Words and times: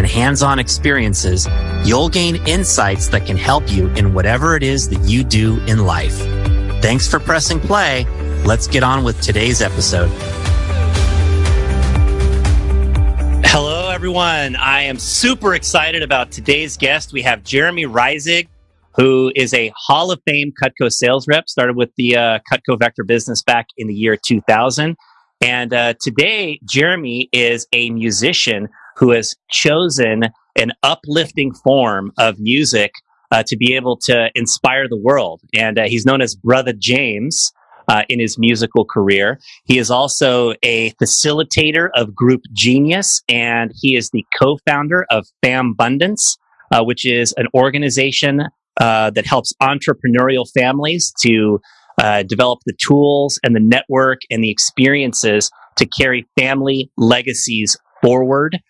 and 0.00 0.08
hands 0.08 0.42
on 0.42 0.58
experiences, 0.58 1.46
you'll 1.84 2.08
gain 2.08 2.36
insights 2.46 3.08
that 3.08 3.26
can 3.26 3.36
help 3.36 3.70
you 3.70 3.88
in 3.90 4.14
whatever 4.14 4.56
it 4.56 4.62
is 4.62 4.88
that 4.88 4.98
you 5.02 5.22
do 5.22 5.60
in 5.66 5.84
life. 5.84 6.16
Thanks 6.80 7.06
for 7.06 7.20
pressing 7.20 7.60
play. 7.60 8.06
Let's 8.46 8.66
get 8.66 8.82
on 8.82 9.04
with 9.04 9.20
today's 9.20 9.60
episode. 9.60 10.08
Hello, 13.44 13.90
everyone. 13.90 14.56
I 14.56 14.84
am 14.84 14.98
super 14.98 15.54
excited 15.54 16.02
about 16.02 16.30
today's 16.30 16.78
guest. 16.78 17.12
We 17.12 17.20
have 17.20 17.44
Jeremy 17.44 17.84
Reisig 17.84 18.48
who 18.96 19.30
is 19.36 19.54
a 19.54 19.70
Hall 19.76 20.10
of 20.10 20.20
Fame 20.26 20.52
Cutco 20.60 20.90
sales 20.90 21.28
rep, 21.28 21.48
started 21.48 21.76
with 21.76 21.90
the 21.96 22.16
uh, 22.16 22.38
Cutco 22.50 22.76
Vector 22.76 23.04
business 23.04 23.40
back 23.40 23.68
in 23.76 23.86
the 23.86 23.94
year 23.94 24.16
2000. 24.16 24.96
And 25.42 25.72
uh, 25.72 25.94
today, 26.00 26.58
Jeremy 26.64 27.28
is 27.32 27.68
a 27.72 27.90
musician 27.90 28.68
who 29.00 29.10
has 29.10 29.34
chosen 29.50 30.24
an 30.56 30.72
uplifting 30.82 31.52
form 31.52 32.12
of 32.18 32.38
music 32.38 32.92
uh, 33.32 33.42
to 33.46 33.56
be 33.56 33.74
able 33.74 33.96
to 33.96 34.30
inspire 34.34 34.88
the 34.88 34.96
world. 34.96 35.40
And 35.56 35.78
uh, 35.78 35.84
he's 35.84 36.06
known 36.06 36.20
as 36.20 36.36
Brother 36.36 36.72
James. 36.72 37.52
Uh, 37.88 38.04
in 38.08 38.20
his 38.20 38.38
musical 38.38 38.84
career. 38.84 39.40
He 39.64 39.76
is 39.76 39.90
also 39.90 40.52
a 40.62 40.92
facilitator 41.02 41.88
of 41.96 42.14
Group 42.14 42.42
Genius, 42.52 43.20
and 43.28 43.72
he 43.74 43.96
is 43.96 44.10
the 44.10 44.24
co-founder 44.40 45.06
of 45.10 45.26
Fambundance, 45.44 46.38
uh, 46.70 46.84
which 46.84 47.04
is 47.04 47.34
an 47.36 47.48
organization 47.52 48.42
uh, 48.80 49.10
that 49.10 49.26
helps 49.26 49.52
entrepreneurial 49.60 50.44
families 50.56 51.12
to 51.22 51.58
uh, 52.00 52.22
develop 52.22 52.60
the 52.64 52.74
tools 52.74 53.40
and 53.42 53.56
the 53.56 53.60
network 53.60 54.20
and 54.30 54.44
the 54.44 54.50
experiences 54.50 55.50
to 55.76 55.84
carry 55.86 56.28
family 56.38 56.92
legacies 56.96 57.76
forward. 58.02 58.60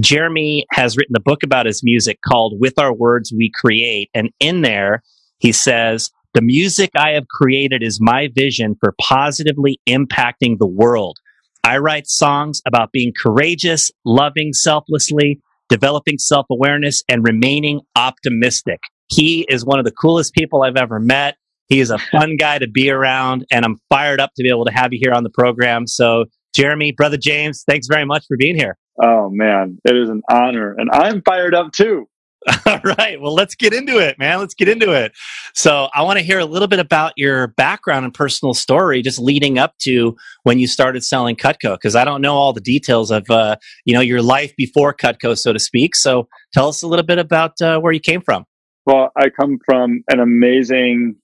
Jeremy 0.00 0.66
has 0.72 0.96
written 0.96 1.16
a 1.16 1.20
book 1.20 1.42
about 1.42 1.66
his 1.66 1.82
music 1.82 2.18
called 2.26 2.60
With 2.60 2.78
Our 2.78 2.94
Words 2.94 3.32
We 3.36 3.50
Create. 3.54 4.10
And 4.14 4.30
in 4.40 4.62
there, 4.62 5.02
he 5.38 5.52
says, 5.52 6.10
The 6.34 6.42
music 6.42 6.90
I 6.94 7.10
have 7.10 7.28
created 7.28 7.82
is 7.82 8.00
my 8.00 8.28
vision 8.34 8.76
for 8.80 8.94
positively 9.00 9.80
impacting 9.88 10.58
the 10.58 10.66
world. 10.66 11.18
I 11.64 11.78
write 11.78 12.06
songs 12.06 12.60
about 12.66 12.92
being 12.92 13.12
courageous, 13.20 13.90
loving 14.04 14.52
selflessly, 14.52 15.40
developing 15.68 16.18
self 16.18 16.46
awareness, 16.50 17.02
and 17.08 17.26
remaining 17.26 17.80
optimistic. 17.96 18.80
He 19.08 19.46
is 19.48 19.64
one 19.64 19.78
of 19.78 19.84
the 19.84 19.92
coolest 19.92 20.34
people 20.34 20.62
I've 20.62 20.76
ever 20.76 21.00
met. 21.00 21.36
He 21.68 21.80
is 21.80 21.90
a 21.90 21.98
fun 22.12 22.36
guy 22.36 22.58
to 22.58 22.68
be 22.68 22.90
around, 22.90 23.46
and 23.50 23.64
I'm 23.64 23.76
fired 23.88 24.20
up 24.20 24.30
to 24.36 24.42
be 24.42 24.50
able 24.50 24.66
to 24.66 24.72
have 24.72 24.92
you 24.92 24.98
here 25.02 25.12
on 25.12 25.24
the 25.24 25.30
program. 25.30 25.86
So, 25.86 26.26
Jeremy, 26.54 26.92
brother 26.92 27.16
James, 27.16 27.64
thanks 27.66 27.86
very 27.86 28.04
much 28.04 28.24
for 28.26 28.36
being 28.36 28.56
here. 28.56 28.76
Oh 29.02 29.30
man, 29.30 29.78
it 29.84 29.96
is 29.96 30.08
an 30.08 30.22
honor, 30.30 30.74
and 30.76 30.90
I'm 30.90 31.22
fired 31.22 31.54
up 31.54 31.72
too. 31.72 32.08
All 32.66 32.80
right. 32.84 33.20
Well, 33.20 33.34
let's 33.34 33.54
get 33.54 33.74
into 33.74 33.98
it, 33.98 34.18
man. 34.18 34.38
Let's 34.38 34.54
get 34.54 34.68
into 34.68 34.92
it. 34.92 35.12
So, 35.54 35.88
I 35.92 36.02
want 36.02 36.18
to 36.18 36.24
hear 36.24 36.38
a 36.38 36.44
little 36.44 36.68
bit 36.68 36.78
about 36.78 37.12
your 37.16 37.48
background 37.48 38.04
and 38.04 38.14
personal 38.14 38.54
story, 38.54 39.02
just 39.02 39.18
leading 39.18 39.58
up 39.58 39.76
to 39.78 40.16
when 40.44 40.58
you 40.58 40.66
started 40.68 41.04
selling 41.04 41.36
Cutco, 41.36 41.74
because 41.74 41.96
I 41.96 42.04
don't 42.04 42.22
know 42.22 42.34
all 42.34 42.52
the 42.52 42.60
details 42.60 43.10
of 43.10 43.28
uh, 43.30 43.56
you 43.84 43.94
know 43.94 44.00
your 44.00 44.22
life 44.22 44.54
before 44.56 44.94
Cutco, 44.94 45.36
so 45.36 45.52
to 45.52 45.58
speak. 45.58 45.96
So, 45.96 46.28
tell 46.52 46.68
us 46.68 46.82
a 46.82 46.86
little 46.86 47.04
bit 47.04 47.18
about 47.18 47.60
uh, 47.60 47.80
where 47.80 47.92
you 47.92 48.00
came 48.00 48.20
from. 48.20 48.44
Well, 48.86 49.10
I 49.16 49.28
come 49.28 49.58
from 49.66 50.02
an 50.08 50.20
amazing 50.20 51.16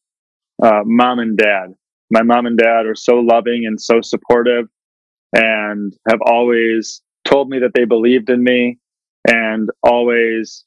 uh, 0.62 0.82
mom 0.84 1.18
and 1.20 1.36
dad. 1.36 1.74
My 2.10 2.22
mom 2.22 2.46
and 2.46 2.58
dad 2.58 2.86
are 2.86 2.94
so 2.94 3.16
loving 3.16 3.64
and 3.66 3.80
so 3.80 4.00
supportive 4.02 4.66
and 5.32 5.92
have 6.08 6.20
always 6.26 7.00
told 7.24 7.48
me 7.48 7.58
that 7.60 7.72
they 7.74 7.84
believed 7.84 8.30
in 8.30 8.42
me 8.42 8.78
and 9.26 9.70
always 9.82 10.64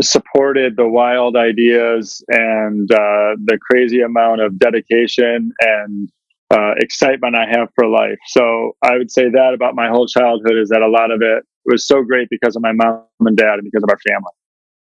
supported 0.00 0.76
the 0.76 0.88
wild 0.88 1.36
ideas 1.36 2.22
and 2.28 2.90
uh, 2.90 3.36
the 3.44 3.58
crazy 3.60 4.00
amount 4.00 4.40
of 4.40 4.58
dedication 4.58 5.52
and 5.60 6.10
uh, 6.50 6.72
excitement 6.78 7.34
I 7.36 7.46
have 7.50 7.68
for 7.74 7.86
life. 7.86 8.18
So 8.26 8.72
I 8.82 8.96
would 8.96 9.10
say 9.10 9.30
that 9.30 9.54
about 9.54 9.74
my 9.74 9.88
whole 9.88 10.06
childhood 10.06 10.56
is 10.58 10.68
that 10.70 10.82
a 10.82 10.88
lot 10.88 11.10
of 11.10 11.22
it 11.22 11.44
was 11.64 11.86
so 11.86 12.02
great 12.02 12.28
because 12.30 12.56
of 12.56 12.62
my 12.62 12.72
mom 12.72 13.04
and 13.20 13.36
dad 13.36 13.54
and 13.54 13.64
because 13.64 13.82
of 13.82 13.90
our 13.90 13.98
family. 13.98 14.32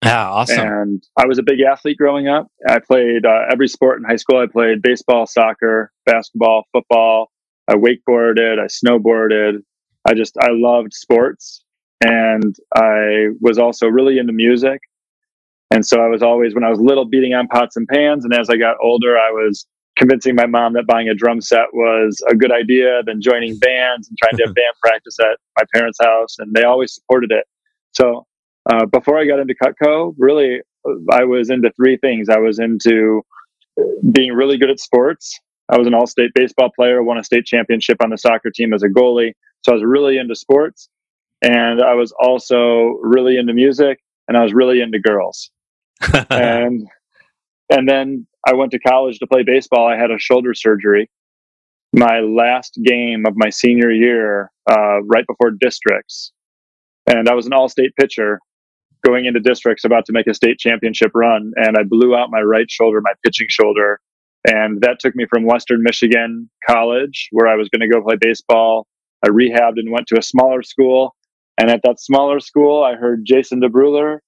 Yeah, 0.04 0.30
awesome. 0.30 0.60
And 0.60 1.04
I 1.18 1.26
was 1.26 1.40
a 1.40 1.44
big 1.44 1.62
athlete 1.62 1.98
growing 1.98 2.28
up. 2.28 2.48
I 2.68 2.80
played 2.80 3.26
uh, 3.26 3.46
every 3.52 3.68
sport 3.68 4.00
in 4.00 4.04
high 4.04 4.18
school. 4.18 4.38
I 4.38 4.46
played 4.46 4.82
baseball, 4.82 5.26
soccer, 5.26 5.92
basketball, 6.06 6.64
football. 6.72 7.32
I 7.68 7.74
wakeboarded. 7.74 8.60
I 8.60 8.66
snowboarded. 8.66 9.64
I 10.08 10.14
just 10.14 10.36
I 10.40 10.50
loved 10.52 10.94
sports, 10.94 11.64
and 12.04 12.56
I 12.76 13.30
was 13.42 13.58
also 13.58 13.88
really 13.88 14.18
into 14.18 14.34
music. 14.34 14.80
And 15.72 15.86
so 15.86 16.00
I 16.02 16.08
was 16.08 16.22
always, 16.22 16.54
when 16.54 16.64
I 16.64 16.70
was 16.70 16.80
little, 16.80 17.06
beating 17.06 17.34
on 17.34 17.48
pots 17.48 17.76
and 17.76 17.88
pans. 17.88 18.24
And 18.24 18.34
as 18.34 18.50
I 18.50 18.56
got 18.56 18.78
older, 18.82 19.18
I 19.18 19.32
was 19.32 19.66
convincing 19.98 20.36
my 20.36 20.46
mom 20.46 20.74
that 20.74 20.86
buying 20.86 21.10
a 21.10 21.16
drum 21.16 21.42
set 21.42 21.74
was 21.74 22.22
a 22.30 22.36
good 22.36 22.52
idea, 22.52 23.02
then 23.06 23.22
joining 23.22 23.58
bands 23.58 24.08
and 24.08 24.18
trying 24.22 24.38
to 24.38 24.44
have 24.46 24.56
band 24.56 24.74
practice 24.82 25.18
at 25.20 25.38
my 25.58 25.64
parents' 25.74 25.98
house. 26.02 26.36
And 26.40 26.54
they 26.54 26.64
always 26.64 26.94
supported 26.94 27.32
it. 27.32 27.46
So 27.94 28.26
uh, 28.72 28.86
before 28.86 29.18
I 29.18 29.26
got 29.26 29.40
into 29.40 29.56
Cutco, 29.56 30.14
really, 30.18 30.62
I 31.12 31.24
was 31.24 31.50
into 31.50 31.72
three 31.76 31.98
things. 31.98 32.30
I 32.30 32.40
was 32.40 32.60
into 32.60 33.24
being 34.12 34.34
really 34.34 34.58
good 34.58 34.70
at 34.70 34.80
sports. 34.80 35.40
I 35.70 35.78
was 35.78 35.88
an 35.88 35.96
all 35.96 36.06
state 36.06 36.32
baseball 36.36 36.70
player, 36.76 37.02
won 37.02 37.18
a 37.18 37.24
state 37.24 37.46
championship 37.46 37.98
on 38.04 38.12
the 38.12 38.18
soccer 38.18 38.52
team 38.54 38.74
as 38.74 38.84
a 38.84 38.88
goalie. 38.88 39.34
So 39.66 39.72
I 39.72 39.76
was 39.76 39.84
really 39.84 40.20
into 40.20 40.36
sports. 40.36 40.90
And 41.42 41.82
I 41.82 41.96
was 41.96 42.14
also 42.20 43.00
really 43.02 43.38
into 43.38 43.54
music 43.54 44.00
and 44.28 44.38
I 44.38 44.44
was 44.44 44.54
really 44.54 44.80
into 44.80 45.00
girls. 45.00 45.50
and 46.30 46.88
and 47.70 47.90
then 47.90 48.28
I 48.48 48.54
went 48.54 48.72
to 48.72 48.80
college 48.80 49.18
to 49.20 49.28
play 49.28 49.42
baseball. 49.44 49.88
I 49.88 49.98
had 49.98 50.12
a 50.12 50.20
shoulder 50.20 50.54
surgery. 50.54 51.10
My 51.94 52.20
last 52.20 52.78
game 52.84 53.26
of 53.26 53.34
my 53.36 53.50
senior 53.50 53.90
year, 53.90 54.52
uh, 54.70 55.02
right 55.04 55.26
before 55.26 55.52
districts, 55.52 56.32
and 57.08 57.28
I 57.28 57.34
was 57.34 57.48
an 57.48 57.54
all-state 57.54 57.96
pitcher 58.00 58.40
going 59.04 59.26
into 59.26 59.40
districts 59.40 59.84
about 59.84 60.06
to 60.06 60.12
make 60.12 60.28
a 60.28 60.34
state 60.34 60.60
championship 60.60 61.12
run 61.16 61.54
and 61.56 61.78
I 61.78 61.84
blew 61.84 62.16
out 62.16 62.30
my 62.30 62.42
right 62.42 62.70
shoulder, 62.70 63.02
my 63.02 63.14
pitching 63.24 63.48
shoulder. 63.50 64.00
And 64.48 64.82
that 64.82 65.00
took 65.00 65.16
me 65.16 65.26
from 65.28 65.46
Western 65.46 65.82
Michigan 65.82 66.50
College, 66.68 67.30
where 67.32 67.48
I 67.48 67.56
was 67.56 67.68
going 67.70 67.82
to 67.82 67.88
go 67.88 68.04
play 68.04 68.16
baseball. 68.20 68.88
I 69.24 69.30
rehabbed 69.30 69.78
and 69.78 69.92
went 69.92 70.08
to 70.08 70.20
a 70.20 70.24
smaller 70.24 70.64
school. 70.64 71.16
And 71.60 71.70
at 71.70 71.82
that 71.84 72.00
smaller 72.00 72.40
school, 72.40 72.84
I 72.84 72.96
heard 72.96 73.26
Jason 73.26 73.62
DeBruler 73.62 74.20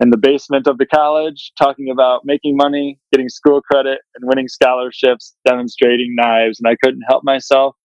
in 0.00 0.10
the 0.10 0.16
basement 0.16 0.66
of 0.66 0.78
the 0.78 0.86
college 0.86 1.52
talking 1.56 1.90
about 1.90 2.22
making 2.24 2.56
money, 2.56 2.98
getting 3.12 3.28
school 3.28 3.60
credit, 3.60 4.00
and 4.16 4.28
winning 4.28 4.48
scholarships, 4.48 5.34
demonstrating 5.46 6.14
knives. 6.16 6.58
And 6.58 6.68
I 6.68 6.76
couldn't 6.82 7.02
help 7.08 7.22
myself 7.24 7.76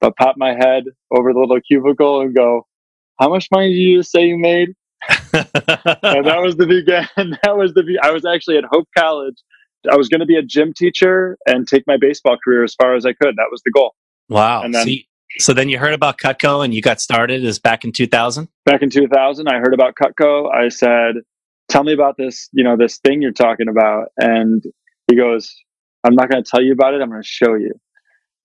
but 0.00 0.16
pop 0.16 0.36
my 0.38 0.54
head 0.54 0.84
over 1.10 1.32
the 1.32 1.38
little 1.38 1.60
cubicle 1.60 2.22
and 2.22 2.34
go, 2.34 2.66
How 3.20 3.28
much 3.28 3.48
money 3.52 3.68
did 3.68 3.78
you 3.78 4.02
say 4.02 4.26
you 4.26 4.38
made? 4.38 4.70
and 5.32 6.26
that 6.26 6.40
was 6.42 6.56
the 6.56 6.66
beginning. 6.66 7.08
That 7.42 7.56
was 7.56 7.74
the. 7.74 7.82
Be- 7.82 7.98
I 8.02 8.10
was 8.10 8.24
actually 8.24 8.58
at 8.58 8.64
Hope 8.70 8.88
College. 8.96 9.36
I 9.90 9.96
was 9.96 10.08
going 10.08 10.20
to 10.20 10.26
be 10.26 10.36
a 10.36 10.42
gym 10.42 10.72
teacher 10.74 11.38
and 11.46 11.66
take 11.66 11.84
my 11.86 11.96
baseball 11.96 12.36
career 12.42 12.64
as 12.64 12.74
far 12.74 12.94
as 12.94 13.06
I 13.06 13.12
could. 13.12 13.36
That 13.36 13.48
was 13.50 13.62
the 13.64 13.70
goal. 13.70 13.94
Wow. 14.28 14.62
And 14.62 14.74
then, 14.74 14.86
you, 14.88 15.02
so 15.38 15.54
then 15.54 15.68
you 15.68 15.78
heard 15.78 15.94
about 15.94 16.18
Cutco 16.18 16.64
and 16.64 16.74
you 16.74 16.82
got 16.82 17.00
started. 17.00 17.44
Is 17.44 17.58
back 17.58 17.84
in 17.84 17.92
2000? 17.92 18.48
Back 18.64 18.82
in 18.82 18.90
2000, 18.90 19.48
I 19.48 19.58
heard 19.58 19.74
about 19.74 19.94
Cutco. 19.94 20.52
I 20.52 20.68
said, 20.68 21.16
tell 21.68 21.84
me 21.84 21.92
about 21.92 22.16
this, 22.16 22.48
you 22.52 22.64
know, 22.64 22.76
this 22.76 22.98
thing 22.98 23.22
you're 23.22 23.32
talking 23.32 23.68
about. 23.68 24.08
And 24.18 24.62
he 25.08 25.16
goes, 25.16 25.54
I'm 26.04 26.14
not 26.14 26.30
going 26.30 26.42
to 26.42 26.50
tell 26.50 26.62
you 26.62 26.72
about 26.72 26.94
it. 26.94 27.02
I'm 27.02 27.10
going 27.10 27.22
to 27.22 27.28
show 27.28 27.54
you. 27.54 27.72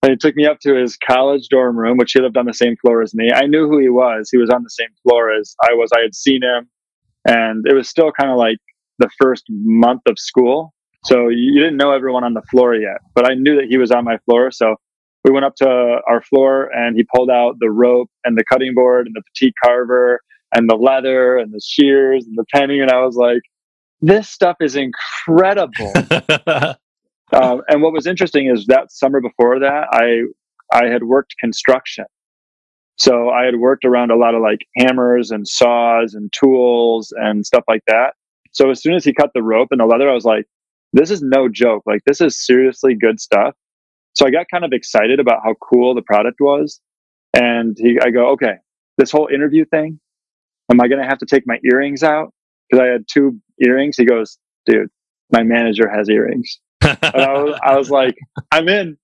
And 0.02 0.12
he 0.12 0.16
took 0.16 0.36
me 0.36 0.46
up 0.46 0.60
to 0.60 0.74
his 0.74 0.96
college 0.96 1.48
dorm 1.48 1.76
room, 1.76 1.96
which 1.96 2.12
he 2.12 2.20
lived 2.20 2.36
on 2.36 2.46
the 2.46 2.54
same 2.54 2.76
floor 2.76 3.02
as 3.02 3.14
me. 3.14 3.30
I 3.34 3.46
knew 3.46 3.68
who 3.68 3.78
he 3.78 3.88
was. 3.88 4.28
He 4.30 4.38
was 4.38 4.50
on 4.50 4.62
the 4.62 4.70
same 4.70 4.90
floor 5.02 5.32
as 5.32 5.56
I 5.62 5.72
was. 5.72 5.90
I 5.96 6.00
had 6.02 6.14
seen 6.14 6.42
him. 6.42 6.68
And 7.26 7.66
it 7.66 7.74
was 7.74 7.88
still 7.88 8.12
kind 8.12 8.30
of 8.30 8.36
like 8.36 8.58
the 8.98 9.08
first 9.20 9.44
month 9.48 10.02
of 10.06 10.18
school. 10.18 10.72
So 11.04 11.28
you 11.28 11.60
didn't 11.60 11.76
know 11.76 11.92
everyone 11.92 12.24
on 12.24 12.34
the 12.34 12.42
floor 12.42 12.74
yet, 12.74 12.98
but 13.14 13.30
I 13.30 13.34
knew 13.34 13.56
that 13.56 13.66
he 13.68 13.78
was 13.78 13.90
on 13.90 14.04
my 14.04 14.18
floor. 14.18 14.50
So 14.50 14.76
we 15.26 15.32
went 15.32 15.44
up 15.44 15.56
to 15.56 15.68
our 16.08 16.22
floor 16.22 16.70
and 16.72 16.96
he 16.96 17.04
pulled 17.12 17.30
out 17.30 17.56
the 17.58 17.68
rope 17.68 18.08
and 18.24 18.38
the 18.38 18.44
cutting 18.44 18.74
board 18.74 19.06
and 19.06 19.16
the 19.16 19.22
petite 19.22 19.54
carver 19.62 20.20
and 20.52 20.70
the 20.70 20.76
leather 20.76 21.36
and 21.36 21.52
the 21.52 21.60
shears 21.60 22.24
and 22.24 22.38
the 22.38 22.44
penny. 22.54 22.78
And 22.78 22.92
I 22.92 23.04
was 23.04 23.16
like, 23.16 23.42
this 24.00 24.30
stuff 24.30 24.56
is 24.60 24.76
incredible. 24.76 25.92
um, 27.32 27.62
and 27.68 27.82
what 27.82 27.92
was 27.92 28.06
interesting 28.06 28.46
is 28.46 28.66
that 28.66 28.92
summer 28.92 29.20
before 29.20 29.58
that, 29.58 29.88
I, 29.90 30.22
I 30.72 30.86
had 30.86 31.02
worked 31.02 31.34
construction. 31.40 32.04
So 32.96 33.28
I 33.28 33.46
had 33.46 33.56
worked 33.56 33.84
around 33.84 34.12
a 34.12 34.16
lot 34.16 34.36
of 34.36 34.42
like 34.42 34.60
hammers 34.76 35.32
and 35.32 35.46
saws 35.46 36.14
and 36.14 36.32
tools 36.32 37.12
and 37.16 37.44
stuff 37.44 37.64
like 37.66 37.82
that. 37.88 38.14
So 38.52 38.70
as 38.70 38.80
soon 38.80 38.94
as 38.94 39.04
he 39.04 39.12
cut 39.12 39.30
the 39.34 39.42
rope 39.42 39.68
and 39.72 39.80
the 39.80 39.86
leather, 39.86 40.08
I 40.08 40.14
was 40.14 40.24
like, 40.24 40.46
this 40.92 41.10
is 41.10 41.20
no 41.20 41.48
joke. 41.48 41.82
Like 41.84 42.02
this 42.06 42.20
is 42.20 42.46
seriously 42.46 42.94
good 42.94 43.20
stuff. 43.20 43.54
So 44.16 44.26
I 44.26 44.30
got 44.30 44.46
kind 44.50 44.64
of 44.64 44.72
excited 44.72 45.20
about 45.20 45.42
how 45.44 45.54
cool 45.54 45.94
the 45.94 46.02
product 46.02 46.40
was. 46.40 46.80
And 47.34 47.76
he, 47.78 47.98
I 48.02 48.10
go, 48.10 48.30
okay, 48.30 48.54
this 48.96 49.12
whole 49.12 49.28
interview 49.32 49.66
thing, 49.66 50.00
am 50.70 50.80
I 50.80 50.88
going 50.88 51.02
to 51.02 51.06
have 51.06 51.18
to 51.18 51.26
take 51.26 51.46
my 51.46 51.58
earrings 51.70 52.02
out? 52.02 52.32
Because 52.68 52.82
I 52.82 52.86
had 52.86 53.04
two 53.10 53.38
earrings. 53.60 53.96
He 53.98 54.06
goes, 54.06 54.38
dude, 54.64 54.88
my 55.30 55.42
manager 55.42 55.88
has 55.88 56.08
earrings. 56.08 56.58
and 56.80 56.98
I 57.02 57.42
was, 57.42 57.60
I 57.62 57.76
was 57.76 57.90
like, 57.90 58.16
I'm 58.50 58.68
in. 58.68 58.96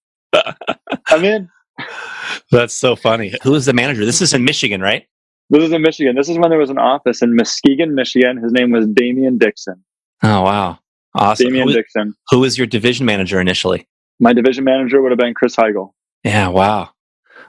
I'm 1.09 1.25
in. 1.25 1.49
That's 2.51 2.75
so 2.75 2.97
funny. 2.97 3.35
Who 3.43 3.55
is 3.55 3.67
the 3.67 3.75
manager? 3.75 4.07
This 4.07 4.23
is 4.23 4.33
in 4.33 4.45
Michigan, 4.45 4.81
right? 4.81 5.07
This 5.51 5.65
is 5.65 5.73
in 5.73 5.83
Michigan. 5.83 6.17
This 6.17 6.31
is 6.31 6.39
when 6.39 6.49
there 6.49 6.59
was 6.59 6.71
an 6.71 6.79
office 6.79 7.21
in 7.21 7.37
Muskegon, 7.37 7.95
Michigan. 7.95 8.39
His 8.43 8.53
name 8.53 8.71
was 8.71 8.87
Damian 8.87 9.37
Dixon. 9.37 9.85
Oh, 10.23 10.41
wow. 10.41 10.79
Awesome. 11.15 11.49
Damian 11.49 11.69
who, 11.69 11.75
Dixon. 11.75 12.15
Who 12.31 12.41
was 12.41 12.57
your 12.57 12.67
division 12.67 13.05
manager 13.05 13.39
initially? 13.39 13.87
My 14.23 14.33
division 14.33 14.63
manager 14.63 15.03
would 15.03 15.11
have 15.11 15.19
been 15.19 15.35
Chris 15.35 15.57
Heigl. 15.57 15.95
Yeah, 16.23 16.47
wow. 16.47 16.91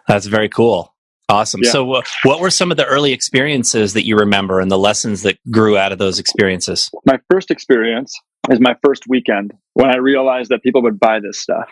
That's 0.08 0.26
very 0.26 0.50
cool. 0.50 0.92
Awesome. 1.30 1.62
Yeah. 1.64 1.70
So, 1.70 1.94
uh, 1.94 2.02
what 2.24 2.40
were 2.40 2.50
some 2.50 2.72
of 2.72 2.78
the 2.78 2.86
early 2.86 3.14
experiences 3.14 3.94
that 3.94 4.08
you 4.08 4.18
remember 4.18 4.60
and 4.60 4.72
the 4.72 4.78
lessons 4.78 5.22
that 5.22 5.38
grew 5.52 5.78
out 5.78 5.92
of 5.92 6.00
those 6.00 6.18
experiences? 6.18 6.90
My 7.06 7.20
first 7.32 7.52
experience 7.52 8.20
is 8.50 8.60
my 8.60 8.76
first 8.84 9.04
weekend 9.08 9.54
when 9.74 9.92
I 9.92 9.98
realized 9.98 10.50
that 10.50 10.64
people 10.64 10.82
would 10.82 11.00
buy 11.00 11.20
this 11.20 11.40
stuff. 11.40 11.70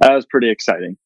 That 0.00 0.12
was 0.12 0.26
pretty 0.26 0.50
exciting. 0.50 0.96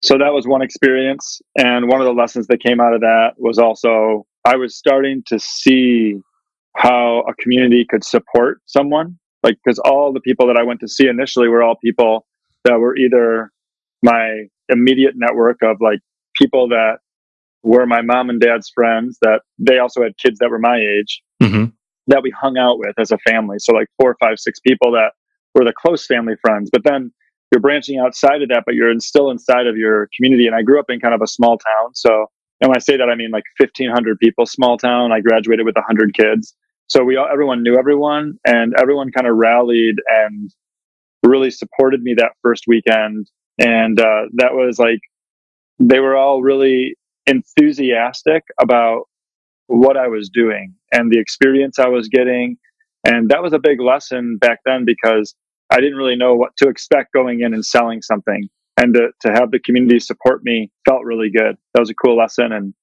So, 0.00 0.16
that 0.18 0.32
was 0.32 0.46
one 0.46 0.62
experience. 0.62 1.42
And 1.58 1.88
one 1.88 2.00
of 2.00 2.06
the 2.06 2.14
lessons 2.14 2.46
that 2.46 2.62
came 2.62 2.80
out 2.80 2.94
of 2.94 3.00
that 3.00 3.32
was 3.36 3.58
also 3.58 4.26
I 4.44 4.54
was 4.54 4.76
starting 4.76 5.24
to 5.26 5.40
see 5.40 6.20
how 6.76 7.24
a 7.28 7.34
community 7.34 7.84
could 7.90 8.04
support 8.04 8.60
someone 8.66 9.18
like 9.42 9.56
because 9.64 9.80
all 9.80 10.12
the 10.12 10.20
people 10.20 10.46
that 10.46 10.56
I 10.56 10.62
went 10.62 10.80
to 10.80 10.88
see 10.88 11.08
initially 11.08 11.48
were 11.48 11.64
all 11.64 11.74
people 11.82 12.26
that 12.66 12.78
were 12.78 12.96
either 12.96 13.52
my 14.02 14.44
immediate 14.68 15.14
network 15.16 15.58
of 15.62 15.76
like 15.80 16.00
people 16.34 16.68
that 16.68 16.98
were 17.62 17.86
my 17.86 18.02
mom 18.02 18.30
and 18.30 18.40
dad's 18.40 18.70
friends 18.74 19.18
that 19.22 19.40
they 19.58 19.78
also 19.78 20.02
had 20.02 20.16
kids 20.18 20.38
that 20.38 20.50
were 20.50 20.58
my 20.58 20.76
age 20.76 21.22
mm-hmm. 21.42 21.64
that 22.06 22.22
we 22.22 22.30
hung 22.30 22.58
out 22.58 22.78
with 22.78 22.94
as 22.98 23.10
a 23.10 23.18
family. 23.18 23.56
So 23.58 23.72
like 23.72 23.88
four, 24.00 24.16
five, 24.20 24.38
six 24.38 24.60
people 24.60 24.92
that 24.92 25.12
were 25.54 25.64
the 25.64 25.72
close 25.72 26.06
family 26.06 26.34
friends. 26.40 26.70
But 26.70 26.84
then 26.84 27.12
you're 27.50 27.60
branching 27.60 27.98
outside 27.98 28.42
of 28.42 28.48
that, 28.50 28.64
but 28.66 28.74
you're 28.74 28.90
in, 28.90 29.00
still 29.00 29.30
inside 29.30 29.66
of 29.66 29.76
your 29.76 30.08
community. 30.16 30.46
And 30.46 30.54
I 30.54 30.62
grew 30.62 30.78
up 30.78 30.86
in 30.88 31.00
kind 31.00 31.14
of 31.14 31.22
a 31.22 31.26
small 31.26 31.58
town. 31.58 31.94
So, 31.94 32.26
and 32.60 32.68
when 32.68 32.76
I 32.76 32.80
say 32.80 32.96
that, 32.96 33.08
I 33.08 33.14
mean 33.14 33.30
like 33.30 33.44
1500 33.58 34.18
people, 34.18 34.46
small 34.46 34.78
town. 34.78 35.12
I 35.12 35.20
graduated 35.20 35.64
with 35.66 35.76
100 35.76 36.14
kids. 36.14 36.54
So 36.88 37.02
we 37.02 37.16
all, 37.16 37.26
everyone 37.30 37.62
knew 37.62 37.76
everyone 37.76 38.38
and 38.46 38.74
everyone 38.78 39.10
kind 39.10 39.26
of 39.26 39.36
rallied 39.36 39.96
and 40.08 40.50
really 41.26 41.50
supported 41.50 42.02
me 42.02 42.14
that 42.18 42.32
first 42.42 42.64
weekend. 42.66 43.26
And 43.58 43.98
uh, 44.00 44.22
that 44.34 44.52
was 44.52 44.78
like, 44.78 45.00
they 45.78 46.00
were 46.00 46.16
all 46.16 46.42
really 46.42 46.96
enthusiastic 47.26 48.42
about 48.60 49.04
what 49.66 49.96
I 49.96 50.08
was 50.08 50.30
doing 50.32 50.74
and 50.92 51.10
the 51.10 51.18
experience 51.18 51.78
I 51.78 51.88
was 51.88 52.08
getting. 52.08 52.56
And 53.04 53.28
that 53.30 53.42
was 53.42 53.52
a 53.52 53.58
big 53.58 53.80
lesson 53.80 54.38
back 54.40 54.60
then 54.64 54.84
because 54.84 55.34
I 55.70 55.80
didn't 55.80 55.96
really 55.96 56.16
know 56.16 56.34
what 56.34 56.56
to 56.58 56.68
expect 56.68 57.12
going 57.12 57.40
in 57.40 57.52
and 57.54 57.64
selling 57.64 58.02
something. 58.02 58.48
And 58.78 58.94
to, 58.94 59.08
to 59.22 59.32
have 59.32 59.50
the 59.50 59.58
community 59.58 59.98
support 60.00 60.44
me 60.44 60.70
felt 60.86 61.02
really 61.04 61.30
good. 61.30 61.56
That 61.72 61.80
was 61.80 61.90
a 61.90 61.94
cool 61.94 62.16
lesson. 62.16 62.52
And 62.52 62.74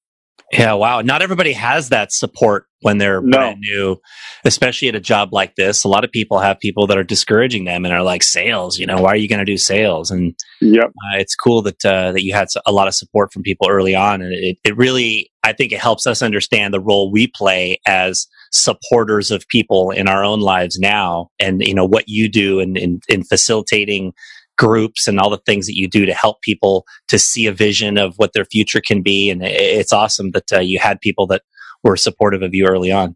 yeah, 0.51 0.73
wow. 0.73 1.01
Not 1.01 1.21
everybody 1.21 1.53
has 1.53 1.89
that 1.89 2.11
support 2.11 2.65
when 2.83 2.97
they're 2.97 3.21
no. 3.21 3.37
brand 3.37 3.59
new, 3.59 3.97
especially 4.45 4.87
at 4.87 4.95
a 4.95 4.99
job 4.99 5.33
like 5.33 5.55
this. 5.55 5.83
A 5.83 5.87
lot 5.87 6.03
of 6.03 6.11
people 6.11 6.39
have 6.39 6.59
people 6.59 6.87
that 6.87 6.97
are 6.97 7.03
discouraging 7.03 7.65
them 7.65 7.85
and 7.85 7.93
are 7.93 8.03
like, 8.03 8.23
"Sales, 8.23 8.77
you 8.77 8.85
know, 8.85 9.01
why 9.01 9.09
are 9.09 9.17
you 9.17 9.27
going 9.27 9.39
to 9.39 9.45
do 9.45 9.57
sales?" 9.57 10.11
And 10.11 10.35
yep. 10.61 10.85
Uh, 10.85 11.17
it's 11.17 11.35
cool 11.35 11.61
that 11.63 11.83
uh, 11.85 12.11
that 12.11 12.23
you 12.23 12.33
had 12.33 12.47
a 12.65 12.71
lot 12.71 12.87
of 12.87 12.95
support 12.95 13.33
from 13.33 13.43
people 13.43 13.67
early 13.69 13.95
on, 13.95 14.21
and 14.21 14.33
it, 14.33 14.57
it 14.63 14.77
really, 14.77 15.31
I 15.43 15.53
think, 15.53 15.71
it 15.71 15.79
helps 15.79 16.05
us 16.05 16.21
understand 16.21 16.73
the 16.73 16.79
role 16.79 17.11
we 17.11 17.27
play 17.27 17.79
as 17.87 18.27
supporters 18.51 19.31
of 19.31 19.47
people 19.47 19.91
in 19.91 20.07
our 20.07 20.23
own 20.23 20.39
lives 20.39 20.77
now, 20.79 21.29
and 21.39 21.61
you 21.65 21.73
know 21.73 21.85
what 21.85 22.07
you 22.07 22.29
do 22.29 22.59
in 22.59 22.75
in, 22.77 22.99
in 23.09 23.23
facilitating 23.23 24.13
groups 24.57 25.07
and 25.07 25.19
all 25.19 25.29
the 25.29 25.41
things 25.45 25.65
that 25.65 25.75
you 25.75 25.87
do 25.87 26.05
to 26.05 26.13
help 26.13 26.41
people 26.41 26.85
to 27.07 27.17
see 27.17 27.47
a 27.47 27.51
vision 27.51 27.97
of 27.97 28.13
what 28.17 28.33
their 28.33 28.45
future 28.45 28.81
can 28.81 29.01
be. 29.01 29.29
And 29.29 29.41
it's 29.43 29.93
awesome 29.93 30.31
that 30.31 30.53
uh, 30.53 30.59
you 30.59 30.79
had 30.79 31.01
people 31.01 31.27
that 31.27 31.41
were 31.83 31.97
supportive 31.97 32.41
of 32.41 32.53
you 32.53 32.65
early 32.65 32.91
on. 32.91 33.15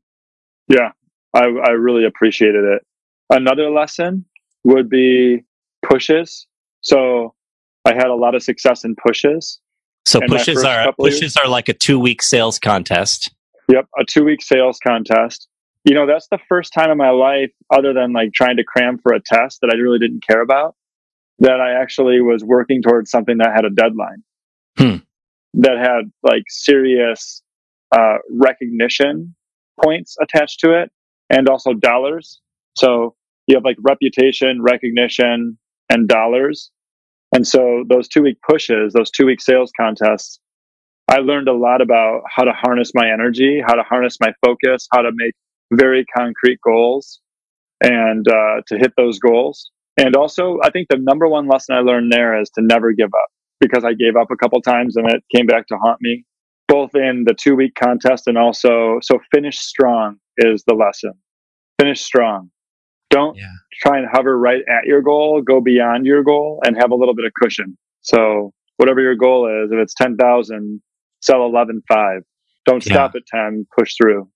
Yeah, 0.68 0.92
I, 1.34 1.46
I 1.46 1.72
really 1.72 2.06
appreciated 2.06 2.64
it. 2.64 2.86
Another 3.30 3.70
lesson 3.70 4.26
would 4.64 4.90
be 4.90 5.44
pushes. 5.84 6.48
So 6.82 7.34
I 7.86 7.94
had 7.94 8.08
a 8.08 8.16
lot 8.16 8.36
of 8.36 8.44
success 8.44 8.84
in 8.84 8.96
pushes. 8.96 9.60
So 10.06 10.22
pushes 10.28 10.64
are 10.64 10.94
pushes 10.94 11.36
are 11.36 11.50
like 11.50 11.70
a 11.70 11.74
two 11.74 12.00
week 12.00 12.22
sales 12.22 12.60
contest. 12.60 13.34
Yep, 13.70 13.88
a 14.00 14.06
two 14.06 14.24
week 14.24 14.42
sales 14.42 14.80
contest. 14.86 15.48
You 15.84 15.94
know, 15.94 16.06
that's 16.06 16.28
the 16.30 16.40
first 16.50 16.74
time 16.74 16.92
in 16.92 16.98
my 16.98 17.12
life, 17.12 17.52
other 17.74 17.94
than 17.94 18.14
like 18.14 18.34
trying 18.34 18.58
to 18.58 18.64
cram 18.64 18.98
for 18.98 19.14
a 19.14 19.22
test 19.22 19.60
that 19.62 19.70
I 19.74 19.78
really 19.78 20.00
didn't 20.00 20.26
care 20.26 20.42
about, 20.42 20.76
that 21.40 21.62
I 21.62 21.82
actually 21.82 22.22
was 22.22 22.44
working 22.44 22.82
towards 22.82 23.10
something 23.10 23.38
that 23.38 23.54
had 23.54 23.66
a 23.66 23.70
deadline, 23.70 24.24
hmm. 24.78 24.98
that 25.56 25.78
had 25.78 26.12
like 26.24 26.44
serious 26.50 27.42
uh, 27.92 28.18
recognition 28.32 29.36
points 29.84 30.18
attached 30.22 30.60
to 30.62 30.82
it, 30.82 30.92
and 31.30 31.48
also 31.50 31.74
dollars. 31.74 32.42
So 32.76 33.16
you 33.48 33.56
have 33.56 33.66
like 33.66 33.78
reputation, 33.82 34.62
recognition, 34.62 35.58
and 35.90 36.08
dollars. 36.08 36.72
And 37.34 37.46
so 37.46 37.84
those 37.90 38.08
two 38.08 38.22
week 38.24 38.38
pushes, 38.48 38.94
those 38.94 39.12
two 39.12 39.26
week 39.26 39.42
sales 39.42 39.72
contests, 39.80 40.40
I 41.10 41.20
learned 41.20 41.48
a 41.48 41.54
lot 41.54 41.82
about 41.82 42.24
how 42.34 42.44
to 42.44 42.52
harness 42.52 42.92
my 42.94 43.10
energy, 43.12 43.62
how 43.66 43.76
to 43.76 43.84
harness 43.84 44.18
my 44.20 44.34
focus, 44.46 44.88
how 44.92 45.02
to 45.02 45.12
make 45.14 45.34
very 45.72 46.06
concrete 46.16 46.60
goals 46.64 47.22
and 47.82 48.28
uh, 48.28 48.62
to 48.68 48.78
hit 48.78 48.94
those 48.98 49.20
goals. 49.20 49.72
And 49.98 50.16
also, 50.16 50.60
I 50.64 50.70
think 50.70 50.88
the 50.90 50.98
number 51.00 51.28
one 51.28 51.48
lesson 51.48 51.76
I 51.76 51.80
learned 51.80 52.12
there 52.12 52.40
is 52.40 52.50
to 52.52 52.62
never 52.62 52.92
give 52.92 53.08
up 53.14 53.30
because 53.60 53.84
I 53.84 53.94
gave 53.94 54.16
up 54.16 54.30
a 54.32 54.36
couple 54.36 54.62
times 54.62 54.96
and 54.96 55.10
it 55.10 55.24
came 55.36 55.48
back 55.48 55.68
to 55.68 55.78
haunt 55.78 56.00
me, 56.02 56.26
both 56.68 56.96
in 56.96 57.24
the 57.26 57.34
two 57.34 57.56
week 57.56 57.76
contest 57.76 58.28
and 58.28 58.38
also, 58.38 59.00
so 59.02 59.20
finish 59.34 59.58
strong 59.58 60.18
is 60.38 60.64
the 60.68 60.74
lesson. 60.74 61.14
Finish 61.80 62.02
strong. 62.02 62.50
Don't 63.10 63.38
yeah. 63.38 63.46
try 63.82 63.98
and 63.98 64.08
hover 64.12 64.38
right 64.38 64.62
at 64.68 64.86
your 64.86 65.02
goal, 65.02 65.42
go 65.42 65.62
beyond 65.62 66.06
your 66.06 66.24
goal 66.24 66.60
and 66.66 66.76
have 66.76 66.92
a 66.92 66.96
little 66.96 67.16
bit 67.16 67.26
of 67.26 67.32
cushion. 67.42 67.78
So, 68.02 68.54
whatever 68.78 69.02
your 69.02 69.16
goal 69.16 69.48
is, 69.64 69.72
if 69.72 69.78
it's 69.80 69.94
10,000, 69.96 70.82
sell 71.22 71.40
11.5. 71.40 72.20
Don't 72.66 72.84
stop 72.84 73.16
at 73.16 73.26
10, 73.28 73.66
push 73.78 73.96
through. 73.96 74.30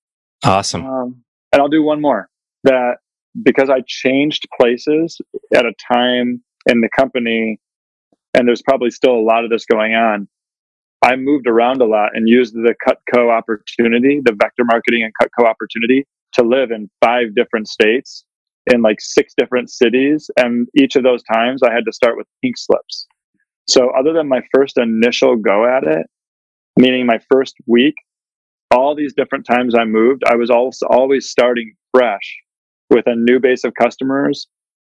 Awesome. 0.44 0.86
Um, 0.86 1.24
and 1.52 1.62
I'll 1.62 1.70
do 1.70 1.84
one 1.84 2.02
more 2.02 2.30
that 2.64 2.98
because 3.44 3.70
I 3.70 3.82
changed 3.86 4.48
places 4.60 5.20
at 5.54 5.66
a 5.66 5.74
time 5.94 6.42
in 6.68 6.82
the 6.82 6.90
company, 6.96 7.60
and 8.34 8.48
there's 8.48 8.62
probably 8.62 8.92
still 8.92 9.16
a 9.16 9.24
lot 9.24 9.44
of 9.44 9.50
this 9.50 9.66
going 9.66 9.94
on. 9.94 10.28
I 11.04 11.16
moved 11.16 11.48
around 11.48 11.82
a 11.82 11.86
lot 11.86 12.12
and 12.14 12.30
used 12.30 12.54
the 12.54 12.76
Cutco 12.86 13.32
opportunity, 13.32 14.22
the 14.24 14.36
vector 14.40 14.64
marketing 14.64 15.04
and 15.04 15.14
Cutco 15.22 15.48
opportunity 15.48 16.06
to 16.34 16.44
live 16.44 16.72
in 16.72 16.90
five 17.04 17.34
different 17.36 17.68
states 17.68 18.24
in 18.72 18.82
like 18.82 19.02
six 19.02 19.34
different 19.36 19.70
cities. 19.70 20.30
And 20.38 20.68
each 20.78 20.96
of 20.96 21.04
those 21.04 21.24
times 21.24 21.64
I 21.64 21.74
had 21.74 21.86
to 21.86 21.94
start 21.94 22.18
with 22.18 22.28
pink 22.44 22.58
slips. 22.58 23.08
So 23.68 23.90
other 23.98 24.14
than 24.14 24.28
my 24.28 24.42
first 24.54 24.78
initial 24.78 25.36
go 25.36 25.66
at 25.66 25.84
it, 25.84 26.06
meaning 26.78 27.06
my 27.06 27.20
first 27.32 27.56
week, 27.68 27.96
all 28.70 28.96
these 28.96 29.14
different 29.14 29.46
times 29.46 29.76
I 29.76 29.86
moved, 29.86 30.24
I 30.26 30.36
was 30.36 30.50
also 30.50 30.86
always 30.88 31.30
starting 31.30 31.74
fresh 31.94 32.38
with 32.90 33.08
a 33.08 33.16
new 33.16 33.40
base 33.40 33.64
of 33.64 33.74
customers, 33.74 34.48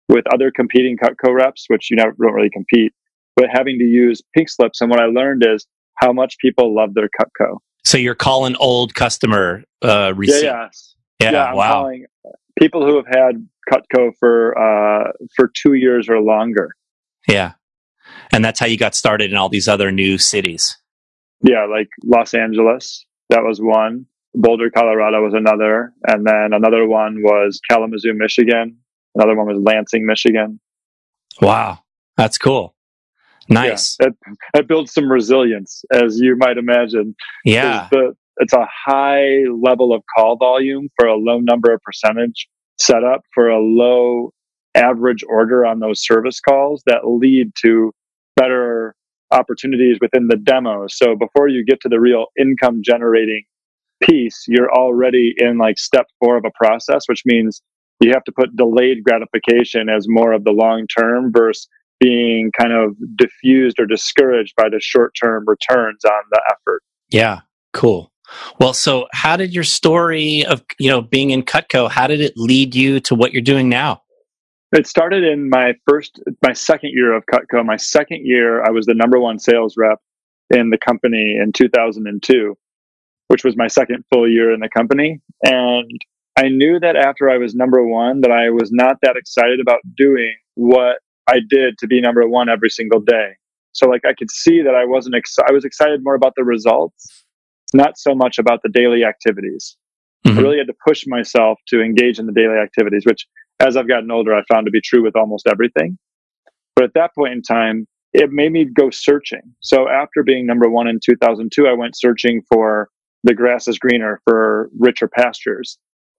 with 0.10 0.26
other 0.34 0.52
competing 0.52 0.98
Cutco 0.98 1.34
reps, 1.34 1.66
which 1.70 1.90
you 1.90 1.98
never 1.98 2.14
don't 2.20 2.34
really 2.34 2.50
compete, 2.50 2.94
but 3.36 3.46
having 3.52 3.80
to 3.80 3.86
use 3.86 4.22
pink 4.36 4.50
slips. 4.50 4.82
And 4.82 4.90
what 4.90 5.00
I 5.00 5.06
learned 5.06 5.44
is 5.48 5.66
how 5.96 6.14
much 6.14 6.38
people 6.40 6.76
love 6.76 6.94
their 6.94 7.10
Cutco. 7.20 7.58
So 7.86 7.98
you're 7.98 8.16
calling 8.16 8.56
old 8.58 8.94
customer 8.96 9.64
uh, 9.82 10.14
receipt. 10.16 10.44
Yeah, 10.44 10.70
yeah, 11.22 11.32
yeah. 11.32 11.46
I'm 11.46 11.56
wow. 11.56 11.92
people 12.60 12.86
who 12.86 12.96
have 12.96 13.08
had 13.08 13.48
Cutco 13.72 14.12
for 14.20 14.58
uh, 14.58 15.12
for 15.36 15.52
two 15.54 15.74
years 15.74 16.10
or 16.10 16.20
longer. 16.20 16.72
Yeah, 17.28 17.54
and 18.32 18.44
that's 18.44 18.60
how 18.60 18.66
you 18.66 18.78
got 18.78 18.96
started 18.96 19.32
in 19.32 19.38
all 19.38 19.50
these 19.50 19.68
other 19.68 19.92
new 19.92 20.18
cities. 20.18 20.78
Yeah, 21.42 21.66
like 21.66 21.90
Los 22.04 22.34
Angeles, 22.34 23.06
that 23.30 23.44
was 23.44 23.60
one. 23.62 24.06
Boulder, 24.36 24.72
Colorado 24.72 25.22
was 25.22 25.34
another, 25.36 25.94
and 26.08 26.26
then 26.26 26.54
another 26.54 26.88
one 26.88 27.22
was 27.22 27.60
Kalamazoo, 27.70 28.14
Michigan. 28.14 28.78
Another 29.14 29.36
one 29.36 29.46
was 29.46 29.62
Lansing, 29.62 30.06
Michigan. 30.08 30.60
Wow, 31.42 31.80
that's 32.18 32.38
cool. 32.38 32.76
Nice. 33.50 33.98
Yeah, 34.00 34.08
it, 34.08 34.14
it 34.56 34.68
builds 34.68 34.94
some 34.94 35.12
resilience, 35.12 35.84
as 35.92 36.20
you 36.20 36.36
might 36.38 36.58
imagine. 36.58 37.16
Yeah. 37.44 37.88
The, 37.92 38.16
it's 38.38 38.54
a 38.54 38.68
high 38.86 39.44
level 39.52 39.94
of 39.94 40.04
call 40.16 40.38
volume 40.38 40.90
for 40.98 41.08
a 41.08 41.16
low 41.16 41.40
number 41.40 41.74
of 41.74 41.82
percentage 41.82 42.48
setup 42.80 43.22
for 43.34 43.50
a 43.50 43.60
low 43.60 44.32
average 44.76 45.24
order 45.28 45.66
on 45.66 45.80
those 45.80 46.04
service 46.04 46.40
calls 46.40 46.82
that 46.88 47.08
lead 47.08 47.52
to 47.62 47.92
better 48.36 48.96
opportunities 49.32 49.98
within 50.02 50.28
the 50.28 50.38
demo. 50.38 50.86
So 50.88 51.16
before 51.16 51.48
you 51.48 51.64
get 51.66 51.80
to 51.82 51.90
the 51.90 52.00
real 52.00 52.26
income 52.40 52.82
generating 52.84 53.44
piece, 54.02 54.46
you're 54.48 54.72
already 54.72 55.34
in 55.38 55.58
like 55.58 55.78
step 55.78 56.08
four 56.20 56.38
of 56.38 56.46
a 56.46 56.52
process, 56.56 57.04
which 57.08 57.22
means 57.26 57.62
you 58.00 58.12
have 58.12 58.24
to 58.26 58.32
put 58.32 58.56
delayed 58.56 59.04
gratification 59.04 59.90
as 59.90 60.08
more 60.08 60.34
of 60.34 60.44
the 60.44 60.52
long 60.52 60.88
term 60.88 61.32
versus 61.32 61.68
being 62.04 62.52
kind 62.60 62.74
of 62.74 62.98
diffused 63.16 63.80
or 63.80 63.86
discouraged 63.86 64.54
by 64.58 64.68
the 64.70 64.80
short 64.82 65.14
term 65.22 65.46
returns 65.48 66.04
on 66.04 66.22
the 66.32 66.42
effort. 66.52 66.82
Yeah, 67.10 67.42
cool. 67.72 68.12
Well, 68.60 68.74
so 68.74 69.08
how 69.14 69.38
did 69.38 69.54
your 69.54 69.64
story 69.64 70.46
of 70.46 70.64
you 70.80 70.90
know 70.90 71.02
being 71.02 71.32
in 71.32 71.44
Cutco? 71.44 71.90
How 71.90 72.08
did 72.08 72.20
it 72.20 72.34
lead 72.36 72.76
you 72.76 73.00
to 73.02 73.16
what 73.16 73.32
you're 73.32 73.42
doing 73.42 73.70
now? 73.70 74.02
It 74.74 74.88
started 74.88 75.24
in 75.24 75.50
my 75.50 75.76
first, 75.88 76.20
my 76.42 76.54
second 76.54 76.92
year 76.94 77.14
of 77.14 77.24
Cutco. 77.32 77.64
My 77.64 77.78
second 77.78 78.26
year, 78.26 78.64
I 78.64 78.72
was 78.72 78.86
the 78.86 78.96
number 78.96 79.20
one 79.20 79.40
sales 79.40 79.76
rep 79.78 80.00
in 80.50 80.72
the 80.72 80.80
company 80.80 81.38
in 81.42 81.54
2002, 81.54 82.58
which 83.28 83.44
was 83.44 83.56
my 83.56 83.68
second 83.68 84.04
full 84.12 84.30
year 84.30 84.52
in 84.52 84.60
the 84.60 84.70
company. 84.70 85.22
And 85.44 86.02
I 86.36 86.50
knew 86.50 86.80
that 86.80 86.96
after 86.96 87.30
I 87.30 87.38
was 87.38 87.54
number 87.54 87.86
one, 87.86 88.22
that 88.22 88.32
I 88.32 88.50
was 88.50 88.72
not 88.72 88.98
that 89.04 89.16
excited 89.16 89.60
about 89.60 89.82
doing 89.96 90.34
what 90.56 90.98
I 91.28 91.40
did 91.50 91.78
to 91.80 91.88
be 91.88 92.02
number 92.02 92.28
one 92.28 92.50
every 92.50 92.70
single 92.70 93.00
day. 93.00 93.32
So 93.72 93.88
like 93.88 94.02
I 94.06 94.14
could 94.14 94.30
see 94.30 94.62
that 94.62 94.76
I 94.76 94.86
wasn't 94.86 95.16
ex- 95.16 95.38
I 95.40 95.52
was 95.52 95.66
excited 95.66 96.04
more 96.04 96.16
about 96.16 96.34
the 96.36 96.44
results, 96.44 97.26
not 97.74 97.98
so 97.98 98.14
much 98.14 98.38
about 98.38 98.62
the 98.64 98.70
daily 98.70 99.04
activities. 99.04 99.78
Mm-hmm. 100.26 100.38
I 100.38 100.42
really 100.42 100.58
had 100.58 100.68
to 100.68 100.76
push 100.86 101.06
myself 101.08 101.60
to 101.70 101.82
engage 101.82 102.20
in 102.20 102.28
the 102.28 102.34
daily 102.34 102.58
activities, 102.58 103.04
which 103.06 103.28
as 103.60 103.76
I've 103.76 103.88
gotten 103.88 104.12
older, 104.12 104.34
I 104.34 104.44
found 104.52 104.66
to 104.68 104.72
be 104.72 104.82
true 104.82 105.04
with 105.04 105.16
almost 105.16 105.48
everything. 105.48 105.98
But 106.76 106.86
at 106.86 106.94
that 106.96 107.16
point 107.16 107.34
in 107.34 107.42
time, 107.42 107.88
it 108.14 108.32
made 108.32 108.52
me 108.52 108.66
go 108.66 108.90
searching. 108.92 109.42
So 109.62 109.90
after 109.90 110.24
being 110.24 110.46
number 110.46 110.70
one 110.70 110.88
in 110.88 111.00
2002, 111.04 111.68
I 111.68 111.74
went 111.74 111.98
searching 111.98 112.42
for 112.52 112.90
the 113.24 113.34
grass 113.34 113.68
is 113.68 113.80
greener 113.80 114.22
for 114.26 114.70
richer 114.78 115.08
pastures. 115.08 115.78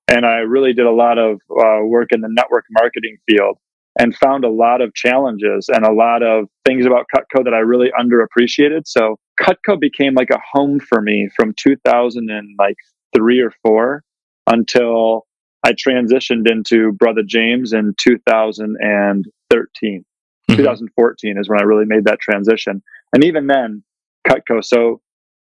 And 0.08 0.26
I 0.26 0.38
really 0.38 0.72
did 0.72 0.86
a 0.86 0.90
lot 0.90 1.18
of 1.18 1.40
uh, 1.50 1.84
work 1.84 2.08
in 2.10 2.20
the 2.20 2.28
network 2.28 2.64
marketing 2.70 3.18
field 3.28 3.58
and 3.98 4.16
found 4.16 4.44
a 4.44 4.50
lot 4.50 4.80
of 4.80 4.94
challenges 4.94 5.68
and 5.68 5.84
a 5.84 5.92
lot 5.92 6.22
of 6.22 6.46
things 6.66 6.86
about 6.86 7.06
Cutco 7.14 7.44
that 7.44 7.54
I 7.54 7.58
really 7.58 7.90
underappreciated. 7.98 8.82
So 8.86 9.16
Cutco 9.40 9.78
became 9.78 10.14
like 10.14 10.30
a 10.30 10.40
home 10.52 10.80
for 10.80 11.00
me 11.00 11.28
from 11.36 11.54
2003 11.56 13.40
or 13.40 13.52
four 13.62 14.02
until 14.46 15.26
I 15.64 15.72
transitioned 15.72 16.50
into 16.50 16.92
Brother 16.92 17.22
James 17.26 17.72
in 17.72 17.94
2013. 17.98 20.04
Mm-hmm. 20.50 20.56
2014 20.56 21.38
is 21.38 21.48
when 21.48 21.60
I 21.60 21.64
really 21.64 21.86
made 21.86 22.04
that 22.04 22.20
transition. 22.20 22.82
And 23.12 23.24
even 23.24 23.46
then, 23.46 23.82
Cutco. 24.28 24.62
So 24.62 25.00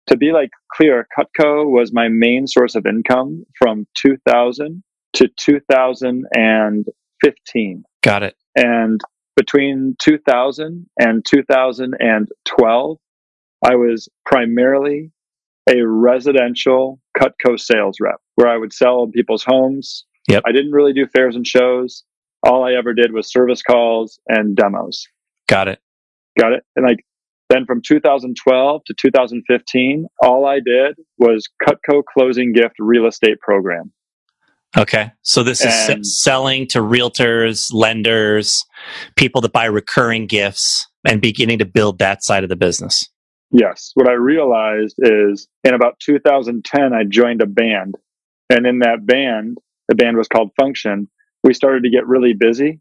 to 0.09 0.17
be 0.17 0.33
like 0.33 0.51
clear, 0.73 1.07
Cutco 1.17 1.71
was 1.71 1.93
my 1.93 2.09
main 2.09 2.47
source 2.47 2.75
of 2.75 2.87
income 2.87 3.45
from 3.59 3.87
2000 3.95 4.83
to 5.15 5.29
2015. 5.37 7.85
Got 8.09 8.23
it. 8.23 8.37
And 8.57 9.03
between 9.37 9.95
2000 10.01 10.87
and 10.99 11.23
2012, 11.29 12.99
I 13.63 13.75
was 13.75 14.09
primarily 14.25 15.13
a 15.69 15.87
residential 15.87 17.01
Cutco 17.19 17.61
sales 17.61 17.99
rep 18.01 18.17
where 18.37 18.49
I 18.49 18.57
would 18.57 18.73
sell 18.73 19.05
in 19.05 19.11
people's 19.13 19.45
homes. 19.47 20.07
Yep. 20.27 20.45
I 20.47 20.53
didn't 20.53 20.73
really 20.73 20.95
do 20.95 21.07
fairs 21.07 21.37
and 21.37 21.47
shows. 21.47 22.03
All 22.43 22.65
I 22.65 22.73
ever 22.79 22.95
did 22.95 23.13
was 23.13 23.31
service 23.31 23.61
calls 23.61 24.19
and 24.27 24.57
demos. 24.57 25.07
Got 25.47 25.69
it. 25.69 25.81
Got 26.39 26.55
it. 26.55 26.65
And 26.77 26.87
like 26.87 27.05
then 27.51 27.67
from 27.67 27.83
2012 27.87 28.83
to 28.87 28.95
2015, 28.95 30.07
all 30.23 30.47
I 30.47 30.61
did 30.65 30.97
was 31.19 31.47
Cutco 31.63 32.03
closing 32.11 32.55
gift 32.55 32.77
real 32.79 33.07
estate 33.07 33.39
program. 33.41 33.93
Okay. 34.77 35.11
So 35.23 35.43
this 35.43 35.65
is 35.65 36.23
selling 36.23 36.67
to 36.69 36.81
realtors, 36.81 37.73
lenders, 37.73 38.65
people 39.17 39.41
that 39.41 39.53
buy 39.53 39.65
recurring 39.65 40.27
gifts 40.27 40.87
and 41.07 41.21
beginning 41.21 41.59
to 41.59 41.65
build 41.65 41.99
that 41.99 42.23
side 42.23 42.43
of 42.43 42.51
the 42.51 42.57
business. 42.57 43.09
Yes. 43.51 43.93
What 43.95 44.09
I 44.09 44.13
realized 44.13 44.97
is 44.99 45.49
in 45.65 45.73
about 45.73 45.99
2010, 46.01 46.93
I 46.93 47.05
joined 47.05 47.41
a 47.41 47.47
band. 47.47 47.95
And 48.51 48.67
in 48.67 48.81
that 48.81 49.07
band, 49.07 49.57
the 49.89 49.95
band 49.95 50.19
was 50.19 50.29
called 50.29 50.51
Function. 50.61 51.09
We 51.43 51.55
started 51.55 51.83
to 51.85 51.91
get 51.91 52.07
really 52.07 52.35
busy 52.35 52.81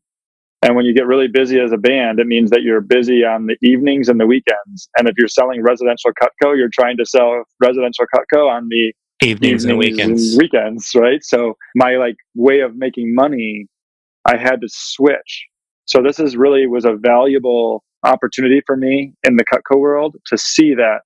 and 0.64 0.76
when 0.76 0.86
you 0.86 0.94
get 0.94 1.06
really 1.06 1.28
busy 1.28 1.60
as 1.60 1.72
a 1.72 1.78
band, 1.78 2.20
it 2.20 2.26
means 2.26 2.50
that 2.50 2.64
you're 2.64 2.82
busy 2.82 3.24
on 3.24 3.46
the 3.46 3.58
evenings 3.62 4.10
and 4.10 4.20
the 4.20 4.26
weekends. 4.26 4.90
And 4.98 5.08
if 5.08 5.14
you're 5.18 5.28
selling 5.28 5.62
residential 5.62 6.12
Cutco, 6.22 6.58
you're 6.58 6.70
trying 6.74 6.98
to 6.98 7.06
sell 7.06 7.44
residential 7.62 8.06
Cutco 8.14 8.50
on 8.50 8.68
the 8.70 8.92
evenings, 9.22 9.66
evenings 9.66 9.66
and 9.66 9.78
weekends. 9.78 10.34
And 10.34 10.42
weekends, 10.42 10.92
right? 10.96 11.24
So 11.24 11.56
my 11.76 11.98
like 11.98 12.16
way 12.36 12.62
of 12.62 12.76
making 12.76 13.14
money, 13.16 13.68
I 14.26 14.38
had 14.38 14.62
to 14.62 14.68
switch. 14.70 15.48
So 15.86 16.02
this 16.04 16.20
is 16.20 16.36
really 16.36 16.68
was 16.68 16.86
a 16.86 16.94
valuable 16.94 17.84
opportunity 18.04 18.62
for 18.66 18.76
me 18.76 19.14
in 19.24 19.38
the 19.38 19.46
Cutco 19.46 19.80
world 19.80 20.16
to 20.28 20.38
see 20.38 20.76
that 20.76 21.00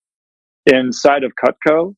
inside 0.66 1.24
of 1.24 1.32
Cutco, 1.44 1.96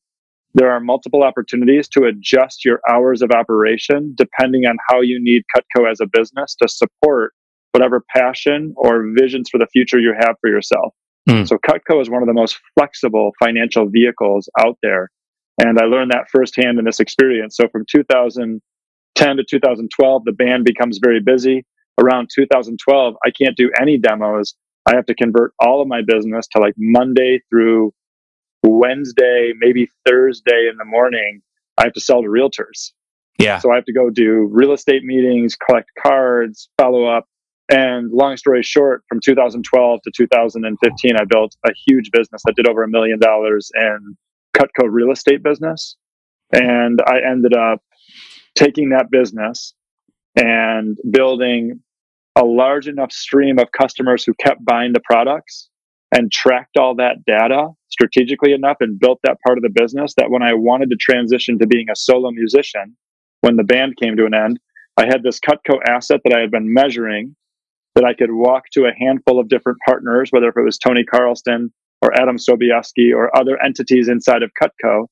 there 0.54 0.72
are 0.72 0.80
multiple 0.80 1.24
opportunities 1.24 1.88
to 1.90 2.04
adjust 2.04 2.64
your 2.64 2.80
hours 2.88 3.22
of 3.22 3.32
operation 3.32 4.14
depending 4.16 4.66
on 4.66 4.78
how 4.88 5.02
you 5.02 5.18
need 5.20 5.44
Cutco 5.56 5.90
as 5.90 6.00
a 6.00 6.06
business 6.06 6.56
to 6.62 6.68
support 6.68 7.34
whatever 7.72 8.04
passion 8.16 8.74
or 8.78 9.04
visions 9.18 9.50
for 9.50 9.58
the 9.58 9.68
future 9.74 10.00
you 10.00 10.14
have 10.20 10.36
for 10.42 10.50
yourself. 10.50 10.94
Mm. 11.28 11.48
So 11.48 11.58
Cutco 11.58 12.02
is 12.02 12.10
one 12.10 12.22
of 12.22 12.28
the 12.28 12.34
most 12.34 12.60
flexible 12.78 13.32
financial 13.40 13.88
vehicles 13.90 14.48
out 14.60 14.78
there. 14.84 15.10
And 15.58 15.80
I 15.80 15.86
learned 15.86 16.12
that 16.12 16.30
firsthand 16.32 16.80
in 16.80 16.86
this 16.86 17.00
experience. 17.00 17.56
So 17.58 17.68
from 17.70 17.86
2010 17.90 19.38
to 19.38 19.44
2012, 19.44 20.24
the 20.26 20.32
band 20.32 20.66
becomes 20.66 21.00
very 21.02 21.20
busy. 21.20 21.66
Around 22.02 22.30
2012, 22.34 23.16
I 23.24 23.30
can't 23.30 23.56
do 23.56 23.70
any 23.80 23.98
demos. 23.98 24.56
I 24.88 24.96
have 24.96 25.06
to 25.06 25.16
convert 25.16 25.54
all 25.60 25.82
of 25.82 25.88
my 25.88 26.02
business 26.06 26.48
to 26.54 26.60
like 26.60 26.74
Monday 26.78 27.40
through 27.50 27.94
Wednesday, 28.64 29.54
maybe 29.58 29.90
Thursday 30.06 30.68
in 30.70 30.78
the 30.78 30.86
morning. 30.86 31.42
I 31.78 31.84
have 31.84 31.94
to 31.94 32.02
sell 32.02 32.22
to 32.22 32.28
realtors. 32.28 32.92
Yeah. 33.40 33.60
So 33.60 33.72
I 33.72 33.76
have 33.76 33.86
to 33.86 33.94
go 33.94 34.10
do 34.10 34.48
real 34.52 34.74
estate 34.74 35.04
meetings, 35.04 35.56
collect 35.56 35.90
cards, 36.02 36.70
follow 36.78 37.06
up, 37.06 37.28
and 37.70 38.12
long 38.12 38.38
story 38.38 38.62
short, 38.62 39.04
from 39.08 39.20
2012 39.24 40.02
to 40.04 40.12
2015, 40.16 41.16
I 41.16 41.24
built 41.26 41.56
a 41.66 41.72
huge 41.88 42.12
business 42.12 42.42
that 42.46 42.56
did 42.56 42.68
over 42.68 42.84
a 42.84 42.88
million 42.88 43.20
dollars 43.20 43.72
in 43.76 44.18
Cutco 44.56 44.88
real 44.90 45.12
estate 45.12 45.44
business. 45.44 45.96
And 46.52 47.00
I 47.06 47.20
ended 47.30 47.56
up 47.56 47.82
taking 48.56 48.90
that 48.90 49.10
business 49.10 49.74
and 50.36 50.98
building 51.12 51.80
a 52.36 52.44
large 52.44 52.88
enough 52.88 53.12
stream 53.12 53.60
of 53.60 53.72
customers 53.72 54.24
who 54.24 54.34
kept 54.40 54.64
buying 54.66 54.94
the 54.94 55.02
products 55.04 55.70
and 56.12 56.32
tracked 56.32 56.78
all 56.78 56.96
that 56.96 57.26
data 57.26 57.70
strategically 57.90 58.54
enough 58.54 58.78
and 58.80 59.00
built 59.00 59.20
that 59.24 59.38
part 59.46 59.58
of 59.58 59.64
the 59.64 59.70
business 59.70 60.14
that 60.18 60.30
when 60.30 60.44
I 60.44 60.54
wanted 60.54 60.90
to 60.90 60.96
transition 60.96 61.58
to 61.60 61.68
being 61.68 61.90
a 61.90 61.96
solo 61.96 62.32
musician, 62.32 62.96
when 63.42 63.56
the 63.56 63.64
band 63.64 63.96
came 64.02 64.16
to 64.18 64.26
an 64.26 64.34
end, 64.34 64.60
I 64.98 65.06
had 65.06 65.24
this 65.24 65.40
Cutco 65.40 65.80
asset 65.88 66.22
that 66.24 66.36
I 66.36 66.40
had 66.40 66.52
been 66.52 66.72
measuring 66.72 67.36
that 67.96 68.06
I 68.06 68.14
could 68.14 68.32
walk 68.32 68.64
to 68.74 68.86
a 68.86 68.94
handful 68.98 69.40
of 69.40 69.50
different 69.50 69.80
partners, 69.86 70.30
whether 70.32 70.48
if 70.48 70.58
it 70.58 70.62
was 70.62 70.78
Tony 70.78 71.04
Carlston 71.04 71.72
or 72.04 72.14
Adam 72.20 72.36
Sobieski 72.38 73.16
or 73.16 73.36
other 73.36 73.58
entities 73.64 74.10
inside 74.10 74.44
of 74.44 74.52
Cutco. 74.62 75.06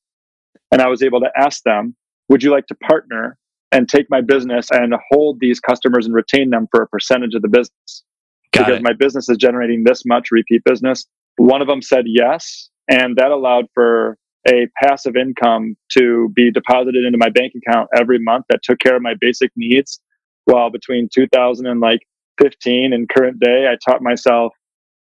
And 0.73 0.81
I 0.81 0.89
was 0.89 1.01
able 1.01 1.21
to 1.21 1.31
ask 1.37 1.63
them, 1.63 1.95
would 2.27 2.43
you 2.43 2.51
like 2.51 2.67
to 2.67 2.75
partner 2.75 3.37
and 3.71 3.87
take 3.87 4.07
my 4.09 4.19
business 4.19 4.67
and 4.71 4.93
hold 5.09 5.37
these 5.39 5.61
customers 5.61 6.05
and 6.05 6.13
retain 6.13 6.49
them 6.49 6.67
for 6.69 6.83
a 6.83 6.87
percentage 6.87 7.33
of 7.33 7.41
the 7.41 7.47
business 7.47 8.03
Got 8.51 8.65
because 8.65 8.79
it. 8.79 8.83
my 8.83 8.91
business 8.93 9.29
is 9.29 9.37
generating 9.37 9.85
this 9.85 10.03
much 10.05 10.27
repeat 10.31 10.63
business. 10.65 11.05
One 11.37 11.61
of 11.61 11.69
them 11.69 11.81
said 11.81 12.03
yes, 12.07 12.69
and 12.89 13.15
that 13.15 13.31
allowed 13.31 13.65
for 13.73 14.17
a 14.49 14.67
passive 14.83 15.15
income 15.15 15.77
to 15.97 16.29
be 16.35 16.51
deposited 16.51 17.05
into 17.05 17.17
my 17.17 17.29
bank 17.29 17.53
account 17.55 17.87
every 17.95 18.19
month 18.19 18.45
that 18.49 18.59
took 18.63 18.79
care 18.79 18.97
of 18.97 19.01
my 19.01 19.13
basic 19.19 19.51
needs. 19.55 20.01
While 20.45 20.71
between 20.71 21.07
2000 21.13 21.67
and 21.67 21.79
like 21.79 21.99
15 22.41 22.91
and 22.91 23.07
current 23.07 23.39
day, 23.39 23.67
I 23.69 23.77
taught 23.89 24.01
myself 24.01 24.51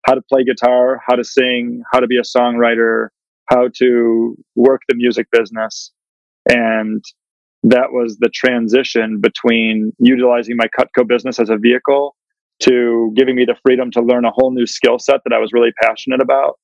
how 0.05 0.15
to 0.15 0.23
play 0.31 0.45
guitar, 0.45 1.01
how 1.07 1.15
to 1.15 1.25
sing, 1.25 1.83
how 1.93 2.01
to 2.01 2.07
be 2.07 2.19
a 2.19 2.23
songwriter, 2.23 3.09
how 3.51 3.69
to 3.79 4.37
work 4.55 4.83
the 4.89 4.95
music 4.95 5.27
business. 5.33 5.93
And 6.49 7.03
that 7.63 7.93
was 7.93 8.19
the 8.19 8.29
transition 8.29 9.21
between 9.21 9.93
utilizing 9.99 10.57
my 10.57 10.67
Cutco 10.79 11.07
business 11.07 11.41
as 11.41 11.49
a 11.49 11.57
vehicle 11.57 12.15
to 12.61 13.13
giving 13.17 13.35
me 13.35 13.45
the 13.45 13.57
freedom 13.63 13.91
to 13.93 14.03
learn 14.03 14.25
a 14.25 14.31
whole 14.31 14.53
new 14.53 14.67
skill 14.67 14.99
set 14.99 15.21
that 15.25 15.33
I 15.33 15.39
was 15.39 15.53
really 15.53 15.73
passionate 15.83 16.21
about. 16.21 16.59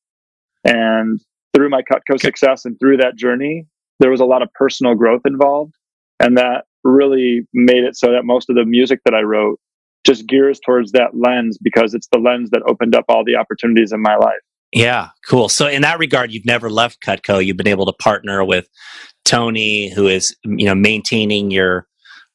And 0.65 1.21
through 1.55 1.71
my 1.71 1.83
Cutco 1.83 2.21
success 2.21 2.65
and 2.65 2.79
through 2.79 2.99
that 2.99 3.17
journey, 3.17 3.67
there 3.99 4.11
was 4.11 4.21
a 4.21 4.27
lot 4.27 4.43
of 4.43 4.49
personal 4.55 4.95
growth 4.95 5.23
involved. 5.25 5.75
And 6.21 6.37
that 6.37 6.65
really 6.85 7.47
made 7.55 7.85
it 7.85 7.97
so 7.97 8.13
that 8.13 8.25
most 8.25 8.51
of 8.51 8.57
the 8.57 8.65
music 8.65 9.01
that 9.05 9.15
I 9.15 9.23
wrote 9.23 9.59
just 10.07 10.27
gears 10.27 10.61
towards 10.65 10.93
that 10.93 11.11
lens 11.15 11.59
because 11.63 11.95
it's 11.95 12.09
the 12.13 12.19
lens 12.19 12.51
that 12.51 12.63
opened 12.67 12.95
up 12.95 13.05
all 13.09 13.25
the 13.25 13.37
opportunities 13.37 13.93
in 13.93 14.01
my 14.01 14.17
life. 14.17 14.41
Yeah, 14.73 15.09
cool. 15.27 15.49
So 15.49 15.67
in 15.67 15.83
that 15.83 15.99
regard, 15.99 16.33
you've 16.33 16.47
never 16.47 16.71
left 16.71 17.03
Cutco. 17.05 17.45
You've 17.45 17.57
been 17.57 17.67
able 17.67 17.87
to 17.87 17.93
partner 17.93 18.45
with 18.45 18.69
Tony, 19.25 19.91
who 19.91 20.07
is 20.07 20.37
you 20.45 20.67
know 20.67 20.75
maintaining 20.75 21.51
your 21.51 21.87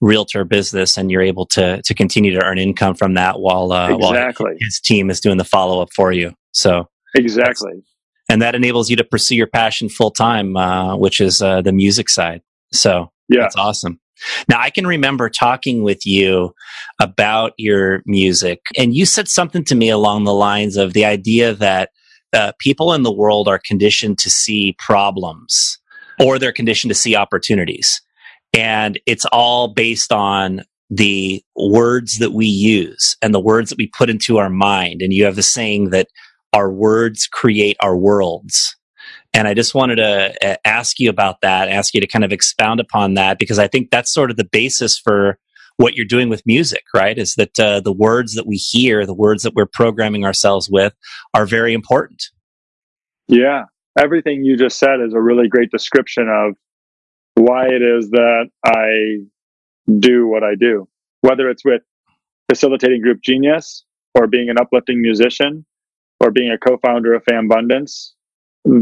realtor 0.01 0.43
business, 0.43 0.97
and 0.97 1.09
you're 1.09 1.21
able 1.21 1.45
to 1.47 1.81
to 1.81 1.93
continue 1.93 2.33
to 2.33 2.43
earn 2.43 2.57
income 2.57 2.95
from 2.95 3.13
that 3.13 3.39
while 3.39 3.71
uh, 3.71 3.89
exactly. 3.89 4.45
while 4.45 4.55
his 4.59 4.81
team 4.81 5.09
is 5.09 5.21
doing 5.21 5.37
the 5.37 5.45
follow 5.45 5.81
up 5.81 5.89
for 5.95 6.11
you. 6.11 6.33
So 6.51 6.89
exactly, 7.15 7.71
and 8.29 8.41
that 8.41 8.53
enables 8.53 8.89
you 8.89 8.97
to 8.97 9.03
pursue 9.05 9.35
your 9.35 9.47
passion 9.47 9.87
full 9.87 10.11
time, 10.11 10.57
uh, 10.57 10.97
which 10.97 11.21
is 11.21 11.41
uh, 11.41 11.61
the 11.61 11.71
music 11.71 12.09
side. 12.09 12.41
So 12.73 13.11
yeah, 13.29 13.41
that's 13.41 13.55
awesome. 13.55 13.99
Now, 14.49 14.59
I 14.59 14.69
can 14.69 14.87
remember 14.87 15.29
talking 15.29 15.83
with 15.83 16.05
you 16.05 16.53
about 17.01 17.53
your 17.57 18.01
music, 18.05 18.61
and 18.77 18.95
you 18.95 19.05
said 19.05 19.27
something 19.27 19.63
to 19.65 19.75
me 19.75 19.89
along 19.89 20.23
the 20.23 20.33
lines 20.33 20.77
of 20.77 20.93
the 20.93 21.05
idea 21.05 21.53
that 21.53 21.89
uh, 22.33 22.51
people 22.59 22.93
in 22.93 23.03
the 23.03 23.13
world 23.13 23.47
are 23.47 23.59
conditioned 23.59 24.17
to 24.19 24.29
see 24.29 24.75
problems 24.77 25.79
or 26.19 26.37
they're 26.37 26.51
conditioned 26.51 26.89
to 26.89 26.95
see 26.95 27.15
opportunities. 27.15 28.01
And 28.53 28.99
it's 29.05 29.25
all 29.31 29.69
based 29.69 30.11
on 30.11 30.61
the 30.89 31.43
words 31.55 32.19
that 32.19 32.31
we 32.31 32.45
use 32.45 33.17
and 33.21 33.33
the 33.33 33.39
words 33.39 33.69
that 33.69 33.77
we 33.77 33.87
put 33.87 34.09
into 34.09 34.37
our 34.37 34.49
mind. 34.49 35.01
And 35.01 35.11
you 35.11 35.25
have 35.25 35.35
the 35.35 35.43
saying 35.43 35.89
that 35.89 36.07
our 36.53 36.71
words 36.71 37.27
create 37.27 37.75
our 37.81 37.97
worlds. 37.97 38.74
And 39.35 39.49
I 39.49 39.53
just 39.53 39.75
wanted 39.75 39.97
to 39.97 40.33
uh, 40.41 40.55
ask 40.63 40.97
you 40.97 41.09
about 41.09 41.41
that, 41.41 41.67
ask 41.67 41.93
you 41.93 41.99
to 41.99 42.07
kind 42.07 42.23
of 42.23 42.31
expound 42.31 42.79
upon 42.79 43.15
that, 43.15 43.37
because 43.37 43.59
I 43.59 43.67
think 43.67 43.91
that's 43.91 44.13
sort 44.13 44.31
of 44.31 44.37
the 44.37 44.47
basis 44.49 44.97
for 44.97 45.37
what 45.75 45.95
you're 45.95 46.05
doing 46.05 46.29
with 46.29 46.41
music, 46.45 46.85
right? 46.93 47.17
Is 47.17 47.35
that 47.35 47.59
uh, 47.59 47.81
the 47.81 47.91
words 47.91 48.35
that 48.35 48.47
we 48.47 48.55
hear, 48.55 49.05
the 49.05 49.13
words 49.13 49.43
that 49.43 49.53
we're 49.53 49.65
programming 49.65 50.23
ourselves 50.23 50.69
with, 50.71 50.93
are 51.33 51.45
very 51.45 51.73
important. 51.73 52.23
Yeah. 53.27 53.63
Everything 53.99 54.45
you 54.45 54.55
just 54.55 54.79
said 54.79 55.01
is 55.05 55.13
a 55.13 55.19
really 55.19 55.49
great 55.49 55.69
description 55.69 56.29
of 56.29 56.55
why 57.35 57.65
it 57.67 57.81
is 57.81 58.11
that 58.11 58.49
I 58.65 59.25
do 59.99 60.27
what 60.27 60.45
I 60.45 60.55
do, 60.55 60.87
whether 61.19 61.49
it's 61.49 61.65
with 61.65 61.81
facilitating 62.49 63.01
Group 63.01 63.19
Genius 63.21 63.83
or 64.17 64.27
being 64.27 64.49
an 64.49 64.57
uplifting 64.57 65.01
musician 65.01 65.65
or 66.21 66.31
being 66.31 66.51
a 66.51 66.57
co 66.57 66.77
founder 66.77 67.13
of 67.13 67.25
Fambundance 67.25 68.14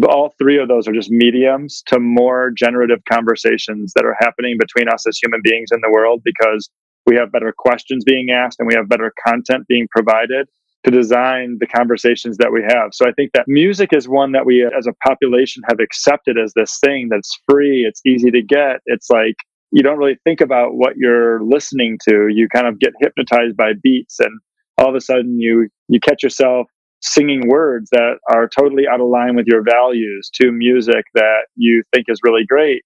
all 0.07 0.33
three 0.37 0.57
of 0.57 0.67
those 0.67 0.87
are 0.87 0.93
just 0.93 1.11
mediums 1.11 1.83
to 1.87 1.99
more 1.99 2.51
generative 2.51 2.99
conversations 3.11 3.91
that 3.95 4.05
are 4.05 4.15
happening 4.19 4.57
between 4.57 4.87
us 4.87 5.05
as 5.07 5.17
human 5.17 5.41
beings 5.43 5.69
in 5.71 5.81
the 5.81 5.91
world 5.91 6.21
because 6.23 6.69
we 7.05 7.15
have 7.15 7.31
better 7.31 7.53
questions 7.57 8.03
being 8.05 8.29
asked 8.29 8.59
and 8.59 8.67
we 8.67 8.75
have 8.75 8.87
better 8.87 9.11
content 9.27 9.67
being 9.67 9.87
provided 9.91 10.47
to 10.85 10.91
design 10.91 11.57
the 11.59 11.67
conversations 11.67 12.37
that 12.37 12.51
we 12.51 12.61
have. 12.61 12.93
So 12.93 13.07
I 13.07 13.11
think 13.13 13.31
that 13.33 13.45
music 13.47 13.89
is 13.93 14.07
one 14.07 14.33
that 14.33 14.45
we 14.45 14.65
as 14.65 14.87
a 14.87 14.93
population 15.05 15.63
have 15.67 15.79
accepted 15.79 16.37
as 16.37 16.53
this 16.55 16.77
thing 16.83 17.07
that's 17.09 17.31
free, 17.49 17.85
it's 17.87 18.01
easy 18.05 18.31
to 18.31 18.41
get. 18.41 18.81
It's 18.85 19.09
like 19.09 19.35
you 19.71 19.81
don't 19.81 19.97
really 19.97 20.17
think 20.23 20.39
about 20.39 20.75
what 20.75 20.97
you're 20.97 21.41
listening 21.41 21.97
to. 22.09 22.27
You 22.29 22.47
kind 22.47 22.67
of 22.67 22.79
get 22.79 22.93
hypnotized 22.99 23.57
by 23.57 23.73
beats 23.81 24.19
and 24.19 24.39
all 24.77 24.89
of 24.89 24.95
a 24.95 25.01
sudden 25.01 25.39
you 25.39 25.69
you 25.87 25.99
catch 25.99 26.23
yourself 26.23 26.67
singing 27.03 27.49
words 27.49 27.89
that 27.91 28.17
are 28.31 28.47
totally 28.47 28.87
out 28.87 29.01
of 29.01 29.07
line 29.07 29.35
with 29.35 29.45
your 29.45 29.61
values 29.61 30.29
to 30.33 30.51
music 30.51 31.03
that 31.13 31.47
you 31.55 31.83
think 31.93 32.05
is 32.07 32.19
really 32.23 32.45
great. 32.45 32.81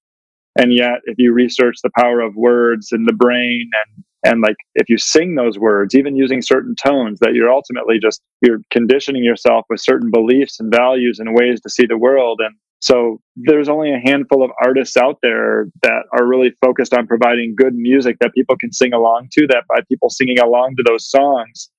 And 0.59 0.73
yet, 0.73 1.01
if 1.05 1.15
you 1.19 1.31
research 1.33 1.77
the 1.83 1.91
power 1.95 2.19
of 2.19 2.35
words 2.35 2.89
in 2.91 3.05
the 3.05 3.13
brain 3.13 3.69
and 3.73 4.03
and 4.25 4.41
like 4.41 4.55
if 4.73 4.89
you 4.89 4.97
sing 4.97 5.35
those 5.35 5.59
words, 5.59 5.93
even 5.93 6.17
using 6.17 6.41
certain 6.41 6.73
tones, 6.75 7.19
that 7.19 7.35
you're 7.35 7.51
ultimately 7.51 7.99
just 7.99 8.21
you're 8.41 8.59
conditioning 8.71 9.23
yourself 9.23 9.65
with 9.69 9.79
certain 9.79 10.09
beliefs 10.09 10.59
and 10.59 10.73
values 10.73 11.19
and 11.19 11.35
ways 11.35 11.61
to 11.61 11.69
see 11.69 11.85
the 11.85 11.97
world. 11.97 12.41
And 12.43 12.55
so 12.79 13.21
there's 13.35 13.69
only 13.69 13.93
a 13.93 14.01
handful 14.03 14.43
of 14.43 14.49
artists 14.63 14.97
out 14.97 15.19
there 15.21 15.67
that 15.83 16.03
are 16.11 16.25
really 16.25 16.51
focused 16.59 16.93
on 16.95 17.05
providing 17.05 17.55
good 17.55 17.75
music 17.75 18.17
that 18.19 18.33
people 18.33 18.57
can 18.57 18.73
sing 18.73 18.93
along 18.93 19.29
to. 19.33 19.45
That 19.45 19.65
by 19.69 19.81
people 19.87 20.09
singing 20.09 20.39
along 20.39 20.75
to 20.77 20.83
those 20.83 21.07
songs, 21.07 21.69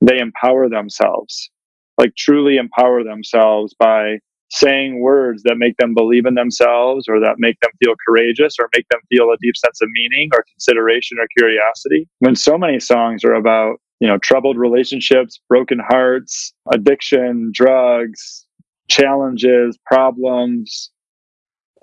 they 0.00 0.18
empower 0.18 0.68
themselves 0.68 1.48
like 1.98 2.14
truly 2.16 2.56
empower 2.56 3.02
themselves 3.02 3.74
by 3.78 4.18
saying 4.50 5.00
words 5.00 5.42
that 5.42 5.56
make 5.58 5.76
them 5.78 5.92
believe 5.92 6.24
in 6.24 6.34
themselves 6.34 7.06
or 7.08 7.18
that 7.18 7.34
make 7.38 7.58
them 7.60 7.72
feel 7.82 7.94
courageous 8.06 8.54
or 8.58 8.68
make 8.74 8.86
them 8.90 9.00
feel 9.08 9.30
a 9.30 9.36
deep 9.40 9.56
sense 9.56 9.80
of 9.82 9.88
meaning 9.92 10.30
or 10.32 10.44
consideration 10.52 11.18
or 11.18 11.26
curiosity. 11.36 12.08
When 12.20 12.36
so 12.36 12.56
many 12.56 12.78
songs 12.78 13.24
are 13.24 13.34
about 13.34 13.80
you 14.00 14.06
know 14.06 14.18
troubled 14.18 14.58
relationships 14.58 15.40
broken 15.48 15.78
hearts 15.78 16.52
addiction 16.72 17.50
drugs 17.54 18.46
challenges 18.88 19.78
problems 19.86 20.90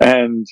and 0.00 0.46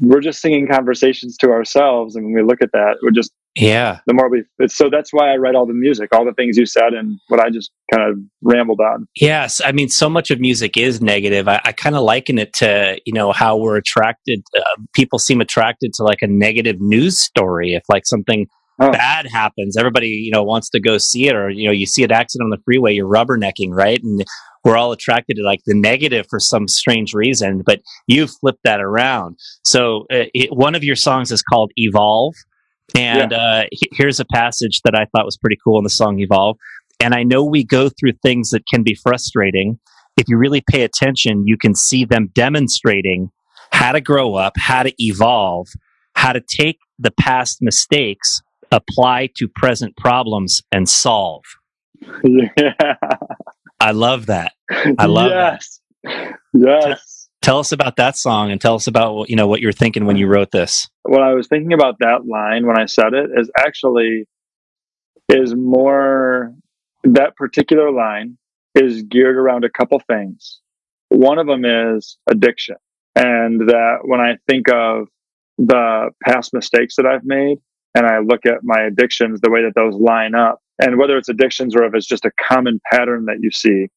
we're 0.00 0.20
just 0.20 0.40
singing 0.40 0.66
conversations 0.68 1.36
to 1.38 1.50
ourselves 1.50 2.14
and 2.14 2.26
when 2.26 2.34
we 2.34 2.42
look 2.42 2.60
at 2.60 2.72
that 2.72 2.96
we're 3.02 3.10
just 3.10 3.32
yeah. 3.56 4.00
The 4.06 4.12
more 4.12 4.28
we, 4.28 4.44
so 4.68 4.90
that's 4.90 5.12
why 5.12 5.32
I 5.32 5.36
write 5.36 5.54
all 5.54 5.66
the 5.66 5.72
music, 5.72 6.10
all 6.12 6.26
the 6.26 6.34
things 6.34 6.58
you 6.58 6.66
said, 6.66 6.92
and 6.92 7.18
what 7.28 7.40
I 7.40 7.48
just 7.48 7.70
kind 7.92 8.08
of 8.08 8.18
rambled 8.42 8.80
on. 8.80 9.08
Yes, 9.16 9.62
I 9.64 9.72
mean, 9.72 9.88
so 9.88 10.10
much 10.10 10.30
of 10.30 10.38
music 10.40 10.76
is 10.76 11.00
negative. 11.00 11.48
I, 11.48 11.60
I 11.64 11.72
kind 11.72 11.96
of 11.96 12.02
liken 12.02 12.38
it 12.38 12.52
to 12.54 13.00
you 13.06 13.14
know 13.14 13.32
how 13.32 13.56
we're 13.56 13.76
attracted. 13.76 14.42
Uh, 14.56 14.82
people 14.92 15.18
seem 15.18 15.40
attracted 15.40 15.94
to 15.94 16.04
like 16.04 16.20
a 16.20 16.26
negative 16.26 16.76
news 16.80 17.18
story. 17.18 17.72
If 17.72 17.84
like 17.88 18.04
something 18.04 18.46
oh. 18.78 18.92
bad 18.92 19.26
happens, 19.26 19.78
everybody 19.78 20.08
you 20.08 20.30
know 20.30 20.42
wants 20.42 20.68
to 20.70 20.80
go 20.80 20.98
see 20.98 21.26
it, 21.26 21.34
or 21.34 21.48
you 21.48 21.66
know 21.66 21.72
you 21.72 21.86
see 21.86 22.04
an 22.04 22.12
accident 22.12 22.46
on 22.46 22.50
the 22.50 22.62
freeway, 22.62 22.92
you're 22.92 23.08
rubbernecking, 23.08 23.70
right? 23.70 24.02
And 24.02 24.22
we're 24.64 24.76
all 24.76 24.92
attracted 24.92 25.36
to 25.36 25.42
like 25.42 25.60
the 25.64 25.74
negative 25.74 26.26
for 26.28 26.40
some 26.40 26.68
strange 26.68 27.14
reason. 27.14 27.62
But 27.64 27.80
you've 28.06 28.32
flipped 28.32 28.64
that 28.64 28.82
around. 28.82 29.38
So 29.64 30.02
uh, 30.12 30.28
it, 30.34 30.50
one 30.52 30.74
of 30.74 30.84
your 30.84 30.96
songs 30.96 31.32
is 31.32 31.40
called 31.40 31.72
"Evolve." 31.76 32.34
And 32.94 33.32
yeah. 33.32 33.36
uh, 33.36 33.64
here's 33.92 34.20
a 34.20 34.24
passage 34.24 34.82
that 34.82 34.94
I 34.94 35.06
thought 35.06 35.24
was 35.24 35.36
pretty 35.36 35.58
cool 35.62 35.78
in 35.78 35.84
the 35.84 35.90
song 35.90 36.18
Evolve. 36.20 36.56
And 37.00 37.14
I 37.14 37.24
know 37.24 37.44
we 37.44 37.64
go 37.64 37.88
through 37.88 38.12
things 38.22 38.50
that 38.50 38.66
can 38.66 38.82
be 38.82 38.94
frustrating. 38.94 39.78
If 40.16 40.28
you 40.28 40.38
really 40.38 40.62
pay 40.70 40.82
attention, 40.82 41.46
you 41.46 41.58
can 41.58 41.74
see 41.74 42.04
them 42.04 42.30
demonstrating 42.32 43.30
how 43.70 43.92
to 43.92 44.00
grow 44.00 44.34
up, 44.34 44.54
how 44.56 44.82
to 44.82 44.94
evolve, 44.98 45.68
how 46.14 46.32
to 46.32 46.40
take 46.40 46.78
the 46.98 47.10
past 47.10 47.58
mistakes, 47.60 48.40
apply 48.72 49.28
to 49.36 49.48
present 49.48 49.96
problems, 49.96 50.62
and 50.72 50.88
solve. 50.88 51.42
Yeah. 52.24 52.72
I 53.78 53.90
love 53.90 54.26
that. 54.26 54.52
I 54.98 55.04
love 55.04 55.30
yes. 55.30 55.80
that. 56.02 56.38
Yes 56.54 57.05
tell 57.46 57.60
us 57.60 57.70
about 57.70 57.94
that 57.94 58.16
song 58.16 58.50
and 58.50 58.60
tell 58.60 58.74
us 58.74 58.88
about 58.88 59.30
you 59.30 59.36
know 59.36 59.46
what 59.46 59.60
you're 59.60 59.70
thinking 59.72 60.04
when 60.04 60.16
you 60.16 60.26
wrote 60.26 60.50
this. 60.50 60.88
What 61.04 61.22
i 61.22 61.32
was 61.32 61.46
thinking 61.46 61.72
about 61.72 62.00
that 62.00 62.26
line 62.26 62.66
when 62.66 62.78
i 62.78 62.86
said 62.86 63.14
it 63.14 63.30
is 63.36 63.48
actually 63.56 64.26
is 65.28 65.54
more 65.54 66.52
that 67.04 67.36
particular 67.36 67.92
line 67.92 68.36
is 68.74 69.02
geared 69.04 69.36
around 69.36 69.64
a 69.64 69.70
couple 69.70 70.00
things. 70.06 70.60
One 71.08 71.38
of 71.38 71.46
them 71.46 71.64
is 71.64 72.18
addiction 72.28 72.76
and 73.14 73.68
that 73.68 73.98
when 74.02 74.20
i 74.20 74.36
think 74.48 74.68
of 74.68 75.08
the 75.58 76.10
past 76.24 76.52
mistakes 76.52 76.96
that 76.96 77.06
i've 77.06 77.24
made 77.24 77.58
and 77.94 78.06
i 78.06 78.18
look 78.18 78.44
at 78.44 78.58
my 78.62 78.82
addictions 78.82 79.40
the 79.40 79.50
way 79.50 79.62
that 79.62 79.74
those 79.74 79.94
line 79.94 80.34
up 80.34 80.60
and 80.78 80.98
whether 80.98 81.16
it's 81.16 81.30
addictions 81.30 81.74
or 81.74 81.84
if 81.84 81.94
it's 81.94 82.06
just 82.06 82.26
a 82.26 82.30
common 82.46 82.78
pattern 82.92 83.24
that 83.24 83.38
you 83.40 83.50
see 83.50 83.88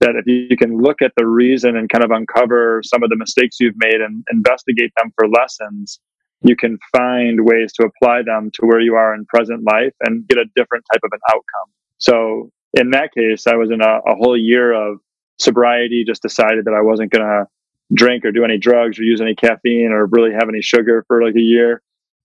that 0.00 0.16
if 0.16 0.26
you 0.26 0.56
can 0.56 0.78
look 0.78 1.02
at 1.02 1.12
the 1.16 1.26
reason 1.26 1.76
and 1.76 1.88
kind 1.88 2.04
of 2.04 2.10
uncover 2.10 2.80
some 2.84 3.02
of 3.02 3.10
the 3.10 3.16
mistakes 3.16 3.58
you've 3.60 3.74
made 3.76 4.00
and 4.00 4.24
investigate 4.30 4.92
them 4.96 5.12
for 5.14 5.28
lessons, 5.28 6.00
you 6.42 6.56
can 6.56 6.78
find 6.96 7.44
ways 7.44 7.72
to 7.74 7.84
apply 7.84 8.22
them 8.22 8.50
to 8.54 8.66
where 8.66 8.80
you 8.80 8.94
are 8.94 9.14
in 9.14 9.26
present 9.26 9.62
life 9.64 9.92
and 10.06 10.26
get 10.28 10.38
a 10.38 10.46
different 10.56 10.84
type 10.92 11.02
of 11.04 11.10
an 11.12 11.20
outcome. 11.30 11.70
So 11.98 12.50
in 12.74 12.90
that 12.90 13.12
case, 13.12 13.46
I 13.46 13.56
was 13.56 13.70
in 13.70 13.82
a, 13.82 13.98
a 14.06 14.14
whole 14.16 14.36
year 14.36 14.72
of 14.72 15.00
sobriety, 15.38 16.04
just 16.06 16.22
decided 16.22 16.64
that 16.64 16.74
I 16.74 16.80
wasn't 16.80 17.12
going 17.12 17.26
to 17.26 17.46
drink 17.92 18.24
or 18.24 18.32
do 18.32 18.44
any 18.44 18.56
drugs 18.56 18.98
or 18.98 19.02
use 19.02 19.20
any 19.20 19.34
caffeine 19.34 19.90
or 19.92 20.06
really 20.06 20.32
have 20.32 20.48
any 20.48 20.62
sugar 20.62 21.04
for 21.08 21.22
like 21.22 21.34
a 21.34 21.40
year. 21.40 21.82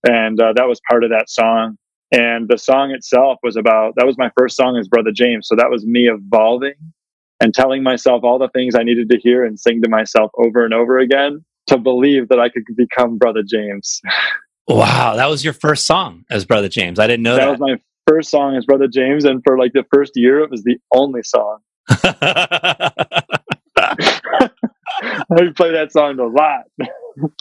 And 0.08 0.40
uh, 0.40 0.52
that 0.54 0.68
was 0.68 0.80
part 0.88 1.04
of 1.04 1.10
that 1.10 1.28
song. 1.28 1.76
And 2.12 2.48
the 2.48 2.56
song 2.56 2.92
itself 2.92 3.38
was 3.42 3.56
about 3.56 3.94
that 3.96 4.06
was 4.06 4.16
my 4.16 4.30
first 4.38 4.56
song 4.56 4.76
as 4.78 4.86
Brother 4.86 5.10
James. 5.12 5.48
So 5.48 5.56
that 5.56 5.68
was 5.68 5.84
me 5.84 6.08
evolving 6.08 6.74
and 7.40 7.54
telling 7.54 7.82
myself 7.82 8.24
all 8.24 8.38
the 8.38 8.48
things 8.48 8.74
I 8.74 8.82
needed 8.82 9.10
to 9.10 9.18
hear 9.18 9.44
and 9.44 9.58
sing 9.58 9.82
to 9.82 9.88
myself 9.88 10.30
over 10.36 10.64
and 10.64 10.72
over 10.72 10.98
again 10.98 11.44
to 11.68 11.78
believe 11.78 12.28
that 12.28 12.38
I 12.38 12.48
could 12.48 12.64
become 12.76 13.18
Brother 13.18 13.42
James. 13.46 14.00
Wow, 14.68 15.16
that 15.16 15.28
was 15.28 15.44
your 15.44 15.52
first 15.52 15.86
song 15.86 16.24
as 16.30 16.44
Brother 16.44 16.68
James. 16.68 16.98
I 16.98 17.06
didn't 17.06 17.22
know 17.22 17.36
that. 17.36 17.44
That 17.44 17.50
was 17.50 17.60
my 17.60 17.80
first 18.08 18.30
song 18.30 18.56
as 18.56 18.64
Brother 18.64 18.88
James, 18.88 19.24
and 19.24 19.42
for 19.44 19.58
like 19.58 19.72
the 19.72 19.84
first 19.92 20.12
year, 20.16 20.40
it 20.40 20.50
was 20.50 20.64
the 20.64 20.78
only 20.92 21.22
song. 21.22 21.58
I 25.38 25.52
play 25.54 25.72
that 25.72 25.92
song 25.92 26.18
a 26.18 26.26
lot. 26.26 26.64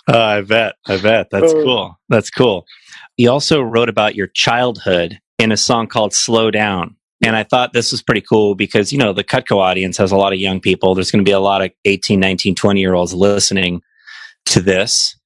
Uh, 0.07 0.17
I 0.17 0.41
bet. 0.41 0.75
I 0.85 1.01
bet. 1.01 1.29
That's 1.31 1.53
uh, 1.53 1.63
cool. 1.63 1.99
That's 2.09 2.29
cool. 2.29 2.65
You 3.17 3.31
also 3.31 3.61
wrote 3.61 3.89
about 3.89 4.15
your 4.15 4.27
childhood 4.27 5.19
in 5.39 5.51
a 5.51 5.57
song 5.57 5.87
called 5.87 6.13
Slow 6.13 6.51
Down. 6.51 6.95
And 7.23 7.35
I 7.35 7.43
thought 7.43 7.73
this 7.73 7.91
was 7.91 8.03
pretty 8.03 8.21
cool 8.21 8.55
because, 8.55 8.91
you 8.91 8.97
know, 8.97 9.13
the 9.13 9.23
Cutco 9.23 9.57
audience 9.57 9.97
has 9.97 10.11
a 10.11 10.17
lot 10.17 10.33
of 10.33 10.39
young 10.39 10.59
people. 10.59 10.95
There's 10.95 11.11
going 11.11 11.23
to 11.23 11.29
be 11.29 11.33
a 11.33 11.39
lot 11.39 11.61
of 11.61 11.71
18, 11.85 12.19
19, 12.19 12.55
20 12.55 12.79
year 12.79 12.93
olds 12.93 13.13
listening 13.13 13.81
to 14.47 14.61
this. 14.61 15.17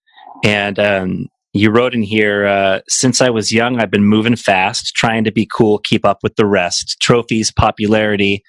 And 0.43 0.78
um, 0.80 1.28
you 1.54 1.71
wrote 1.71 1.95
in 1.95 2.04
here, 2.04 2.45
uh, 2.45 2.82
since 2.88 3.21
I 3.21 3.30
was 3.32 3.52
young, 3.52 3.80
I've 3.80 3.91
been 3.91 4.06
moving 4.06 4.36
fast, 4.36 4.93
trying 4.95 5.23
to 5.23 5.32
be 5.32 5.47
cool, 5.52 5.80
keep 5.80 6.06
up 6.06 6.19
with 6.21 6.36
the 6.36 6.45
rest. 6.45 6.97
Trophies, 7.02 7.52
popularity, 7.52 8.43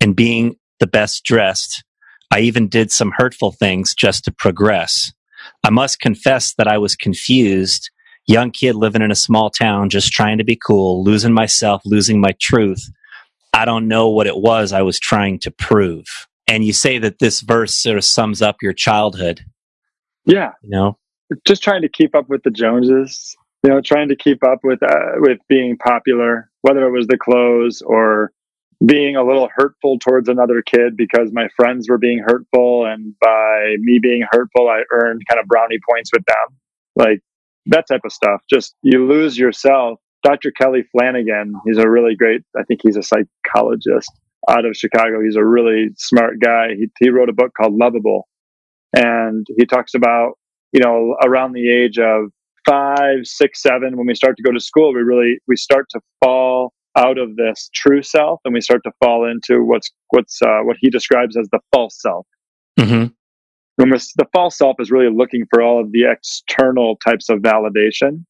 and 0.00 0.16
being 0.16 0.56
the 0.80 0.86
best 0.86 1.24
dressed. 1.24 1.84
I 2.32 2.40
even 2.40 2.68
did 2.68 2.90
some 2.90 3.12
hurtful 3.16 3.52
things 3.52 3.94
just 3.94 4.24
to 4.24 4.32
progress. 4.32 5.12
I 5.64 5.70
must 5.70 6.00
confess 6.00 6.54
that 6.54 6.68
I 6.68 6.78
was 6.78 6.96
confused. 6.96 7.90
Young 8.26 8.50
kid 8.50 8.76
living 8.76 9.02
in 9.02 9.10
a 9.10 9.16
small 9.16 9.50
town, 9.50 9.90
just 9.90 10.12
trying 10.12 10.38
to 10.38 10.44
be 10.44 10.56
cool, 10.56 11.02
losing 11.02 11.32
myself, 11.32 11.82
losing 11.84 12.20
my 12.20 12.34
truth. 12.40 12.90
I 13.52 13.64
don't 13.64 13.88
know 13.88 14.08
what 14.08 14.26
it 14.26 14.36
was 14.36 14.72
I 14.72 14.82
was 14.82 14.98
trying 14.98 15.38
to 15.40 15.50
prove. 15.50 16.04
And 16.46 16.64
you 16.64 16.72
say 16.72 16.98
that 16.98 17.18
this 17.18 17.40
verse 17.40 17.74
sort 17.74 17.96
of 17.96 18.04
sums 18.04 18.42
up 18.42 18.56
your 18.62 18.72
childhood. 18.72 19.44
Yeah. 20.26 20.52
You 20.62 20.70
know? 20.70 20.98
just 21.46 21.62
trying 21.62 21.82
to 21.82 21.88
keep 21.88 22.14
up 22.14 22.28
with 22.28 22.42
the 22.42 22.50
Joneses, 22.50 23.36
you 23.62 23.70
know, 23.70 23.80
trying 23.80 24.08
to 24.08 24.16
keep 24.16 24.42
up 24.44 24.60
with 24.64 24.82
uh, 24.82 25.12
with 25.16 25.38
being 25.48 25.76
popular, 25.76 26.50
whether 26.62 26.86
it 26.86 26.90
was 26.90 27.06
the 27.06 27.18
clothes 27.18 27.82
or 27.82 28.32
being 28.84 29.14
a 29.16 29.24
little 29.24 29.48
hurtful 29.54 29.98
towards 29.98 30.28
another 30.28 30.62
kid 30.62 30.96
because 30.96 31.30
my 31.32 31.48
friends 31.54 31.88
were 31.88 31.98
being 31.98 32.18
hurtful, 32.18 32.86
and 32.86 33.14
by 33.20 33.76
me 33.78 33.98
being 34.02 34.24
hurtful, 34.30 34.68
I 34.68 34.82
earned 34.90 35.22
kind 35.28 35.40
of 35.40 35.46
brownie 35.46 35.78
points 35.88 36.10
with 36.12 36.24
them, 36.24 36.58
like 36.96 37.20
that 37.66 37.86
type 37.88 38.02
of 38.04 38.12
stuff. 38.12 38.42
Just 38.48 38.74
you 38.82 39.06
lose 39.06 39.38
yourself. 39.38 39.98
Dr. 40.22 40.50
Kelly 40.50 40.84
Flanagan, 40.92 41.54
he's 41.64 41.78
a 41.78 41.88
really 41.88 42.14
great. 42.14 42.42
I 42.56 42.62
think 42.64 42.80
he's 42.82 42.96
a 42.96 43.02
psychologist 43.02 44.10
out 44.50 44.66
of 44.66 44.76
Chicago. 44.76 45.22
He's 45.22 45.36
a 45.36 45.44
really 45.44 45.88
smart 45.96 46.40
guy. 46.40 46.74
He, 46.76 46.88
he 46.98 47.10
wrote 47.10 47.30
a 47.30 47.32
book 47.32 47.52
called 47.56 47.78
Loveable, 47.78 48.22
and 48.94 49.46
he 49.56 49.64
talks 49.64 49.94
about 49.94 50.34
you 50.72 50.80
know, 50.80 51.16
around 51.24 51.52
the 51.52 51.70
age 51.70 51.98
of 51.98 52.30
five, 52.66 53.24
six, 53.24 53.62
seven, 53.62 53.96
when 53.96 54.06
we 54.06 54.14
start 54.14 54.36
to 54.36 54.42
go 54.42 54.52
to 54.52 54.60
school, 54.60 54.94
we 54.94 55.00
really 55.00 55.38
we 55.48 55.56
start 55.56 55.86
to 55.90 56.00
fall 56.22 56.72
out 56.96 57.18
of 57.18 57.36
this 57.36 57.70
true 57.74 58.02
self, 58.02 58.40
and 58.44 58.54
we 58.54 58.60
start 58.60 58.82
to 58.84 58.92
fall 59.02 59.28
into 59.28 59.64
what's 59.64 59.90
what's 60.10 60.40
uh, 60.42 60.60
what 60.62 60.76
he 60.80 60.90
describes 60.90 61.36
as 61.36 61.48
the 61.50 61.60
false 61.72 62.00
self. 62.00 62.26
Mm-hmm. 62.78 63.06
The 63.80 64.26
false 64.32 64.58
self 64.58 64.76
is 64.78 64.90
really 64.90 65.12
looking 65.12 65.46
for 65.50 65.62
all 65.62 65.80
of 65.80 65.92
the 65.92 66.10
external 66.10 66.96
types 66.96 67.28
of 67.28 67.38
validation, 67.38 68.24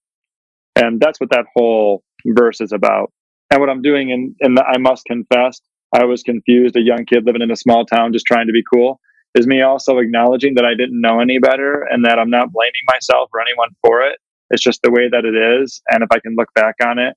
and 0.76 1.00
that's 1.00 1.20
what 1.20 1.30
that 1.30 1.46
whole 1.54 2.02
verse 2.26 2.60
is 2.60 2.72
about. 2.72 3.12
And 3.50 3.60
what 3.60 3.68
I'm 3.68 3.82
doing 3.82 4.10
in, 4.10 4.34
in 4.40 4.54
the 4.54 4.64
I 4.64 4.78
must 4.78 5.04
confess, 5.06 5.60
I 5.92 6.04
was 6.04 6.22
confused, 6.22 6.76
a 6.76 6.80
young 6.80 7.04
kid 7.04 7.26
living 7.26 7.42
in 7.42 7.50
a 7.50 7.56
small 7.56 7.84
town, 7.84 8.12
just 8.12 8.26
trying 8.26 8.46
to 8.46 8.52
be 8.52 8.62
cool 8.72 9.00
is 9.36 9.46
me 9.46 9.62
also 9.62 9.98
acknowledging 9.98 10.54
that 10.54 10.64
I 10.64 10.74
didn't 10.74 11.00
know 11.00 11.20
any 11.20 11.38
better 11.38 11.86
and 11.90 12.04
that 12.04 12.18
I'm 12.18 12.30
not 12.30 12.52
blaming 12.52 12.72
myself 12.86 13.30
or 13.32 13.40
anyone 13.40 13.68
for 13.84 14.02
it. 14.02 14.18
It's 14.50 14.62
just 14.62 14.82
the 14.82 14.90
way 14.90 15.08
that 15.08 15.24
it 15.24 15.36
is. 15.36 15.80
And 15.88 16.02
if 16.02 16.08
I 16.10 16.18
can 16.18 16.34
look 16.36 16.52
back 16.54 16.74
on 16.84 16.98
it 16.98 17.14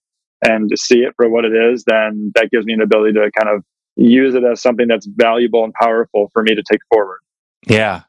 and 0.48 0.70
see 0.76 1.00
it 1.00 1.14
for 1.16 1.28
what 1.30 1.46
it 1.46 1.54
is, 1.54 1.84
then 1.86 2.32
that 2.36 2.52
gives 2.52 2.66
me 2.66 2.74
an 2.74 2.82
ability 2.82 3.14
to 3.14 3.32
kind 3.32 3.50
of 3.56 3.64
use 3.96 4.36
it 4.36 4.44
as 4.44 4.62
something 4.62 4.88
that's 4.88 5.08
valuable 5.08 5.64
and 5.64 5.74
powerful 5.74 6.30
for 6.34 6.44
me 6.44 6.54
to 6.54 6.64
take 6.72 6.82
forward. 6.92 7.20
Yeah. 7.68 8.02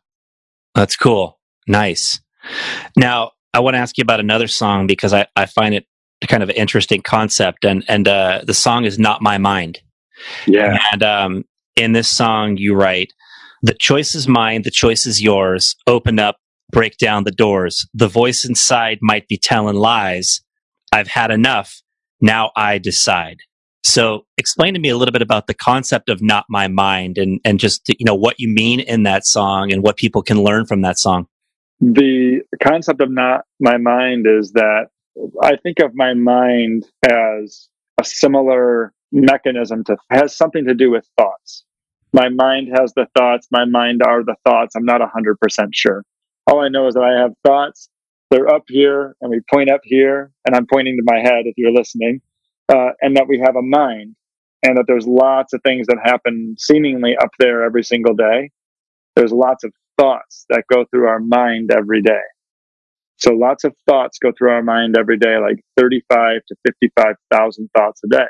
That's 0.74 0.96
cool. 0.96 1.38
Nice. 1.66 2.20
Now, 2.96 3.32
I 3.52 3.60
want 3.60 3.74
to 3.74 3.78
ask 3.78 3.96
you 3.96 4.02
about 4.02 4.20
another 4.20 4.48
song 4.48 4.86
because 4.86 5.12
I, 5.12 5.26
I 5.36 5.46
find 5.46 5.74
it 5.74 5.86
kind 6.28 6.42
of 6.42 6.48
an 6.48 6.56
interesting 6.56 7.02
concept 7.02 7.66
and 7.66 7.84
and 7.86 8.08
uh, 8.08 8.40
the 8.46 8.54
song 8.54 8.86
is 8.86 8.98
not 8.98 9.20
my 9.20 9.36
mind 9.36 9.80
yeah 10.46 10.78
and 10.90 11.02
um, 11.02 11.44
in 11.76 11.92
this 11.92 12.08
song 12.08 12.56
you 12.56 12.74
write 12.74 13.12
the 13.64 13.72
choice 13.72 14.14
is 14.14 14.28
mine, 14.28 14.60
the 14.60 14.70
choice 14.70 15.06
is 15.06 15.22
yours. 15.22 15.74
Open 15.86 16.18
up, 16.18 16.36
break 16.70 16.98
down 16.98 17.24
the 17.24 17.30
doors. 17.30 17.88
The 17.94 18.08
voice 18.08 18.44
inside 18.44 18.98
might 19.00 19.26
be 19.26 19.38
telling 19.38 19.76
lies. 19.76 20.42
I've 20.92 21.08
had 21.08 21.30
enough. 21.30 21.80
Now 22.20 22.50
I 22.54 22.76
decide. 22.76 23.38
So 23.84 24.24
explain 24.38 24.74
to 24.74 24.80
me 24.80 24.88
a 24.88 24.96
little 24.96 25.12
bit 25.12 25.22
about 25.22 25.46
the 25.46 25.54
concept 25.54 26.08
of 26.08 26.22
not 26.22 26.46
my 26.48 26.68
mind 26.68 27.18
and, 27.18 27.40
and 27.44 27.60
just, 27.60 27.88
you 27.88 28.04
know, 28.04 28.14
what 28.14 28.40
you 28.40 28.48
mean 28.48 28.80
in 28.80 29.02
that 29.04 29.26
song 29.26 29.72
and 29.72 29.82
what 29.82 29.96
people 29.96 30.22
can 30.22 30.42
learn 30.42 30.66
from 30.66 30.82
that 30.82 30.98
song. 30.98 31.26
The 31.80 32.40
concept 32.62 33.02
of 33.02 33.10
not 33.10 33.42
my 33.60 33.76
mind 33.76 34.26
is 34.26 34.52
that 34.52 34.88
I 35.42 35.56
think 35.56 35.80
of 35.80 35.94
my 35.94 36.14
mind 36.14 36.86
as 37.04 37.68
a 38.00 38.04
similar 38.04 38.92
mechanism 39.12 39.84
to 39.84 39.96
has 40.10 40.36
something 40.36 40.64
to 40.66 40.74
do 40.74 40.90
with 40.90 41.06
thoughts 41.18 41.64
my 42.14 42.28
mind 42.28 42.68
has 42.78 42.94
the 42.94 43.06
thoughts, 43.18 43.48
my 43.50 43.64
mind 43.64 44.00
are 44.00 44.22
the 44.22 44.36
thoughts. 44.44 44.76
I'm 44.76 44.84
not 44.84 45.00
100% 45.00 45.68
sure. 45.72 46.04
All 46.46 46.60
I 46.60 46.68
know 46.68 46.86
is 46.86 46.94
that 46.94 47.02
I 47.02 47.20
have 47.20 47.32
thoughts. 47.44 47.88
They're 48.30 48.48
up 48.48 48.62
here, 48.68 49.16
and 49.20 49.30
we 49.30 49.40
point 49.52 49.68
up 49.68 49.80
here, 49.82 50.30
and 50.46 50.54
I'm 50.54 50.66
pointing 50.66 50.96
to 50.96 51.02
my 51.04 51.18
head 51.18 51.46
if 51.46 51.54
you're 51.56 51.72
listening, 51.72 52.20
uh, 52.68 52.90
and 53.00 53.16
that 53.16 53.28
we 53.28 53.38
have 53.38 53.56
a 53.56 53.62
mind, 53.62 54.14
and 54.62 54.76
that 54.76 54.84
there's 54.86 55.06
lots 55.06 55.52
of 55.52 55.60
things 55.62 55.86
that 55.86 55.98
happen 56.02 56.56
seemingly 56.58 57.16
up 57.16 57.30
there 57.38 57.64
every 57.64 57.84
single 57.84 58.14
day. 58.14 58.50
There's 59.16 59.32
lots 59.32 59.64
of 59.64 59.72
thoughts 59.98 60.46
that 60.48 60.64
go 60.72 60.84
through 60.90 61.06
our 61.06 61.20
mind 61.20 61.70
every 61.70 62.02
day. 62.02 62.22
So 63.16 63.32
lots 63.32 63.64
of 63.64 63.74
thoughts 63.88 64.18
go 64.18 64.32
through 64.36 64.50
our 64.50 64.62
mind 64.62 64.96
every 64.98 65.18
day, 65.18 65.38
like 65.38 65.62
35 65.76 66.40
to 66.48 66.56
55,000 66.66 67.70
thoughts 67.76 68.00
a 68.04 68.08
day. 68.08 68.26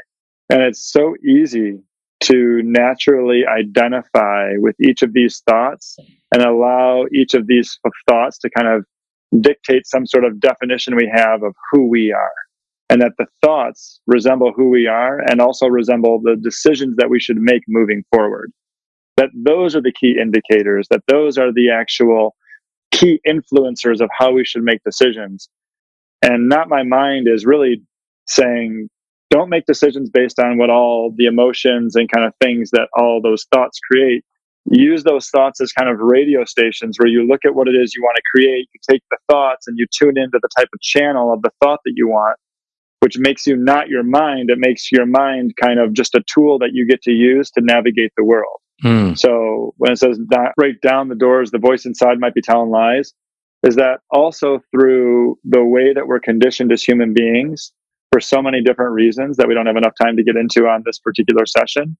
And 0.50 0.62
it's 0.62 0.92
so 0.92 1.14
easy 1.26 1.78
to 2.20 2.62
naturally 2.62 3.44
identify 3.46 4.52
with 4.56 4.76
each 4.80 5.02
of 5.02 5.12
these 5.12 5.42
thoughts 5.48 5.96
and 6.32 6.42
allow 6.42 7.04
each 7.14 7.34
of 7.34 7.46
these 7.46 7.78
thoughts 8.08 8.38
to 8.38 8.50
kind 8.50 8.68
of 8.68 8.84
dictate 9.40 9.86
some 9.86 10.06
sort 10.06 10.24
of 10.24 10.40
definition 10.40 10.96
we 10.96 11.10
have 11.12 11.42
of 11.42 11.54
who 11.72 11.88
we 11.88 12.12
are. 12.12 12.32
And 12.90 13.00
that 13.00 13.12
the 13.18 13.26
thoughts 13.42 14.00
resemble 14.06 14.52
who 14.54 14.68
we 14.68 14.86
are 14.86 15.18
and 15.18 15.40
also 15.40 15.66
resemble 15.66 16.20
the 16.22 16.36
decisions 16.36 16.96
that 16.96 17.10
we 17.10 17.18
should 17.18 17.38
make 17.38 17.62
moving 17.66 18.04
forward. 18.12 18.52
That 19.16 19.30
those 19.34 19.74
are 19.74 19.80
the 19.80 19.92
key 19.92 20.16
indicators, 20.20 20.86
that 20.90 21.02
those 21.08 21.38
are 21.38 21.52
the 21.52 21.70
actual 21.70 22.34
key 22.92 23.20
influencers 23.26 24.00
of 24.00 24.10
how 24.16 24.32
we 24.32 24.44
should 24.44 24.62
make 24.62 24.82
decisions. 24.84 25.48
And 26.22 26.48
not 26.48 26.68
my 26.68 26.82
mind 26.82 27.26
is 27.28 27.46
really 27.46 27.82
saying, 28.26 28.88
don't 29.30 29.48
make 29.48 29.66
decisions 29.66 30.10
based 30.10 30.38
on 30.38 30.58
what 30.58 30.70
all 30.70 31.12
the 31.16 31.26
emotions 31.26 31.96
and 31.96 32.10
kind 32.10 32.26
of 32.26 32.32
things 32.42 32.70
that 32.70 32.88
all 32.96 33.20
those 33.22 33.46
thoughts 33.52 33.78
create. 33.90 34.24
Use 34.70 35.04
those 35.04 35.28
thoughts 35.28 35.60
as 35.60 35.72
kind 35.72 35.90
of 35.90 35.98
radio 35.98 36.44
stations 36.44 36.96
where 36.98 37.08
you 37.08 37.26
look 37.26 37.40
at 37.44 37.54
what 37.54 37.68
it 37.68 37.74
is 37.74 37.94
you 37.94 38.02
want 38.02 38.16
to 38.16 38.22
create, 38.34 38.68
you 38.72 38.80
take 38.88 39.02
the 39.10 39.18
thoughts 39.28 39.66
and 39.66 39.76
you 39.78 39.86
tune 39.92 40.16
into 40.16 40.38
the 40.40 40.48
type 40.56 40.68
of 40.72 40.80
channel 40.80 41.32
of 41.32 41.42
the 41.42 41.50
thought 41.62 41.80
that 41.84 41.92
you 41.96 42.08
want, 42.08 42.38
which 43.04 43.18
makes 43.18 43.46
you 43.46 43.54
not 43.54 43.88
your 43.90 44.02
mind. 44.02 44.48
It 44.48 44.56
makes 44.58 44.90
your 44.90 45.04
mind 45.04 45.52
kind 45.62 45.78
of 45.78 45.92
just 45.92 46.14
a 46.14 46.24
tool 46.26 46.58
that 46.60 46.70
you 46.72 46.88
get 46.88 47.02
to 47.02 47.10
use 47.10 47.50
to 47.50 47.60
navigate 47.60 48.12
the 48.16 48.24
world. 48.24 48.56
Mm. 48.82 49.18
So 49.18 49.74
when 49.76 49.92
it 49.92 49.98
says 49.98 50.18
not 50.30 50.56
break 50.56 50.80
down 50.80 51.10
the 51.10 51.14
doors, 51.14 51.50
the 51.50 51.58
voice 51.58 51.84
inside 51.84 52.18
might 52.18 52.32
be 52.32 52.40
telling 52.40 52.70
lies, 52.70 53.12
is 53.62 53.76
that 53.76 54.00
also 54.10 54.58
through 54.70 55.38
the 55.44 55.62
way 55.62 55.92
that 55.92 56.06
we're 56.06 56.18
conditioned 56.18 56.72
as 56.72 56.82
human 56.82 57.12
beings 57.12 57.74
for 58.10 58.20
so 58.20 58.40
many 58.40 58.62
different 58.62 58.92
reasons 58.92 59.36
that 59.36 59.48
we 59.48 59.52
don't 59.52 59.66
have 59.66 59.76
enough 59.76 59.94
time 60.00 60.16
to 60.16 60.24
get 60.24 60.36
into 60.36 60.66
on 60.66 60.82
this 60.86 60.98
particular 60.98 61.44
session. 61.44 61.98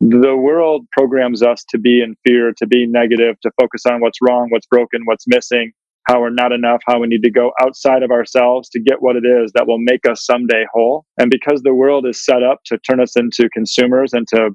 The 0.00 0.36
world 0.36 0.86
programs 0.92 1.42
us 1.42 1.64
to 1.70 1.78
be 1.78 2.00
in 2.00 2.14
fear, 2.24 2.52
to 2.58 2.66
be 2.68 2.86
negative, 2.86 3.40
to 3.40 3.50
focus 3.60 3.86
on 3.86 4.00
what's 4.00 4.18
wrong, 4.22 4.50
what's 4.50 4.66
broken, 4.66 5.00
what's 5.04 5.24
missing, 5.26 5.72
how 6.06 6.20
we're 6.20 6.30
not 6.30 6.52
enough, 6.52 6.82
how 6.86 7.00
we 7.00 7.06
need 7.06 7.22
to 7.22 7.30
go 7.30 7.52
outside 7.60 8.02
of 8.02 8.10
ourselves 8.10 8.68
to 8.70 8.80
get 8.80 9.00
what 9.00 9.16
it 9.16 9.24
is 9.24 9.52
that 9.52 9.66
will 9.66 9.78
make 9.78 10.06
us 10.06 10.24
someday 10.24 10.64
whole. 10.72 11.06
And 11.18 11.30
because 11.30 11.62
the 11.62 11.74
world 11.74 12.06
is 12.06 12.22
set 12.22 12.42
up 12.42 12.60
to 12.66 12.78
turn 12.78 13.00
us 13.00 13.16
into 13.16 13.48
consumers 13.50 14.12
and 14.12 14.28
to 14.28 14.50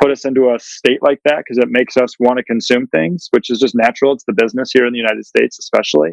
put 0.00 0.10
us 0.10 0.24
into 0.24 0.54
a 0.54 0.58
state 0.60 1.02
like 1.02 1.20
that, 1.24 1.38
because 1.38 1.58
it 1.58 1.68
makes 1.70 1.96
us 1.96 2.14
want 2.20 2.38
to 2.38 2.44
consume 2.44 2.86
things, 2.88 3.28
which 3.32 3.50
is 3.50 3.58
just 3.58 3.74
natural. 3.74 4.12
It's 4.12 4.24
the 4.26 4.32
business 4.32 4.70
here 4.72 4.86
in 4.86 4.92
the 4.92 4.98
United 4.98 5.26
States, 5.26 5.58
especially, 5.58 6.12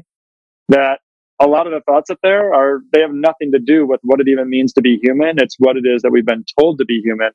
that 0.69 0.99
a 1.39 1.47
lot 1.47 1.67
of 1.67 1.73
the 1.73 1.81
thoughts 1.81 2.09
up 2.09 2.19
there 2.23 2.53
are, 2.53 2.81
they 2.91 2.99
have 2.99 3.13
nothing 3.13 3.51
to 3.53 3.59
do 3.59 3.85
with 3.85 3.99
what 4.03 4.19
it 4.19 4.27
even 4.27 4.49
means 4.49 4.73
to 4.73 4.81
be 4.81 4.99
human. 5.01 5.35
It's 5.39 5.55
what 5.59 5.77
it 5.77 5.85
is 5.85 6.01
that 6.01 6.11
we've 6.11 6.25
been 6.25 6.43
told 6.59 6.79
to 6.79 6.85
be 6.85 6.99
human. 7.03 7.31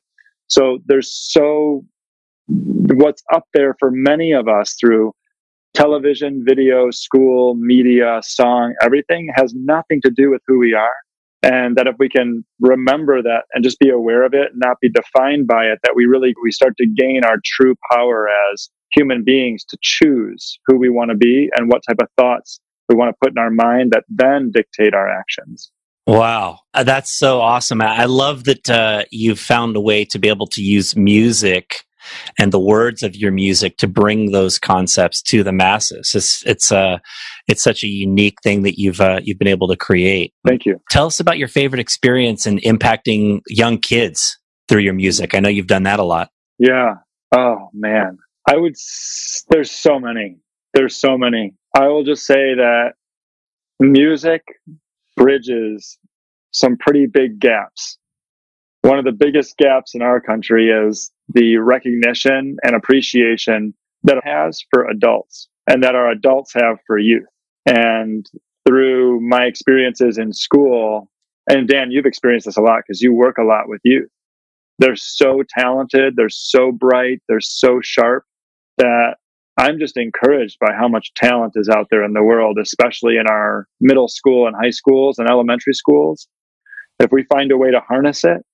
So 0.47 0.79
there's 0.85 1.11
so, 1.11 1.83
what's 2.47 3.23
up 3.33 3.45
there 3.53 3.75
for 3.79 3.89
many 3.89 4.31
of 4.31 4.47
us 4.47 4.75
through 4.79 5.13
television, 5.75 6.43
video, 6.45 6.89
school, 6.89 7.55
media, 7.55 8.21
song, 8.23 8.73
everything 8.81 9.31
has 9.35 9.53
nothing 9.55 10.01
to 10.01 10.09
do 10.09 10.31
with 10.31 10.41
who 10.47 10.57
we 10.57 10.73
are. 10.73 10.95
And 11.43 11.75
that 11.75 11.85
if 11.85 11.95
we 11.99 12.09
can 12.09 12.43
remember 12.59 13.21
that 13.21 13.43
and 13.53 13.63
just 13.63 13.77
be 13.77 13.89
aware 13.89 14.23
of 14.23 14.33
it 14.33 14.51
and 14.51 14.61
not 14.63 14.77
be 14.81 14.89
defined 14.89 15.45
by 15.45 15.65
it, 15.65 15.77
that 15.83 15.93
we 15.95 16.05
really 16.05 16.33
we 16.41 16.51
start 16.51 16.75
to 16.77 16.87
gain 16.87 17.23
our 17.23 17.37
true 17.45 17.75
power 17.91 18.27
as 18.51 18.69
human 18.91 19.23
beings 19.23 19.63
to 19.65 19.77
choose 19.81 20.57
who 20.65 20.77
we 20.77 20.89
want 20.89 21.11
to 21.11 21.15
be 21.15 21.51
and 21.55 21.69
what 21.69 21.83
type 21.87 21.97
of 22.01 22.07
thoughts 22.17 22.59
we 22.89 22.95
want 22.95 23.09
to 23.09 23.17
put 23.21 23.31
in 23.31 23.37
our 23.37 23.51
mind 23.51 23.91
that 23.91 24.05
then 24.09 24.51
dictate 24.51 24.95
our 24.95 25.07
actions. 25.07 25.71
Wow, 26.07 26.59
uh, 26.73 26.83
that's 26.83 27.11
so 27.11 27.41
awesome! 27.41 27.81
I 27.81 28.05
love 28.05 28.43
that 28.43 28.69
uh, 28.69 29.05
you've 29.11 29.39
found 29.39 29.75
a 29.75 29.81
way 29.81 30.05
to 30.05 30.19
be 30.19 30.29
able 30.29 30.45
to 30.47 30.61
use 30.61 30.95
music 30.95 31.83
and 32.39 32.51
the 32.51 32.59
words 32.59 33.03
of 33.03 33.15
your 33.15 33.31
music 33.31 33.77
to 33.77 33.87
bring 33.87 34.31
those 34.31 34.59
concepts 34.59 35.21
to 35.23 35.43
the 35.43 35.51
masses. 35.51 36.13
It's 36.15 36.45
it's 36.45 36.71
uh, 36.71 36.99
it's 37.47 37.63
such 37.63 37.83
a 37.83 37.87
unique 37.87 38.37
thing 38.43 38.63
that 38.63 38.79
you've 38.79 39.01
uh, 39.01 39.21
you've 39.23 39.39
been 39.39 39.47
able 39.47 39.67
to 39.67 39.75
create. 39.75 40.33
Thank 40.45 40.65
you. 40.65 40.79
Tell 40.89 41.07
us 41.07 41.19
about 41.19 41.37
your 41.37 41.47
favorite 41.47 41.79
experience 41.79 42.45
in 42.45 42.57
impacting 42.59 43.41
young 43.47 43.77
kids 43.77 44.37
through 44.67 44.81
your 44.81 44.93
music. 44.93 45.35
I 45.35 45.39
know 45.39 45.49
you've 45.49 45.67
done 45.67 45.83
that 45.83 45.99
a 45.99 46.03
lot. 46.03 46.29
Yeah. 46.57 46.95
Oh 47.35 47.69
man, 47.73 48.17
I 48.47 48.57
would. 48.57 48.73
S- 48.73 49.43
there's 49.49 49.71
so 49.71 49.99
many. 49.99 50.37
There's 50.73 50.95
so 50.95 51.17
many. 51.17 51.53
I 51.75 51.87
will 51.87 52.03
just 52.03 52.25
say 52.25 52.55
that 52.55 52.93
music 53.79 54.41
bridges 55.15 55.97
some 56.51 56.77
pretty 56.77 57.05
big 57.05 57.39
gaps. 57.39 57.97
One 58.85 58.99
of 58.99 59.05
the 59.05 59.11
biggest 59.11 59.57
gaps 59.57 59.95
in 59.95 60.03
our 60.03 60.21
country 60.21 60.69
is 60.69 61.11
the 61.33 61.57
recognition 61.57 62.57
and 62.61 62.75
appreciation 62.75 63.73
that 64.03 64.17
it 64.17 64.23
has 64.23 64.63
for 64.69 64.87
adults 64.87 65.49
and 65.65 65.83
that 65.83 65.95
our 65.95 66.11
adults 66.11 66.53
have 66.53 66.77
for 66.85 66.99
youth. 66.99 67.25
And 67.65 68.23
through 68.67 69.21
my 69.21 69.45
experiences 69.45 70.19
in 70.19 70.33
school, 70.33 71.09
and 71.49 71.67
Dan, 71.67 71.89
you've 71.89 72.05
experienced 72.05 72.45
this 72.45 72.57
a 72.57 72.61
lot 72.61 72.83
because 72.85 73.01
you 73.01 73.11
work 73.11 73.39
a 73.39 73.43
lot 73.43 73.67
with 73.67 73.81
youth. 73.83 74.07
They're 74.77 74.95
so 74.95 75.41
talented, 75.57 76.15
they're 76.15 76.29
so 76.29 76.71
bright, 76.71 77.23
they're 77.27 77.39
so 77.41 77.79
sharp 77.81 78.23
that 78.77 79.15
I'm 79.57 79.79
just 79.79 79.97
encouraged 79.97 80.57
by 80.59 80.73
how 80.77 80.87
much 80.87 81.11
talent 81.15 81.53
is 81.55 81.69
out 81.69 81.87
there 81.89 82.03
in 82.03 82.13
the 82.13 82.21
world, 82.21 82.59
especially 82.61 83.17
in 83.17 83.25
our 83.27 83.67
middle 83.81 84.09
school 84.09 84.45
and 84.45 84.55
high 84.55 84.69
schools 84.69 85.17
and 85.17 85.27
elementary 85.27 85.73
schools. 85.73 86.27
If 86.99 87.11
we 87.11 87.23
find 87.23 87.51
a 87.51 87.57
way 87.57 87.71
to 87.71 87.79
harness 87.79 88.23
it, 88.23 88.45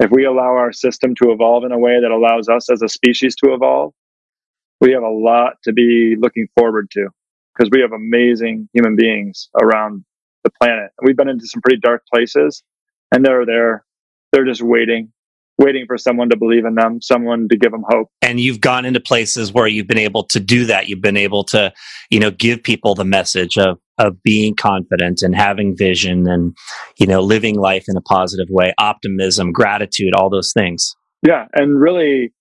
if 0.00 0.10
we 0.10 0.24
allow 0.24 0.56
our 0.56 0.72
system 0.72 1.14
to 1.16 1.32
evolve 1.32 1.64
in 1.64 1.72
a 1.72 1.78
way 1.78 2.00
that 2.00 2.10
allows 2.10 2.48
us 2.48 2.70
as 2.70 2.82
a 2.82 2.88
species 2.88 3.36
to 3.36 3.54
evolve, 3.54 3.92
we 4.80 4.92
have 4.92 5.02
a 5.02 5.08
lot 5.08 5.54
to 5.64 5.72
be 5.72 6.16
looking 6.18 6.48
forward 6.58 6.90
to 6.92 7.08
because 7.54 7.70
we 7.70 7.80
have 7.80 7.92
amazing 7.92 8.68
human 8.72 8.96
beings 8.96 9.48
around 9.60 10.04
the 10.44 10.50
planet. 10.60 10.90
We've 11.02 11.16
been 11.16 11.28
into 11.28 11.46
some 11.46 11.62
pretty 11.62 11.78
dark 11.80 12.02
places 12.12 12.62
and 13.12 13.24
they're 13.24 13.46
there. 13.46 13.84
They're 14.32 14.44
just 14.44 14.62
waiting, 14.62 15.12
waiting 15.58 15.86
for 15.86 15.98
someone 15.98 16.30
to 16.30 16.36
believe 16.36 16.64
in 16.64 16.74
them, 16.74 17.00
someone 17.00 17.48
to 17.50 17.56
give 17.56 17.70
them 17.70 17.84
hope. 17.86 18.08
And 18.22 18.40
you've 18.40 18.60
gone 18.60 18.84
into 18.84 19.00
places 19.00 19.52
where 19.52 19.66
you've 19.66 19.86
been 19.86 19.98
able 19.98 20.24
to 20.24 20.40
do 20.40 20.64
that. 20.66 20.88
You've 20.88 21.02
been 21.02 21.16
able 21.16 21.44
to, 21.44 21.72
you 22.10 22.18
know, 22.18 22.30
give 22.30 22.62
people 22.62 22.94
the 22.94 23.04
message 23.04 23.58
of 23.58 23.78
of 23.98 24.22
being 24.22 24.54
confident 24.54 25.22
and 25.22 25.34
having 25.34 25.76
vision 25.76 26.28
and 26.28 26.56
you 26.98 27.06
know 27.06 27.20
living 27.20 27.58
life 27.58 27.84
in 27.88 27.96
a 27.96 28.00
positive 28.02 28.48
way 28.50 28.72
optimism 28.78 29.52
gratitude 29.52 30.14
all 30.14 30.30
those 30.30 30.52
things. 30.52 30.94
Yeah 31.22 31.46
and 31.54 31.80
really 31.80 32.32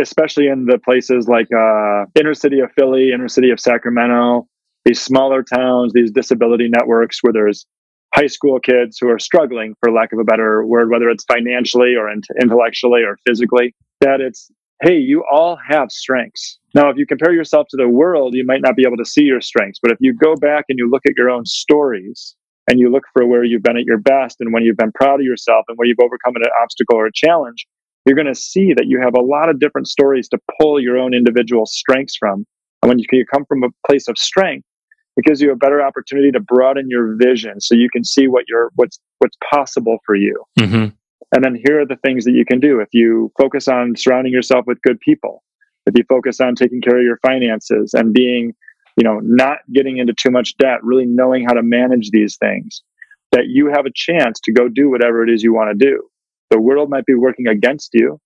especially 0.00 0.48
in 0.48 0.66
the 0.66 0.78
places 0.78 1.28
like 1.28 1.48
uh, 1.52 2.04
inner 2.18 2.34
city 2.34 2.60
of 2.60 2.70
philly 2.72 3.10
inner 3.12 3.28
city 3.28 3.50
of 3.50 3.58
sacramento 3.58 4.46
these 4.84 5.00
smaller 5.00 5.42
towns 5.42 5.92
these 5.94 6.10
disability 6.10 6.68
networks 6.68 7.18
where 7.22 7.32
there's 7.32 7.66
high 8.14 8.26
school 8.26 8.60
kids 8.60 8.98
who 9.00 9.08
are 9.08 9.18
struggling 9.18 9.74
for 9.80 9.90
lack 9.90 10.12
of 10.12 10.18
a 10.18 10.24
better 10.24 10.66
word 10.66 10.90
whether 10.90 11.08
it's 11.08 11.24
financially 11.24 11.94
or 11.96 12.12
intellectually 12.40 13.02
or 13.02 13.16
physically 13.26 13.74
that 14.00 14.20
it's 14.20 14.50
hey 14.82 14.98
you 14.98 15.24
all 15.30 15.58
have 15.66 15.90
strengths 15.90 16.58
now, 16.74 16.88
if 16.88 16.96
you 16.96 17.06
compare 17.06 17.32
yourself 17.32 17.66
to 17.70 17.76
the 17.76 17.88
world, 17.88 18.34
you 18.34 18.46
might 18.46 18.62
not 18.62 18.76
be 18.76 18.84
able 18.86 18.96
to 18.96 19.04
see 19.04 19.22
your 19.22 19.40
strengths. 19.40 19.78
But 19.82 19.92
if 19.92 19.98
you 20.00 20.14
go 20.14 20.34
back 20.36 20.64
and 20.68 20.78
you 20.78 20.88
look 20.90 21.02
at 21.06 21.16
your 21.16 21.28
own 21.28 21.44
stories 21.44 22.34
and 22.70 22.80
you 22.80 22.90
look 22.90 23.04
for 23.12 23.26
where 23.26 23.44
you've 23.44 23.62
been 23.62 23.76
at 23.76 23.84
your 23.84 23.98
best 23.98 24.36
and 24.40 24.52
when 24.52 24.62
you've 24.62 24.76
been 24.76 24.92
proud 24.92 25.20
of 25.20 25.26
yourself 25.26 25.64
and 25.68 25.76
where 25.76 25.86
you've 25.86 26.00
overcome 26.02 26.36
an 26.36 26.42
obstacle 26.62 26.96
or 26.96 27.06
a 27.06 27.12
challenge, 27.12 27.66
you're 28.06 28.16
going 28.16 28.32
to 28.32 28.34
see 28.34 28.72
that 28.74 28.86
you 28.86 29.00
have 29.00 29.14
a 29.14 29.20
lot 29.20 29.48
of 29.48 29.60
different 29.60 29.86
stories 29.86 30.28
to 30.30 30.38
pull 30.60 30.80
your 30.80 30.96
own 30.96 31.12
individual 31.14 31.66
strengths 31.66 32.16
from. 32.16 32.46
And 32.82 32.88
when 32.88 32.98
you, 32.98 33.26
come 33.32 33.44
from 33.44 33.62
a 33.62 33.68
place 33.86 34.08
of 34.08 34.18
strength, 34.18 34.66
it 35.16 35.24
gives 35.24 35.42
you 35.42 35.52
a 35.52 35.56
better 35.56 35.82
opportunity 35.82 36.30
to 36.32 36.40
broaden 36.40 36.88
your 36.88 37.16
vision 37.16 37.60
so 37.60 37.74
you 37.74 37.88
can 37.92 38.02
see 38.02 38.28
what 38.28 38.44
you're 38.48 38.70
what's 38.76 38.98
what's 39.18 39.36
possible 39.52 39.98
for 40.06 40.14
you. 40.14 40.42
Mm-hmm. 40.58 40.88
And 41.34 41.44
then 41.44 41.62
here 41.66 41.82
are 41.82 41.86
the 41.86 41.98
things 42.02 42.24
that 42.24 42.32
you 42.32 42.44
can 42.46 42.60
do 42.60 42.80
if 42.80 42.88
you 42.92 43.30
focus 43.40 43.68
on 43.68 43.94
surrounding 43.94 44.32
yourself 44.32 44.64
with 44.66 44.80
good 44.82 44.98
people 45.00 45.42
if 45.86 45.94
you 45.96 46.04
focus 46.08 46.40
on 46.40 46.54
taking 46.54 46.80
care 46.80 46.98
of 46.98 47.04
your 47.04 47.18
finances 47.18 47.94
and 47.94 48.12
being 48.12 48.54
you 48.96 49.04
know 49.04 49.20
not 49.22 49.58
getting 49.72 49.98
into 49.98 50.12
too 50.14 50.30
much 50.30 50.56
debt 50.58 50.82
really 50.82 51.06
knowing 51.06 51.44
how 51.44 51.54
to 51.54 51.62
manage 51.62 52.10
these 52.10 52.36
things 52.36 52.82
that 53.32 53.46
you 53.48 53.68
have 53.68 53.86
a 53.86 53.92
chance 53.94 54.38
to 54.40 54.52
go 54.52 54.68
do 54.68 54.90
whatever 54.90 55.22
it 55.24 55.30
is 55.30 55.42
you 55.42 55.54
want 55.54 55.70
to 55.70 55.86
do. 55.86 56.02
The 56.50 56.60
world 56.60 56.90
might 56.90 57.06
be 57.06 57.14
working 57.14 57.48
against 57.48 57.90
you 57.94 58.20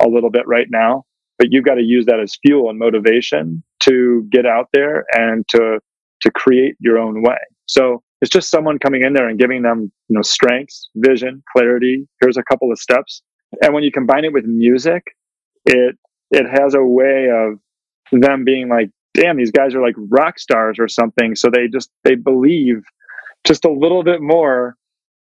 a 0.00 0.08
little 0.08 0.30
bit 0.30 0.46
right 0.46 0.68
now 0.70 1.04
but 1.38 1.48
you've 1.50 1.64
got 1.64 1.74
to 1.74 1.82
use 1.82 2.06
that 2.06 2.20
as 2.20 2.38
fuel 2.46 2.70
and 2.70 2.78
motivation 2.78 3.62
to 3.80 4.26
get 4.30 4.46
out 4.46 4.68
there 4.72 5.04
and 5.12 5.46
to 5.48 5.80
to 6.20 6.30
create 6.30 6.76
your 6.78 6.98
own 6.98 7.22
way. 7.22 7.38
So 7.66 8.02
it's 8.22 8.30
just 8.30 8.50
someone 8.50 8.78
coming 8.78 9.02
in 9.04 9.12
there 9.12 9.28
and 9.28 9.38
giving 9.38 9.62
them 9.62 9.92
you 10.08 10.16
know 10.16 10.22
strengths 10.22 10.88
vision 10.96 11.42
clarity. 11.52 12.06
Here's 12.20 12.36
a 12.36 12.44
couple 12.44 12.70
of 12.72 12.78
steps. 12.78 13.22
And 13.62 13.74
when 13.74 13.84
you 13.84 13.92
combine 13.92 14.24
it 14.24 14.32
with 14.32 14.44
music 14.44 15.02
it 15.66 15.96
it 16.30 16.46
has 16.50 16.74
a 16.74 16.82
way 16.82 17.28
of 17.30 17.58
them 18.12 18.44
being 18.44 18.68
like, 18.68 18.90
damn, 19.14 19.36
these 19.36 19.50
guys 19.50 19.74
are 19.74 19.82
like 19.82 19.94
rock 20.10 20.38
stars 20.38 20.78
or 20.78 20.88
something. 20.88 21.34
So 21.34 21.50
they 21.50 21.68
just, 21.68 21.90
they 22.02 22.14
believe 22.14 22.82
just 23.44 23.64
a 23.64 23.72
little 23.72 24.02
bit 24.02 24.20
more 24.20 24.76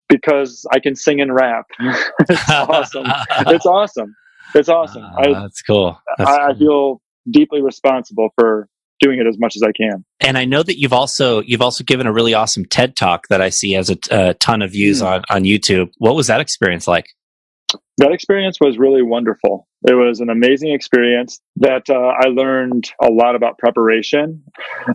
because 0.09 0.67
I 0.73 0.81
can 0.81 0.95
sing 0.95 1.21
and 1.21 1.35
rap. 1.35 1.67
it's 1.81 2.51
awesome. 2.51 3.07
It's 3.47 3.67
awesome. 3.67 4.15
It's 4.55 4.69
awesome. 4.69 5.05
Uh, 5.05 5.19
I, 5.19 5.33
that's 5.33 5.63
cool. 5.63 5.99
That's 6.19 6.31
I, 6.31 6.37
cool. 6.37 6.47
I 6.47 6.59
feel 6.59 7.03
deeply 7.31 7.63
responsible 7.63 8.31
for 8.37 8.69
doing 9.01 9.19
it 9.19 9.27
as 9.27 9.39
much 9.39 9.57
as 9.57 9.63
I 9.63 9.73
can. 9.73 10.05
And 10.21 10.39
I 10.39 10.45
know 10.45 10.63
that 10.63 10.79
you've 10.79 10.93
also 10.93 11.43
you've 11.43 11.63
also 11.63 11.85
given 11.85 12.07
a 12.07 12.13
really 12.13 12.35
awesome 12.35 12.65
TED 12.65 12.97
talk 12.97 13.29
that 13.29 13.41
I 13.41 13.51
see 13.51 13.73
has 13.73 13.91
a, 13.91 13.99
a 14.11 14.35
ton 14.35 14.63
of 14.63 14.73
views 14.73 15.03
mm. 15.03 15.07
on 15.07 15.25
on 15.29 15.45
YouTube. 15.45 15.91
What 15.99 16.15
was 16.15 16.29
that 16.29 16.41
experience 16.41 16.89
like? 16.89 17.07
That 17.99 18.13
experience 18.13 18.59
was 18.61 18.79
really 18.79 19.03
wonderful. 19.03 19.67
It 19.89 19.95
was 19.95 20.21
an 20.21 20.31
amazing 20.31 20.73
experience 20.73 21.41
that 21.57 21.89
uh, 21.89 22.13
I 22.21 22.29
learned 22.29 22.91
a 23.03 23.09
lot 23.11 23.37
about 23.37 23.59
preparation. 23.59 24.43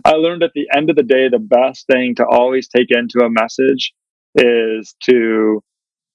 I 0.04 0.12
learned 0.12 0.42
at 0.42 0.52
the 0.54 0.68
end 0.74 0.90
of 0.90 0.96
the 0.96 1.02
day, 1.02 1.28
the 1.28 1.38
best 1.38 1.86
thing 1.86 2.14
to 2.16 2.26
always 2.26 2.68
take 2.68 2.88
into 2.90 3.24
a 3.24 3.30
message 3.30 3.92
is 4.36 4.94
to 5.04 5.62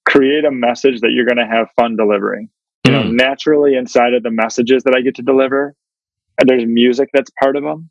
create 0.08 0.46
a 0.46 0.52
message 0.52 1.02
that 1.02 1.12
you're 1.12 1.26
going 1.26 1.38
to 1.38 1.46
have 1.46 1.67
fun 1.76 1.98
delivering. 1.98 2.50
You 2.86 2.93
know, 2.93 3.04
hmm. 3.04 3.15
naturally 3.15 3.76
inside 3.76 4.13
of 4.13 4.24
the 4.24 4.32
messages 4.32 4.84
that 4.84 4.96
I 4.96 5.02
get 5.02 5.15
to 5.15 5.22
deliver, 5.22 5.76
there's 6.46 6.63
music 6.65 7.10
that's 7.13 7.32
part 7.41 7.58
of 7.58 7.63
them. 7.63 7.89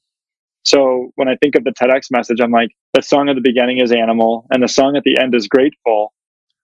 So 0.64 1.11
when 1.16 1.29
I 1.29 1.37
think 1.37 1.55
of 1.55 1.64
the 1.64 1.70
TEDx 1.70 2.07
message, 2.11 2.40
I'm 2.40 2.50
like, 2.50 2.70
the 2.94 3.02
song 3.02 3.29
at 3.29 3.35
the 3.35 3.42
beginning 3.42 3.79
is 3.79 3.92
animal 3.92 4.46
and 4.50 4.62
the 4.62 4.68
song 4.68 4.96
at 4.96 5.05
the 5.05 5.20
end 5.20 5.35
is 5.35 5.46
grateful 5.48 6.12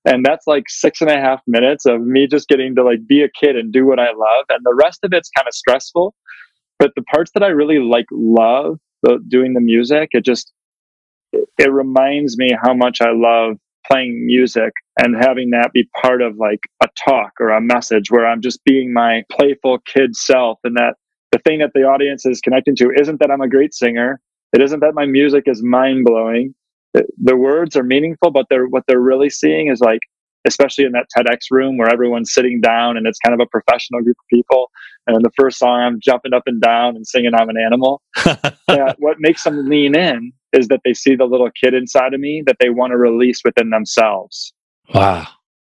and 0.04 0.24
that's 0.24 0.46
like 0.46 0.64
six 0.68 1.00
and 1.00 1.10
a 1.10 1.18
half 1.18 1.40
minutes 1.46 1.86
of 1.86 2.00
me 2.02 2.26
just 2.26 2.48
getting 2.48 2.74
to 2.74 2.84
like 2.84 3.06
be 3.06 3.22
a 3.22 3.28
kid 3.28 3.56
and 3.56 3.72
do 3.72 3.86
what 3.86 3.98
i 3.98 4.08
love. 4.08 4.44
And 4.48 4.60
the 4.64 4.74
rest 4.74 5.00
of 5.04 5.12
it's 5.12 5.30
kind 5.36 5.48
of 5.48 5.54
stressful. 5.54 6.14
But 6.78 6.92
the 6.96 7.02
parts 7.02 7.30
that 7.34 7.42
i 7.42 7.48
really 7.48 7.78
like 7.78 8.06
love 8.12 8.78
the, 9.02 9.18
doing 9.28 9.54
the 9.54 9.60
music 9.60 10.10
it 10.12 10.24
just 10.24 10.52
it 11.32 11.72
reminds 11.72 12.36
me 12.38 12.50
how 12.62 12.74
much 12.74 13.00
i 13.00 13.10
love 13.12 13.56
playing 13.90 14.26
music 14.26 14.72
and 14.98 15.16
having 15.16 15.50
that 15.50 15.70
be 15.74 15.88
part 16.02 16.22
of 16.22 16.36
like 16.36 16.60
a 16.82 16.88
talk 17.08 17.32
or 17.40 17.50
a 17.50 17.60
message 17.60 18.10
where 18.10 18.26
i'm 18.26 18.40
just 18.42 18.62
being 18.64 18.92
my 18.92 19.22
playful 19.30 19.78
kid 19.86 20.14
self 20.16 20.58
and 20.64 20.76
that 20.76 20.94
the 21.32 21.38
thing 21.40 21.60
that 21.60 21.72
the 21.74 21.82
audience 21.82 22.26
is 22.26 22.40
connecting 22.40 22.76
to 22.76 22.90
isn't 23.00 23.20
that 23.20 23.30
i'm 23.30 23.40
a 23.40 23.48
great 23.48 23.74
singer. 23.74 24.20
It 24.52 24.60
isn't 24.62 24.80
that 24.80 24.94
my 24.94 25.06
music 25.06 25.44
is 25.46 25.62
mind 25.62 26.04
blowing. 26.04 26.54
The 26.94 27.36
words 27.36 27.76
are 27.76 27.82
meaningful, 27.82 28.30
but 28.30 28.46
they're 28.50 28.66
what 28.66 28.84
they're 28.86 29.00
really 29.00 29.30
seeing 29.30 29.68
is 29.68 29.80
like, 29.80 30.00
especially 30.46 30.84
in 30.84 30.92
that 30.92 31.06
TEDx 31.16 31.50
room 31.50 31.78
where 31.78 31.88
everyone's 31.88 32.32
sitting 32.32 32.60
down 32.60 32.96
and 32.96 33.06
it's 33.06 33.18
kind 33.18 33.34
of 33.34 33.40
a 33.40 33.48
professional 33.48 34.02
group 34.02 34.16
of 34.18 34.36
people. 34.36 34.70
And 35.06 35.16
in 35.16 35.22
the 35.22 35.30
first 35.36 35.58
song, 35.58 35.80
I'm 35.80 36.00
jumping 36.00 36.34
up 36.34 36.42
and 36.46 36.60
down 36.60 36.96
and 36.96 37.06
singing 37.06 37.32
"I'm 37.34 37.48
an 37.48 37.56
Animal." 37.56 38.02
what 38.98 39.16
makes 39.18 39.44
them 39.44 39.68
lean 39.68 39.96
in 39.96 40.32
is 40.52 40.68
that 40.68 40.80
they 40.84 40.92
see 40.92 41.14
the 41.14 41.24
little 41.24 41.50
kid 41.62 41.74
inside 41.74 42.12
of 42.14 42.20
me 42.20 42.42
that 42.46 42.56
they 42.60 42.70
want 42.70 42.90
to 42.90 42.98
release 42.98 43.40
within 43.44 43.70
themselves. 43.70 44.52
Wow. 44.92 45.26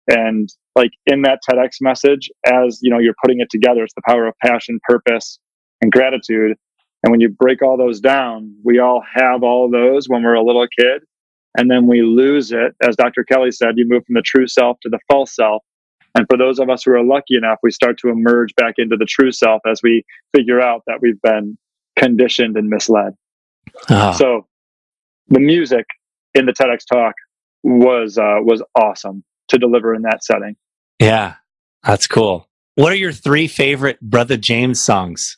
And 0.09 0.49
like 0.75 0.93
in 1.07 1.23
that 1.23 1.41
TEDx 1.49 1.77
message, 1.81 2.31
as 2.47 2.79
you 2.83 2.91
know, 2.91 2.99
you're 2.99 3.15
putting 3.23 3.41
it 3.41 3.49
together, 3.51 3.85
it's 3.85 3.95
the 3.95 4.03
power 4.07 4.27
of 4.27 4.35
passion, 4.43 4.81
purpose, 4.89 5.39
and 5.81 5.93
gratitude. 5.93 6.57
And 7.03 7.11
when 7.11 7.21
you 7.21 7.29
break 7.29 7.63
all 7.63 7.77
those 7.77 8.01
down, 8.01 8.55
we 8.65 8.79
all 8.79 9.03
have 9.15 9.43
all 9.43 9.71
those 9.71 10.09
when 10.09 10.23
we're 10.23 10.35
a 10.35 10.45
little 10.45 10.67
kid. 10.79 11.03
And 11.57 11.71
then 11.71 11.87
we 11.87 12.03
lose 12.03 12.53
it. 12.53 12.75
As 12.87 12.97
Dr. 12.97 13.25
Kelly 13.25 13.51
said, 13.51 13.75
you 13.77 13.87
move 13.89 14.05
from 14.07 14.15
the 14.15 14.23
true 14.23 14.47
self 14.47 14.79
to 14.83 14.89
the 14.89 15.01
false 15.11 15.35
self. 15.35 15.63
And 16.15 16.27
for 16.29 16.37
those 16.37 16.59
of 16.59 16.71
us 16.71 16.83
who 16.85 16.93
are 16.93 17.05
lucky 17.05 17.37
enough, 17.37 17.59
we 17.63 17.71
start 17.71 17.99
to 17.99 18.09
emerge 18.09 18.55
back 18.57 18.75
into 18.79 18.97
the 18.97 19.05
true 19.05 19.33
self 19.33 19.63
as 19.69 19.81
we 19.83 20.05
figure 20.35 20.61
out 20.61 20.83
that 20.87 20.99
we've 21.01 21.21
been 21.23 21.57
conditioned 21.97 22.57
and 22.57 22.69
misled. 22.69 23.15
Oh. 23.89 24.13
So 24.13 24.47
the 25.29 25.41
music 25.41 25.87
in 26.35 26.47
the 26.47 26.53
TEDx 26.53 26.85
talk 26.91 27.15
was 27.63 28.19
uh, 28.19 28.39
was 28.41 28.63
awesome 28.75 29.23
to 29.49 29.59
deliver 29.59 29.95
in 29.95 30.03
that 30.03 30.25
setting. 30.25 30.57
Yeah, 30.99 31.35
that's 31.85 32.07
cool. 32.07 32.49
What 32.75 32.93
are 32.93 32.97
your 32.97 33.13
three 33.13 33.47
favorite 33.47 34.01
Brother 34.01 34.37
James 34.37 34.81
songs? 34.83 35.37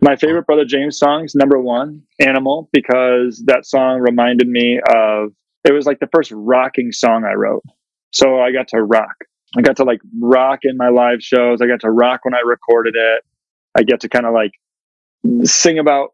My 0.00 0.16
favorite 0.16 0.46
Brother 0.46 0.64
James 0.64 0.98
songs, 0.98 1.34
number 1.34 1.58
one, 1.58 2.02
Animal, 2.20 2.68
because 2.72 3.42
that 3.46 3.64
song 3.64 4.00
reminded 4.00 4.48
me 4.48 4.80
of 4.86 5.30
it 5.64 5.72
was 5.72 5.86
like 5.86 6.00
the 6.00 6.08
first 6.12 6.30
rocking 6.32 6.92
song 6.92 7.24
I 7.24 7.34
wrote. 7.34 7.62
So 8.12 8.40
I 8.40 8.52
got 8.52 8.68
to 8.68 8.82
rock. 8.82 9.16
I 9.56 9.62
got 9.62 9.76
to 9.76 9.84
like 9.84 10.00
rock 10.20 10.60
in 10.62 10.76
my 10.76 10.88
live 10.88 11.20
shows. 11.20 11.60
I 11.62 11.66
got 11.66 11.80
to 11.80 11.90
rock 11.90 12.20
when 12.24 12.34
I 12.34 12.40
recorded 12.44 12.94
it. 12.96 13.24
I 13.76 13.82
get 13.82 14.00
to 14.00 14.08
kind 14.08 14.26
of 14.26 14.34
like 14.34 14.52
sing 15.44 15.78
about 15.78 16.10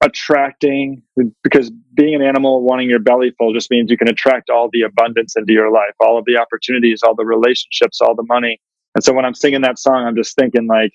attracting 0.00 1.02
because 1.42 1.70
being 1.94 2.14
an 2.14 2.22
animal 2.22 2.62
wanting 2.62 2.90
your 2.90 2.98
belly 2.98 3.32
full 3.38 3.54
just 3.54 3.70
means 3.70 3.90
you 3.90 3.96
can 3.96 4.08
attract 4.08 4.50
all 4.50 4.68
the 4.72 4.82
abundance 4.82 5.34
into 5.36 5.52
your 5.52 5.72
life 5.72 5.94
all 6.00 6.18
of 6.18 6.24
the 6.26 6.36
opportunities 6.36 7.00
all 7.02 7.14
the 7.14 7.24
relationships 7.24 8.00
all 8.00 8.14
the 8.14 8.24
money 8.24 8.60
and 8.94 9.04
so 9.04 9.12
when 9.14 9.24
i'm 9.24 9.34
singing 9.34 9.62
that 9.62 9.78
song 9.78 10.04
i'm 10.04 10.16
just 10.16 10.36
thinking 10.36 10.66
like 10.66 10.92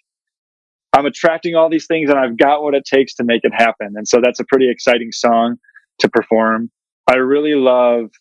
i'm 0.94 1.06
attracting 1.06 1.56
all 1.56 1.70
these 1.70 1.88
things 1.88 2.10
and 2.10 2.20
i've 2.20 2.38
got 2.38 2.62
what 2.62 2.76
it 2.76 2.84
takes 2.86 3.16
to 3.16 3.24
make 3.24 3.42
it 3.44 3.54
happen 3.54 3.94
and 3.96 4.08
so 4.08 4.20
that's 4.22 4.40
a 4.40 4.46
pretty 4.46 4.70
exciting 4.70 5.12
song 5.12 5.56
to 5.98 6.08
perform 6.10 6.70
i 7.10 7.16
really 7.16 7.56
love 7.56 8.12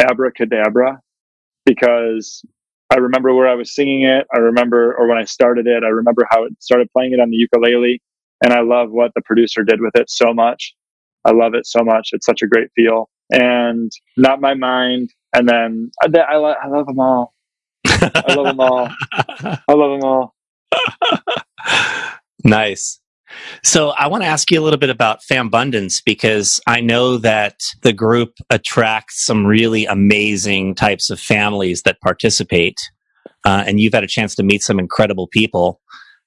abracadabra 0.00 1.00
because 1.66 2.44
i 2.90 2.96
remember 2.96 3.34
where 3.34 3.48
i 3.48 3.54
was 3.54 3.74
singing 3.74 4.02
it 4.04 4.26
i 4.34 4.38
remember 4.38 4.94
or 4.98 5.08
when 5.08 5.18
i 5.18 5.24
started 5.24 5.66
it 5.66 5.82
i 5.84 5.88
remember 5.88 6.26
how 6.30 6.44
it 6.44 6.52
started 6.60 6.88
playing 6.92 7.12
it 7.12 7.20
on 7.20 7.30
the 7.30 7.36
ukulele 7.36 8.00
and 8.42 8.52
I 8.52 8.60
love 8.60 8.90
what 8.90 9.12
the 9.14 9.22
producer 9.22 9.62
did 9.62 9.80
with 9.80 9.94
it 9.96 10.10
so 10.10 10.32
much. 10.32 10.74
I 11.24 11.32
love 11.32 11.54
it 11.54 11.66
so 11.66 11.82
much. 11.84 12.10
It's 12.12 12.24
such 12.24 12.42
a 12.42 12.46
great 12.46 12.68
feel. 12.74 13.10
And 13.30 13.92
not 14.16 14.40
my 14.40 14.54
mind. 14.54 15.10
And 15.34 15.48
then 15.48 15.90
uh, 16.02 16.08
I, 16.18 16.34
I, 16.36 16.52
I 16.64 16.68
love 16.68 16.86
them 16.86 16.98
all. 16.98 17.34
I 17.86 18.34
love 18.34 18.46
them 18.46 18.60
all. 18.60 18.88
I 19.12 19.72
love 19.72 20.00
them 20.00 20.04
all. 20.04 20.34
nice. 22.44 22.99
So 23.62 23.90
I 23.90 24.06
want 24.08 24.22
to 24.22 24.28
ask 24.28 24.50
you 24.50 24.60
a 24.60 24.64
little 24.64 24.78
bit 24.78 24.90
about 24.90 25.20
Fambundance 25.22 26.02
because 26.04 26.60
I 26.66 26.80
know 26.80 27.18
that 27.18 27.60
the 27.82 27.92
group 27.92 28.34
attracts 28.50 29.24
some 29.24 29.46
really 29.46 29.86
amazing 29.86 30.74
types 30.74 31.10
of 31.10 31.20
families 31.20 31.82
that 31.82 32.00
participate. 32.00 32.78
Uh, 33.44 33.64
and 33.66 33.80
you've 33.80 33.94
had 33.94 34.04
a 34.04 34.08
chance 34.08 34.34
to 34.36 34.42
meet 34.42 34.62
some 34.62 34.78
incredible 34.78 35.26
people. 35.26 35.80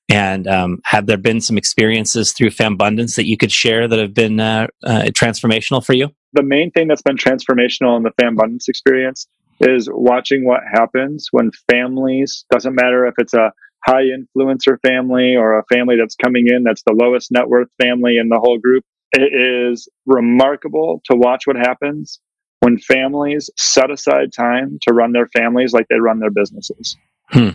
And 0.10 0.48
um, 0.48 0.80
have 0.86 1.06
there 1.06 1.18
been 1.18 1.42
some 1.42 1.58
experiences 1.58 2.34
through 2.34 2.50
Fambundance 2.50 3.16
that 3.16 3.26
you 3.26 3.38
could 3.38 3.52
share 3.52 3.88
that 3.88 4.00
have 4.00 4.14
been 4.14 4.40
uh, 4.40 4.68
uh, 4.84 5.04
transformational 5.08 5.84
for 5.84 5.94
you? 5.94 6.10
The 6.34 6.44
main 6.44 6.72
thing 6.72 6.88
that's 6.88 7.02
been 7.02 7.16
transformational 7.16 7.96
in 7.96 8.04
the 8.04 8.12
Fambundance 8.22 8.68
experience 8.68 9.28
is 9.62 9.88
watching 9.92 10.46
what 10.46 10.62
happens 10.72 11.28
when 11.32 11.52
families, 11.72 12.46
doesn't 12.52 12.76
matter 12.76 13.06
if 13.06 13.14
it's 13.18 13.34
a 13.34 13.54
high 13.86 14.04
influencer 14.04 14.78
family 14.86 15.36
or 15.36 15.60
a 15.60 15.64
family 15.74 15.96
that's 15.98 16.16
coming 16.16 16.48
in 16.48 16.64
that's 16.64 16.84
the 16.86 16.94
lowest 16.94 17.32
net 17.32 17.48
worth 17.48 17.70
family 17.82 18.18
in 18.18 18.30
the 18.30 18.40
whole 18.40 18.58
group. 18.58 18.84
It 19.12 19.34
is 19.34 19.88
remarkable 20.06 21.02
to 21.10 21.16
watch 21.16 21.46
what 21.46 21.56
happens 21.56 22.20
when 22.62 22.80
families 22.80 23.50
set 23.58 23.92
aside 23.92 24.32
time 24.34 24.80
to 24.84 24.94
run 24.94 25.12
their 25.12 25.28
families 25.28 25.74
like 25.74 25.86
they 25.90 26.00
run 26.00 26.20
their 26.20 26.32
businesses. 26.32 26.96
Hmm. 27.28 27.50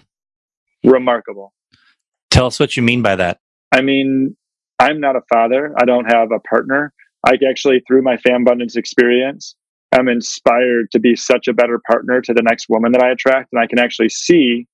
Remarkable. 0.85 1.53
Tell 2.31 2.47
us 2.47 2.61
what 2.61 2.77
you 2.77 2.83
mean 2.83 3.03
by 3.03 3.17
that. 3.17 3.39
I 3.73 3.81
mean, 3.81 4.37
I'm 4.79 5.01
not 5.01 5.17
a 5.17 5.23
father. 5.33 5.75
I 5.81 5.85
don't 5.85 6.05
have 6.05 6.31
a 6.31 6.39
partner. 6.41 6.93
I 7.27 7.39
actually, 7.49 7.83
through 7.89 8.03
my 8.03 8.17
Fambundance 8.19 8.77
experience, 8.77 9.57
I'm 9.93 10.09
inspired 10.09 10.91
to 10.93 11.01
be 11.01 11.17
such 11.17 11.49
a 11.49 11.53
better 11.53 11.81
partner 11.87 12.21
to 12.21 12.35
the 12.35 12.43
next 12.43 12.67
woman 12.69 12.93
that 12.93 13.03
I 13.03 13.11
attract. 13.11 13.49
And 13.53 13.61
I 13.61 13.67
can 13.67 13.79
actually 13.79 14.11
see 14.11 14.67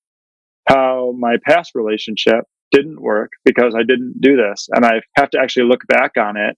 how 0.67 1.13
my 1.17 1.37
past 1.45 1.71
relationship 1.75 2.45
didn't 2.71 3.01
work 3.01 3.31
because 3.43 3.75
I 3.75 3.83
didn't 3.83 4.19
do 4.19 4.35
this. 4.35 4.67
And 4.73 4.85
I 4.85 5.01
have 5.15 5.29
to 5.31 5.39
actually 5.39 5.67
look 5.67 5.85
back 5.87 6.11
on 6.17 6.37
it 6.37 6.57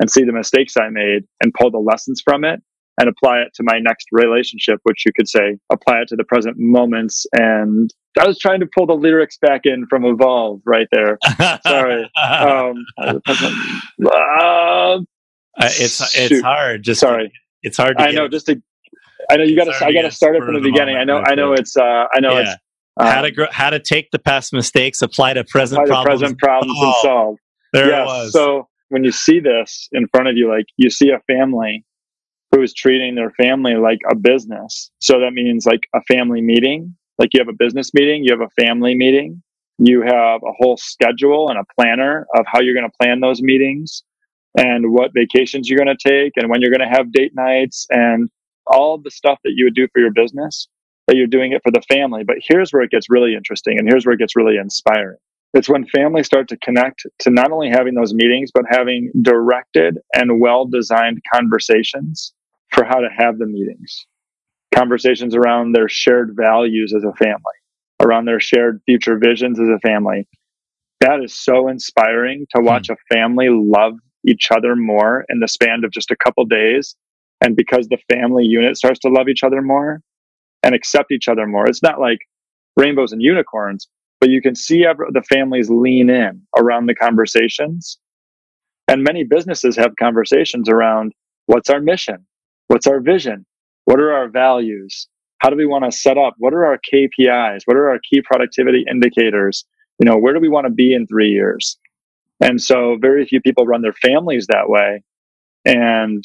and 0.00 0.10
see 0.10 0.24
the 0.24 0.32
mistakes 0.32 0.76
I 0.76 0.88
made 0.88 1.24
and 1.42 1.52
pull 1.52 1.70
the 1.70 1.78
lessons 1.78 2.22
from 2.24 2.44
it 2.44 2.60
and 2.98 3.08
apply 3.08 3.38
it 3.38 3.48
to 3.54 3.62
my 3.62 3.78
next 3.78 4.06
relationship, 4.12 4.80
which 4.84 5.04
you 5.04 5.12
could 5.14 5.28
say 5.28 5.58
apply 5.70 6.00
it 6.00 6.08
to 6.08 6.16
the 6.16 6.24
present 6.24 6.56
moments 6.58 7.26
and 7.32 7.92
I 8.18 8.26
was 8.26 8.38
trying 8.38 8.60
to 8.60 8.66
pull 8.66 8.86
the 8.86 8.94
lyrics 8.94 9.38
back 9.38 9.62
in 9.64 9.86
from 9.88 10.04
Evolve 10.04 10.62
right 10.64 10.88
there. 10.90 11.18
Sorry. 11.66 12.10
Um, 12.20 12.84
uh, 12.98 14.98
it's 15.58 16.00
it's 16.18 16.40
hard. 16.40 16.82
Just 16.82 17.00
sorry. 17.00 17.32
It's 17.62 17.76
hard. 17.76 17.96
I 17.98 18.10
know. 18.10 18.28
Just 18.28 18.46
to. 18.46 18.60
I 19.30 19.36
know 19.36 19.44
you 19.44 19.56
got 19.56 19.64
to. 19.64 19.84
I 19.84 19.92
got 19.92 20.02
to 20.02 20.10
start 20.10 20.36
it 20.36 20.42
from 20.42 20.54
the 20.54 20.60
beginning. 20.60 20.96
I 20.96 21.04
know. 21.04 21.18
I 21.18 21.34
know. 21.34 21.52
It's. 21.52 21.76
Uh, 21.76 22.06
I 22.12 22.20
know. 22.20 22.38
Yeah. 22.38 22.52
It's. 22.52 22.56
Um, 22.96 23.06
how 23.06 23.22
to 23.22 23.30
gr- 23.30 23.44
how 23.50 23.70
to 23.70 23.78
take 23.78 24.10
the 24.10 24.18
past 24.18 24.52
mistakes, 24.52 25.02
apply 25.02 25.34
to 25.34 25.44
present 25.44 25.82
apply 25.82 26.02
problems, 26.02 26.20
to 26.20 26.24
present 26.24 26.38
problems, 26.38 26.78
oh, 26.78 26.86
and 26.86 26.94
solve. 27.02 27.36
There 27.72 27.88
yes. 27.88 28.00
it 28.00 28.04
was. 28.04 28.32
So 28.32 28.68
when 28.88 29.04
you 29.04 29.12
see 29.12 29.40
this 29.40 29.88
in 29.92 30.08
front 30.08 30.28
of 30.28 30.36
you, 30.36 30.48
like 30.48 30.66
you 30.76 30.90
see 30.90 31.10
a 31.10 31.20
family 31.20 31.84
who 32.50 32.62
is 32.62 32.74
treating 32.74 33.14
their 33.14 33.30
family 33.30 33.76
like 33.76 34.00
a 34.10 34.16
business. 34.16 34.90
So 34.98 35.20
that 35.20 35.32
means 35.32 35.66
like 35.66 35.80
a 35.94 36.02
family 36.02 36.40
meeting 36.40 36.96
like 37.20 37.34
you 37.34 37.40
have 37.40 37.48
a 37.48 37.56
business 37.56 37.92
meeting, 37.92 38.24
you 38.24 38.32
have 38.32 38.40
a 38.40 38.62
family 38.62 38.94
meeting, 38.94 39.42
you 39.78 40.00
have 40.00 40.40
a 40.42 40.52
whole 40.58 40.78
schedule 40.78 41.50
and 41.50 41.58
a 41.58 41.64
planner 41.78 42.26
of 42.34 42.46
how 42.46 42.60
you're 42.60 42.74
going 42.74 42.90
to 42.90 42.96
plan 42.98 43.20
those 43.20 43.42
meetings 43.42 44.02
and 44.58 44.90
what 44.90 45.12
vacations 45.14 45.68
you're 45.68 45.78
going 45.78 45.94
to 45.94 46.08
take 46.08 46.32
and 46.36 46.48
when 46.48 46.62
you're 46.62 46.72
going 46.72 46.80
to 46.80 46.96
have 46.96 47.12
date 47.12 47.32
nights 47.34 47.86
and 47.90 48.30
all 48.66 48.96
the 48.96 49.10
stuff 49.10 49.38
that 49.44 49.52
you 49.54 49.66
would 49.66 49.74
do 49.74 49.86
for 49.92 50.00
your 50.00 50.10
business 50.10 50.66
that 51.10 51.16
you're 51.16 51.26
doing 51.26 51.50
it 51.50 51.60
for 51.64 51.72
the 51.72 51.82
family. 51.92 52.22
But 52.24 52.36
here's 52.40 52.72
where 52.72 52.82
it 52.82 52.92
gets 52.92 53.10
really 53.10 53.34
interesting 53.34 53.80
and 53.80 53.88
here's 53.88 54.06
where 54.06 54.14
it 54.14 54.18
gets 54.18 54.36
really 54.36 54.56
inspiring. 54.56 55.18
It's 55.52 55.68
when 55.68 55.84
families 55.88 56.26
start 56.26 56.46
to 56.50 56.56
connect 56.58 57.04
to 57.18 57.30
not 57.30 57.50
only 57.50 57.68
having 57.68 57.94
those 57.94 58.14
meetings, 58.14 58.52
but 58.54 58.62
having 58.70 59.10
directed 59.20 59.98
and 60.14 60.40
well 60.40 60.66
designed 60.66 61.18
conversations 61.34 62.32
for 62.68 62.84
how 62.84 63.00
to 63.00 63.08
have 63.18 63.38
the 63.38 63.46
meetings 63.46 64.06
conversations 64.72 65.34
around 65.34 65.72
their 65.72 65.88
shared 65.88 66.36
values 66.36 66.94
as 66.96 67.02
a 67.02 67.12
family, 67.14 67.58
around 68.00 68.24
their 68.24 68.38
shared 68.38 68.80
future 68.86 69.18
visions 69.18 69.58
as 69.58 69.66
a 69.66 69.80
family. 69.80 70.28
That 71.00 71.24
is 71.24 71.34
so 71.34 71.66
inspiring 71.66 72.46
to 72.54 72.62
watch 72.62 72.86
mm. 72.86 72.94
a 72.94 73.14
family 73.14 73.48
love 73.50 73.94
each 74.24 74.52
other 74.52 74.76
more 74.76 75.24
in 75.28 75.40
the 75.40 75.48
span 75.48 75.82
of 75.82 75.90
just 75.90 76.12
a 76.12 76.16
couple 76.16 76.44
days. 76.44 76.94
And 77.40 77.56
because 77.56 77.88
the 77.88 77.98
family 78.08 78.44
unit 78.44 78.76
starts 78.76 79.00
to 79.00 79.08
love 79.08 79.28
each 79.28 79.42
other 79.42 79.60
more 79.60 80.02
and 80.62 80.74
accept 80.74 81.12
each 81.12 81.28
other 81.28 81.46
more, 81.46 81.66
it's 81.66 81.82
not 81.82 82.00
like 82.00 82.18
rainbows 82.76 83.12
and 83.12 83.22
unicorns, 83.22 83.88
but 84.20 84.30
you 84.30 84.42
can 84.42 84.54
see 84.54 84.82
the 84.82 85.22
families 85.28 85.70
lean 85.70 86.10
in 86.10 86.42
around 86.58 86.86
the 86.86 86.94
conversations. 86.94 87.98
And 88.88 89.02
many 89.02 89.24
businesses 89.24 89.76
have 89.76 89.96
conversations 89.98 90.68
around 90.68 91.12
what's 91.46 91.70
our 91.70 91.80
mission? 91.80 92.26
What's 92.68 92.86
our 92.86 93.00
vision? 93.00 93.46
What 93.84 94.00
are 94.00 94.12
our 94.12 94.28
values? 94.28 95.08
How 95.38 95.48
do 95.48 95.56
we 95.56 95.66
want 95.66 95.84
to 95.84 95.96
set 95.96 96.18
up? 96.18 96.34
What 96.38 96.52
are 96.52 96.66
our 96.66 96.78
KPIs? 96.92 97.62
What 97.64 97.76
are 97.76 97.88
our 97.88 97.98
key 97.98 98.20
productivity 98.22 98.84
indicators? 98.90 99.64
You 99.98 100.06
know, 100.06 100.16
where 100.16 100.34
do 100.34 100.40
we 100.40 100.48
want 100.48 100.66
to 100.66 100.72
be 100.72 100.92
in 100.94 101.06
three 101.06 101.30
years? 101.30 101.78
And 102.40 102.60
so 102.60 102.96
very 103.00 103.26
few 103.26 103.40
people 103.40 103.66
run 103.66 103.82
their 103.82 103.92
families 103.92 104.46
that 104.46 104.68
way. 104.68 105.02
And 105.64 106.24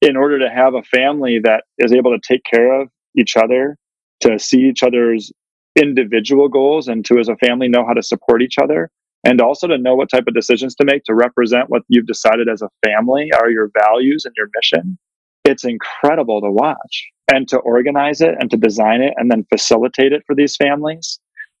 in 0.00 0.16
order 0.16 0.38
to 0.40 0.50
have 0.50 0.74
a 0.74 0.82
family 0.82 1.40
that 1.44 1.64
is 1.78 1.92
able 1.92 2.10
to 2.12 2.20
take 2.26 2.42
care 2.44 2.80
of 2.80 2.88
each 3.18 3.36
other, 3.36 3.76
to 4.20 4.38
see 4.38 4.60
each 4.60 4.82
other's 4.82 5.32
individual 5.80 6.48
goals 6.48 6.88
and 6.88 7.04
to 7.06 7.18
as 7.18 7.28
a 7.28 7.36
family 7.36 7.68
know 7.68 7.84
how 7.86 7.94
to 7.94 8.02
support 8.02 8.42
each 8.42 8.56
other, 8.62 8.90
and 9.24 9.40
also 9.40 9.66
to 9.66 9.78
know 9.78 9.94
what 9.94 10.10
type 10.10 10.24
of 10.26 10.34
decisions 10.34 10.74
to 10.74 10.84
make 10.84 11.04
to 11.04 11.14
represent 11.14 11.70
what 11.70 11.82
you've 11.88 12.06
decided 12.06 12.48
as 12.48 12.62
a 12.62 12.68
family 12.84 13.30
are 13.32 13.50
your 13.50 13.70
values 13.78 14.24
and 14.24 14.34
your 14.36 14.48
mission. 14.56 14.98
It's 15.44 15.64
incredible 15.64 16.40
to 16.40 16.50
watch 16.50 17.08
and 17.32 17.48
to 17.48 17.58
organize 17.58 18.20
it 18.20 18.34
and 18.38 18.50
to 18.50 18.56
design 18.56 19.00
it 19.00 19.14
and 19.16 19.30
then 19.30 19.46
facilitate 19.50 20.12
it 20.12 20.22
for 20.26 20.34
these 20.34 20.56
families 20.56 21.18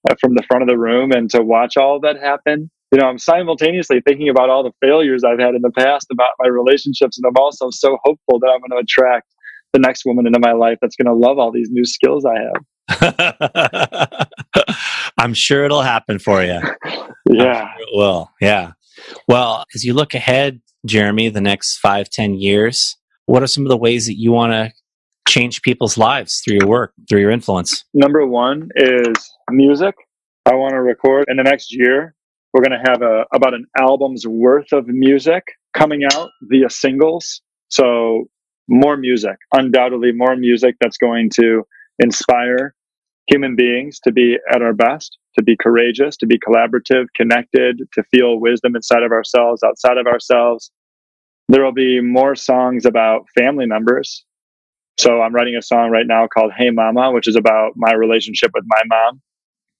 uh, 0.08 0.14
from 0.20 0.34
the 0.34 0.42
front 0.48 0.62
of 0.62 0.68
the 0.68 0.78
room 0.78 1.12
and 1.12 1.30
to 1.30 1.42
watch 1.42 1.76
all 1.76 2.00
that 2.00 2.18
happen. 2.18 2.70
You 2.92 3.00
know, 3.00 3.06
I'm 3.06 3.18
simultaneously 3.18 4.02
thinking 4.06 4.28
about 4.28 4.50
all 4.50 4.62
the 4.62 4.72
failures 4.80 5.24
I've 5.24 5.38
had 5.38 5.54
in 5.54 5.62
the 5.62 5.70
past 5.70 6.08
about 6.12 6.30
my 6.38 6.48
relationships. 6.48 7.16
And 7.16 7.24
I'm 7.26 7.40
also 7.42 7.70
so 7.70 7.98
hopeful 8.04 8.38
that 8.40 8.48
I'm 8.48 8.60
going 8.60 8.70
to 8.70 8.84
attract 8.84 9.28
the 9.72 9.78
next 9.78 10.04
woman 10.04 10.26
into 10.26 10.38
my 10.38 10.52
life 10.52 10.78
that's 10.80 10.96
going 10.96 11.06
to 11.06 11.14
love 11.14 11.38
all 11.38 11.50
these 11.50 11.70
new 11.70 11.84
skills 11.84 12.24
I 12.24 12.34
have. 12.38 14.28
I'm 15.18 15.34
sure 15.34 15.64
it'll 15.64 15.82
happen 15.82 16.18
for 16.18 16.42
you. 16.42 16.60
yeah. 17.30 17.74
Sure 17.74 17.80
it 17.80 17.88
will. 17.92 18.30
Yeah. 18.40 18.72
Well, 19.28 19.64
as 19.74 19.84
you 19.84 19.94
look 19.94 20.14
ahead, 20.14 20.60
Jeremy, 20.84 21.28
the 21.28 21.40
next 21.40 21.78
five, 21.78 22.10
ten 22.10 22.34
years, 22.34 22.96
what 23.26 23.42
are 23.42 23.46
some 23.46 23.64
of 23.64 23.70
the 23.70 23.76
ways 23.76 24.06
that 24.06 24.18
you 24.18 24.32
want 24.32 24.52
to 24.52 24.72
change 25.28 25.62
people's 25.62 25.96
lives 25.96 26.40
through 26.44 26.58
your 26.60 26.68
work, 26.68 26.92
through 27.08 27.20
your 27.20 27.30
influence? 27.30 27.84
Number 27.94 28.26
one 28.26 28.68
is 28.76 29.16
music. 29.50 29.94
I 30.44 30.54
want 30.54 30.72
to 30.72 30.82
record 30.82 31.26
in 31.28 31.36
the 31.36 31.44
next 31.44 31.72
year. 31.74 32.14
We're 32.52 32.62
going 32.62 32.78
to 32.78 32.90
have 32.90 33.00
a, 33.00 33.24
about 33.34 33.54
an 33.54 33.64
album's 33.78 34.26
worth 34.26 34.72
of 34.72 34.86
music 34.86 35.44
coming 35.72 36.02
out 36.12 36.30
via 36.42 36.68
singles. 36.68 37.40
So 37.68 38.26
more 38.68 38.96
music, 38.96 39.36
undoubtedly 39.52 40.12
more 40.12 40.36
music 40.36 40.76
that's 40.80 40.96
going 40.96 41.30
to 41.34 41.62
inspire 41.98 42.74
human 43.26 43.56
beings 43.56 43.98
to 44.04 44.12
be 44.12 44.38
at 44.52 44.62
our 44.62 44.72
best, 44.72 45.18
to 45.36 45.42
be 45.42 45.56
courageous, 45.60 46.16
to 46.16 46.26
be 46.26 46.38
collaborative, 46.38 47.06
connected, 47.14 47.78
to 47.92 48.02
feel 48.10 48.40
wisdom 48.40 48.74
inside 48.74 49.02
of 49.02 49.12
ourselves, 49.12 49.62
outside 49.62 49.98
of 49.98 50.06
ourselves. 50.06 50.70
There 51.48 51.64
will 51.64 51.72
be 51.72 52.00
more 52.00 52.34
songs 52.34 52.86
about 52.86 53.26
family 53.36 53.66
members. 53.66 54.24
So 54.98 55.20
I'm 55.22 55.34
writing 55.34 55.56
a 55.56 55.62
song 55.62 55.90
right 55.90 56.06
now 56.06 56.26
called 56.26 56.52
Hey 56.56 56.70
Mama, 56.70 57.12
which 57.12 57.28
is 57.28 57.36
about 57.36 57.72
my 57.76 57.92
relationship 57.92 58.50
with 58.54 58.64
my 58.66 58.82
mom. 58.86 59.22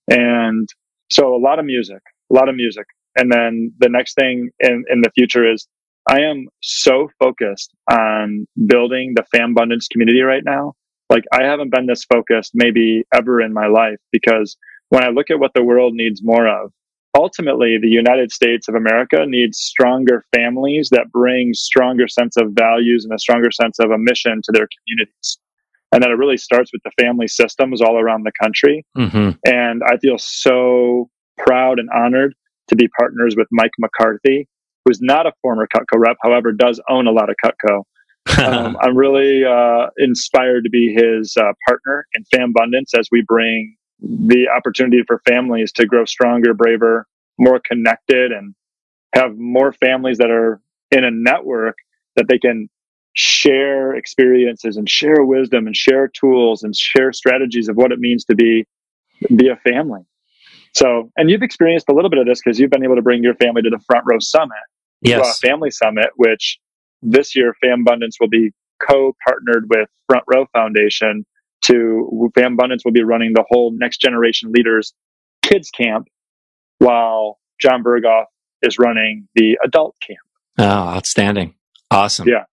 And 0.09 0.69
so 1.11 1.35
a 1.35 1.37
lot 1.37 1.59
of 1.59 1.65
music, 1.65 2.01
a 2.31 2.33
lot 2.33 2.49
of 2.49 2.55
music. 2.55 2.85
And 3.15 3.31
then 3.31 3.71
the 3.79 3.89
next 3.89 4.15
thing 4.15 4.49
in, 4.59 4.83
in 4.89 5.01
the 5.01 5.11
future 5.15 5.49
is 5.49 5.67
I 6.09 6.21
am 6.21 6.47
so 6.61 7.09
focused 7.19 7.73
on 7.89 8.45
building 8.67 9.13
the 9.15 9.25
Fambundance 9.33 9.87
community 9.89 10.21
right 10.21 10.43
now. 10.43 10.73
Like 11.09 11.23
I 11.31 11.43
haven't 11.43 11.71
been 11.71 11.85
this 11.85 12.03
focused 12.05 12.51
maybe 12.53 13.03
ever 13.13 13.41
in 13.41 13.53
my 13.53 13.67
life 13.67 13.99
because 14.11 14.57
when 14.89 15.03
I 15.03 15.09
look 15.09 15.29
at 15.29 15.39
what 15.39 15.53
the 15.53 15.63
world 15.63 15.93
needs 15.93 16.21
more 16.23 16.47
of, 16.47 16.71
ultimately 17.15 17.77
the 17.81 17.87
United 17.87 18.31
States 18.31 18.67
of 18.67 18.75
America 18.75 19.25
needs 19.27 19.59
stronger 19.59 20.25
families 20.35 20.89
that 20.89 21.11
bring 21.11 21.53
stronger 21.53 22.07
sense 22.07 22.35
of 22.37 22.51
values 22.51 23.05
and 23.05 23.13
a 23.13 23.19
stronger 23.19 23.51
sense 23.51 23.79
of 23.79 23.91
a 23.91 23.97
mission 23.97 24.41
to 24.43 24.51
their 24.51 24.67
communities. 24.67 25.37
And 25.91 26.01
that 26.01 26.09
it 26.09 26.15
really 26.15 26.37
starts 26.37 26.73
with 26.73 26.81
the 26.83 26.91
family 26.99 27.27
systems 27.27 27.79
all 27.79 27.99
around 27.99 28.23
the 28.23 28.31
country. 28.41 28.83
Mm-hmm. 28.97 29.31
And 29.45 29.83
I 29.85 29.97
feel 29.97 30.17
so 30.17 31.09
proud 31.37 31.77
and 31.77 31.87
honored 31.91 32.33
to 32.69 32.75
be 32.75 32.87
partners 32.99 33.35
with 33.37 33.47
Mike 33.51 33.73
McCarthy, 33.77 34.47
who's 34.85 35.01
not 35.01 35.25
a 35.25 35.31
former 35.41 35.67
Cutco 35.67 35.97
rep, 35.97 36.17
however, 36.21 36.51
does 36.51 36.81
own 36.89 37.07
a 37.07 37.11
lot 37.11 37.29
of 37.29 37.35
Cutco. 37.43 37.83
um, 38.45 38.77
I'm 38.79 38.95
really 38.95 39.43
uh, 39.43 39.87
inspired 39.97 40.63
to 40.63 40.69
be 40.69 40.93
his 40.93 41.35
uh, 41.37 41.51
partner 41.67 42.05
in 42.13 42.23
Fambundance 42.33 42.97
as 42.97 43.09
we 43.11 43.21
bring 43.27 43.75
the 43.99 44.47
opportunity 44.49 45.03
for 45.05 45.21
families 45.27 45.71
to 45.73 45.85
grow 45.85 46.05
stronger, 46.05 46.53
braver, 46.53 47.05
more 47.37 47.59
connected, 47.65 48.31
and 48.31 48.55
have 49.13 49.37
more 49.37 49.73
families 49.73 50.17
that 50.19 50.29
are 50.29 50.61
in 50.91 51.03
a 51.03 51.11
network 51.11 51.75
that 52.15 52.27
they 52.27 52.37
can 52.37 52.69
share 53.13 53.93
experiences 53.95 54.77
and 54.77 54.89
share 54.89 55.23
wisdom 55.23 55.67
and 55.67 55.75
share 55.75 56.07
tools 56.07 56.63
and 56.63 56.75
share 56.75 57.13
strategies 57.13 57.69
of 57.69 57.75
what 57.75 57.91
it 57.91 57.99
means 57.99 58.25
to 58.25 58.35
be 58.35 58.65
be 59.35 59.49
a 59.49 59.55
family. 59.57 60.01
So, 60.73 61.11
and 61.17 61.29
you've 61.29 61.43
experienced 61.43 61.87
a 61.89 61.93
little 61.93 62.09
bit 62.09 62.19
of 62.19 62.25
this 62.25 62.41
because 62.43 62.59
you've 62.59 62.71
been 62.71 62.83
able 62.83 62.95
to 62.95 63.01
bring 63.01 63.23
your 63.23 63.35
family 63.35 63.61
to 63.61 63.69
the 63.69 63.79
Front 63.85 64.05
Row 64.09 64.17
Summit, 64.19 64.57
yes, 65.01 65.39
Family 65.39 65.69
Summit, 65.69 66.09
which 66.15 66.59
this 67.01 67.35
year 67.35 67.55
Fambundance 67.63 68.15
will 68.19 68.29
be 68.29 68.51
co-partnered 68.81 69.69
with 69.69 69.87
Front 70.07 70.23
Row 70.27 70.45
Foundation 70.53 71.25
to 71.63 72.29
Fambundance 72.37 72.83
will 72.83 72.91
be 72.91 73.03
running 73.03 73.33
the 73.33 73.43
whole 73.49 73.71
Next 73.71 74.01
Generation 74.01 74.51
Leaders 74.51 74.93
Kids 75.43 75.69
Camp, 75.69 76.07
while 76.79 77.39
Jon 77.59 77.83
Berghoff 77.83 78.25
is 78.61 78.77
running 78.79 79.27
the 79.35 79.57
Adult 79.63 79.95
Camp. 80.05 80.19
Oh, 80.57 80.63
outstanding! 80.65 81.55
Awesome. 81.91 82.27
Yeah, 82.27 82.45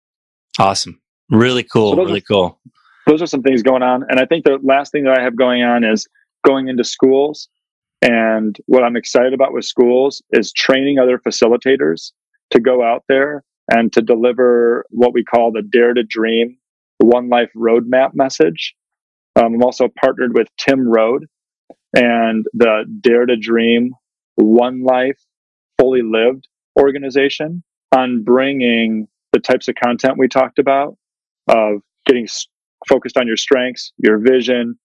awesome. 0.59 1.01
Really 1.31 1.63
cool. 1.63 1.93
So 1.95 2.05
really 2.05 2.19
are, 2.19 2.23
cool. 2.23 2.61
Those 3.07 3.23
are 3.23 3.27
some 3.27 3.43
things 3.43 3.63
going 3.63 3.83
on, 3.83 4.05
and 4.09 4.21
I 4.21 4.27
think 4.27 4.45
the 4.45 4.59
last 4.63 4.93
thing 4.93 5.05
that 5.05 5.19
I 5.19 5.23
have 5.23 5.37
going 5.37 5.63
on 5.63 5.85
is 5.85 6.07
going 6.45 6.69
into 6.69 6.85
schools. 6.85 7.49
And 8.03 8.57
what 8.67 8.83
I'm 8.83 8.97
excited 8.97 9.35
about 9.35 9.53
with 9.53 9.65
schools 9.65 10.23
is 10.31 10.53
training 10.53 10.99
other 10.99 11.19
facilitators 11.19 12.13
to 12.51 12.61
go 12.61 12.83
out 12.83 13.05
there 13.09 13.45
and 13.71 13.93
to 13.93 14.01
deliver 14.01 14.85
what 14.91 15.13
we 15.13 15.23
call 15.23 15.53
the 15.53 15.63
Dare 15.63 15.95
to 15.95 16.03
Dream 16.03 16.57
One 16.99 17.29
Life 17.29 17.51
Roadmap 17.55 18.15
message. 18.15 18.75
Um, 19.37 19.55
I'm 19.55 19.63
also 19.63 19.89
partnered 20.01 20.35
with 20.35 20.49
Tim 20.57 20.89
Rhode 20.89 21.27
and 21.95 22.47
the 22.55 22.85
Dare 23.01 23.27
to 23.27 23.37
Dream 23.37 23.93
One 24.37 24.83
Life 24.83 25.21
Fully 25.79 26.03
Lived 26.03 26.49
organization 26.79 27.63
on 27.95 28.23
bringing 28.23 29.09
the 29.33 29.41
types 29.41 29.69
of 29.69 29.75
content 29.75 30.15
we 30.19 30.29
talked 30.29 30.59
about 30.59 30.97
of 31.49 31.83
getting 32.07 32.27
focused 32.89 33.17
on 33.17 33.27
your 33.27 33.37
strengths, 33.37 33.93
your 33.99 34.19
vision, 34.19 34.79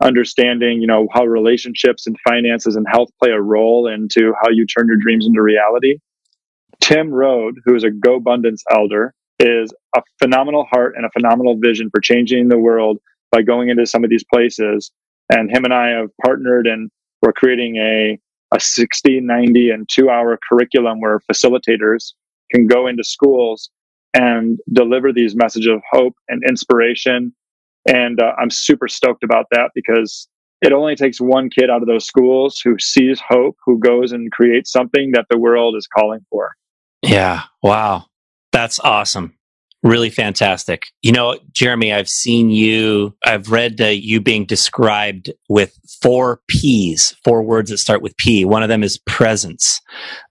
understanding, 0.00 0.80
you 0.80 0.86
know, 0.86 1.08
how 1.12 1.24
relationships 1.24 2.06
and 2.06 2.16
finances 2.26 2.76
and 2.76 2.86
health 2.90 3.10
play 3.22 3.30
a 3.30 3.40
role 3.40 3.86
into 3.86 4.32
how 4.42 4.50
you 4.50 4.66
turn 4.66 4.86
your 4.86 4.96
dreams 4.96 5.26
into 5.26 5.42
reality. 5.42 5.98
Tim 6.80 7.10
Rhode, 7.10 7.56
who 7.64 7.74
is 7.74 7.84
a 7.84 7.90
GoBundance 7.90 8.60
elder, 8.70 9.14
is 9.38 9.72
a 9.96 10.02
phenomenal 10.18 10.66
heart 10.70 10.94
and 10.96 11.04
a 11.04 11.10
phenomenal 11.10 11.56
vision 11.58 11.90
for 11.90 12.00
changing 12.00 12.48
the 12.48 12.58
world 12.58 12.98
by 13.30 13.42
going 13.42 13.68
into 13.68 13.86
some 13.86 14.04
of 14.04 14.10
these 14.10 14.24
places. 14.24 14.90
And 15.32 15.50
him 15.50 15.64
and 15.64 15.72
I 15.72 15.88
have 15.88 16.08
partnered 16.24 16.66
and 16.66 16.90
we're 17.22 17.32
creating 17.32 17.76
a, 17.76 18.18
a 18.52 18.60
60, 18.60 19.20
90, 19.20 19.70
and 19.70 19.88
two 19.88 20.10
hour 20.10 20.38
curriculum 20.48 21.00
where 21.00 21.20
facilitators 21.30 22.12
can 22.50 22.66
go 22.66 22.86
into 22.86 23.04
schools 23.04 23.70
and 24.14 24.58
deliver 24.72 25.12
these 25.12 25.36
messages 25.36 25.68
of 25.68 25.82
hope 25.90 26.14
and 26.28 26.42
inspiration. 26.48 27.32
And 27.86 28.20
uh, 28.20 28.32
I'm 28.38 28.50
super 28.50 28.88
stoked 28.88 29.24
about 29.24 29.46
that 29.52 29.70
because 29.74 30.28
it 30.62 30.72
only 30.72 30.94
takes 30.94 31.20
one 31.20 31.48
kid 31.48 31.70
out 31.70 31.82
of 31.82 31.88
those 31.88 32.06
schools 32.06 32.60
who 32.62 32.78
sees 32.78 33.20
hope, 33.26 33.56
who 33.64 33.78
goes 33.78 34.12
and 34.12 34.30
creates 34.30 34.70
something 34.70 35.12
that 35.12 35.26
the 35.30 35.38
world 35.38 35.74
is 35.76 35.86
calling 35.86 36.20
for. 36.28 36.52
Yeah. 37.02 37.42
Wow. 37.62 38.06
That's 38.52 38.78
awesome. 38.80 39.34
Really 39.82 40.10
fantastic. 40.10 40.88
You 41.00 41.12
know, 41.12 41.38
Jeremy, 41.52 41.90
I've 41.90 42.08
seen 42.08 42.50
you, 42.50 43.16
I've 43.24 43.50
read 43.50 43.80
uh, 43.80 43.86
you 43.86 44.20
being 44.20 44.44
described 44.44 45.32
with 45.48 45.78
four 46.02 46.42
P's, 46.48 47.16
four 47.24 47.42
words 47.42 47.70
that 47.70 47.78
start 47.78 48.02
with 48.02 48.14
P. 48.18 48.44
One 48.44 48.62
of 48.62 48.68
them 48.68 48.82
is 48.82 48.98
presence, 49.06 49.80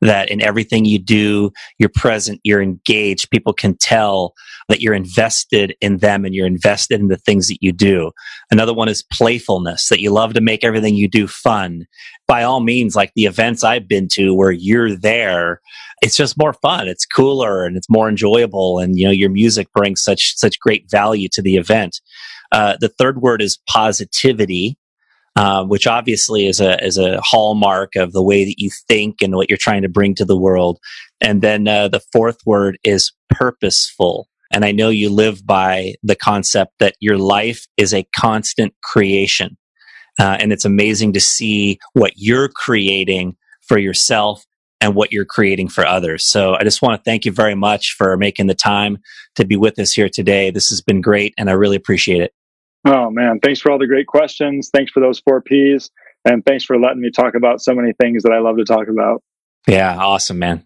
that 0.01 0.29
in 0.29 0.39
everything 0.39 0.85
you 0.85 0.99
do, 0.99 1.51
you're 1.79 1.89
present, 1.89 2.39
you're 2.43 2.61
engaged. 2.61 3.31
People 3.31 3.53
can 3.53 3.75
tell 3.75 4.35
that 4.67 4.81
you're 4.81 4.93
invested 4.93 5.75
in 5.81 5.97
them 5.97 6.25
and 6.25 6.35
you're 6.35 6.45
invested 6.45 6.99
in 6.99 7.07
the 7.07 7.17
things 7.17 7.47
that 7.47 7.57
you 7.59 7.71
do. 7.71 8.11
Another 8.51 8.73
one 8.73 8.87
is 8.87 9.03
playfulness, 9.11 9.89
that 9.89 9.99
you 9.99 10.11
love 10.11 10.33
to 10.33 10.41
make 10.41 10.63
everything 10.63 10.93
you 10.93 11.07
do 11.07 11.27
fun. 11.27 11.87
By 12.27 12.43
all 12.43 12.59
means, 12.59 12.95
like 12.95 13.11
the 13.15 13.25
events 13.25 13.63
I've 13.63 13.87
been 13.87 14.07
to 14.09 14.35
where 14.35 14.51
you're 14.51 14.95
there, 14.95 15.59
it's 16.03 16.15
just 16.15 16.37
more 16.37 16.53
fun. 16.53 16.87
It's 16.87 17.05
cooler 17.05 17.65
and 17.65 17.75
it's 17.75 17.89
more 17.89 18.07
enjoyable. 18.07 18.77
And, 18.77 18.97
you 18.97 19.05
know, 19.05 19.11
your 19.11 19.31
music 19.41 19.67
brings 19.73 20.01
such, 20.01 20.35
such 20.35 20.59
great 20.59 20.83
value 20.89 21.29
to 21.31 21.41
the 21.41 21.55
event. 21.55 22.01
Uh, 22.51 22.75
the 22.79 22.89
third 22.89 23.21
word 23.21 23.41
is 23.41 23.59
positivity. 23.67 24.77
Uh, 25.35 25.63
which 25.63 25.87
obviously 25.87 26.47
is 26.47 26.59
a 26.59 26.83
is 26.83 26.97
a 26.97 27.21
hallmark 27.21 27.95
of 27.95 28.11
the 28.11 28.23
way 28.31 28.43
that 28.43 28.59
you 28.59 28.69
think 28.89 29.21
and 29.21 29.35
what 29.35 29.47
you're 29.47 29.65
trying 29.67 29.83
to 29.83 29.87
bring 29.97 30.13
to 30.13 30.25
the 30.25 30.35
world. 30.35 30.79
And 31.21 31.41
then 31.41 31.67
uh, 31.67 31.87
the 31.87 32.01
fourth 32.11 32.39
word 32.45 32.77
is 32.83 33.13
purposeful. 33.29 34.27
And 34.51 34.65
I 34.65 34.71
know 34.73 34.89
you 34.89 35.09
live 35.09 35.45
by 35.45 35.93
the 36.03 36.15
concept 36.15 36.73
that 36.79 36.95
your 36.99 37.17
life 37.17 37.67
is 37.77 37.93
a 37.93 38.07
constant 38.15 38.73
creation. 38.83 39.55
Uh, 40.19 40.35
and 40.39 40.51
it's 40.51 40.65
amazing 40.65 41.13
to 41.13 41.21
see 41.21 41.79
what 41.93 42.13
you're 42.17 42.49
creating 42.49 43.37
for 43.67 43.77
yourself 43.77 44.43
and 44.81 44.95
what 44.95 45.11
you're 45.11 45.25
creating 45.25 45.67
for 45.67 45.85
others. 45.85 46.25
So 46.25 46.55
I 46.55 46.63
just 46.63 46.81
want 46.81 46.99
to 46.99 47.03
thank 47.09 47.25
you 47.25 47.31
very 47.31 47.55
much 47.55 47.95
for 47.97 48.15
making 48.17 48.47
the 48.47 48.55
time 48.55 48.99
to 49.35 49.45
be 49.45 49.55
with 49.55 49.77
us 49.79 49.93
here 49.93 50.09
today. 50.09 50.51
This 50.51 50.69
has 50.69 50.81
been 50.81 51.01
great 51.01 51.33
and 51.37 51.49
I 51.49 51.53
really 51.53 51.75
appreciate 51.75 52.21
it. 52.21 52.33
Oh 52.85 53.09
man, 53.09 53.39
thanks 53.41 53.59
for 53.59 53.71
all 53.71 53.77
the 53.77 53.87
great 53.87 54.07
questions. 54.07 54.69
Thanks 54.73 54.91
for 54.91 55.01
those 55.01 55.19
four 55.19 55.41
P's. 55.41 55.91
And 56.25 56.45
thanks 56.45 56.63
for 56.63 56.77
letting 56.77 57.01
me 57.01 57.11
talk 57.11 57.35
about 57.35 57.61
so 57.61 57.73
many 57.73 57.93
things 57.93 58.23
that 58.23 58.31
I 58.31 58.39
love 58.39 58.57
to 58.57 58.65
talk 58.65 58.87
about. 58.89 59.21
Yeah, 59.67 59.97
awesome, 59.97 60.39
man. 60.39 60.65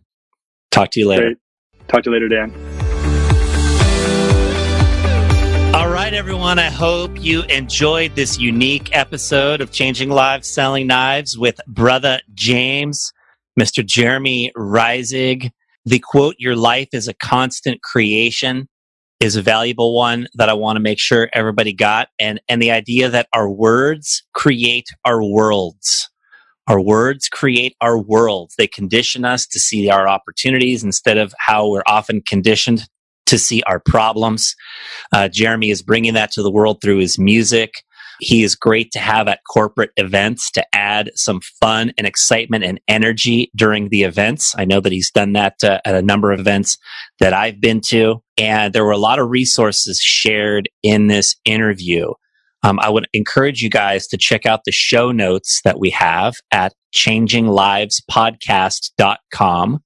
Talk 0.71 0.91
to 0.91 0.99
you 0.99 1.07
later. 1.07 1.21
Great. 1.21 1.37
Talk 1.87 2.03
to 2.03 2.09
you 2.09 2.13
later, 2.13 2.27
Dan. 2.27 2.51
All 5.75 5.89
right, 5.89 6.13
everyone. 6.13 6.59
I 6.59 6.69
hope 6.69 7.11
you 7.21 7.43
enjoyed 7.43 8.15
this 8.15 8.39
unique 8.39 8.95
episode 8.95 9.61
of 9.61 9.71
Changing 9.71 10.09
Lives 10.09 10.47
Selling 10.47 10.87
Knives 10.87 11.37
with 11.37 11.59
Brother 11.67 12.19
James, 12.33 13.11
Mr. 13.59 13.85
Jeremy 13.85 14.51
Reisig. 14.57 15.51
The 15.85 15.99
quote, 15.99 16.35
Your 16.39 16.55
life 16.55 16.89
is 16.93 17.07
a 17.07 17.13
constant 17.13 17.81
creation, 17.81 18.69
is 19.19 19.35
a 19.35 19.41
valuable 19.41 19.95
one 19.95 20.27
that 20.35 20.49
I 20.49 20.53
want 20.53 20.77
to 20.77 20.81
make 20.81 20.99
sure 20.99 21.29
everybody 21.33 21.73
got. 21.73 22.07
And, 22.19 22.39
and 22.47 22.61
the 22.61 22.71
idea 22.71 23.09
that 23.09 23.27
our 23.33 23.49
words 23.49 24.23
create 24.33 24.87
our 25.05 25.23
worlds. 25.23 26.09
Our 26.67 26.79
words 26.79 27.27
create 27.27 27.75
our 27.81 27.99
worlds. 27.99 28.55
They 28.57 28.67
condition 28.67 29.25
us 29.25 29.45
to 29.47 29.59
see 29.59 29.89
our 29.89 30.07
opportunities 30.07 30.83
instead 30.83 31.17
of 31.17 31.33
how 31.37 31.69
we're 31.69 31.83
often 31.87 32.21
conditioned 32.21 32.87
to 33.25 33.37
see 33.37 33.61
our 33.63 33.79
problems. 33.79 34.55
Uh, 35.11 35.27
Jeremy 35.27 35.69
is 35.69 35.81
bringing 35.81 36.13
that 36.13 36.31
to 36.31 36.41
the 36.41 36.51
world 36.51 36.79
through 36.81 36.99
his 36.99 37.19
music. 37.19 37.83
He 38.19 38.43
is 38.43 38.55
great 38.55 38.91
to 38.91 38.99
have 38.99 39.27
at 39.27 39.41
corporate 39.51 39.89
events 39.97 40.51
to 40.51 40.63
add 40.73 41.11
some 41.15 41.41
fun 41.59 41.91
and 41.97 42.07
excitement 42.07 42.63
and 42.63 42.79
energy 42.87 43.51
during 43.55 43.89
the 43.89 44.03
events. 44.03 44.53
I 44.57 44.65
know 44.65 44.79
that 44.79 44.91
he's 44.91 45.11
done 45.11 45.33
that 45.33 45.63
uh, 45.63 45.79
at 45.85 45.95
a 45.95 46.01
number 46.01 46.31
of 46.31 46.39
events 46.39 46.77
that 47.19 47.33
I've 47.33 47.59
been 47.59 47.81
to. 47.87 48.23
And 48.37 48.73
there 48.73 48.85
were 48.85 48.91
a 48.91 48.97
lot 48.97 49.19
of 49.19 49.29
resources 49.29 49.99
shared 49.99 50.69
in 50.81 51.07
this 51.07 51.35
interview. 51.45 52.13
Um, 52.63 52.79
I 52.79 52.89
would 52.89 53.07
encourage 53.13 53.61
you 53.61 53.69
guys 53.69 54.07
to 54.07 54.17
check 54.17 54.45
out 54.45 54.61
the 54.65 54.71
show 54.71 55.11
notes 55.11 55.61
that 55.63 55.79
we 55.79 55.89
have 55.91 56.35
at 56.51 56.73
changinglivespodcast.com. 56.95 59.79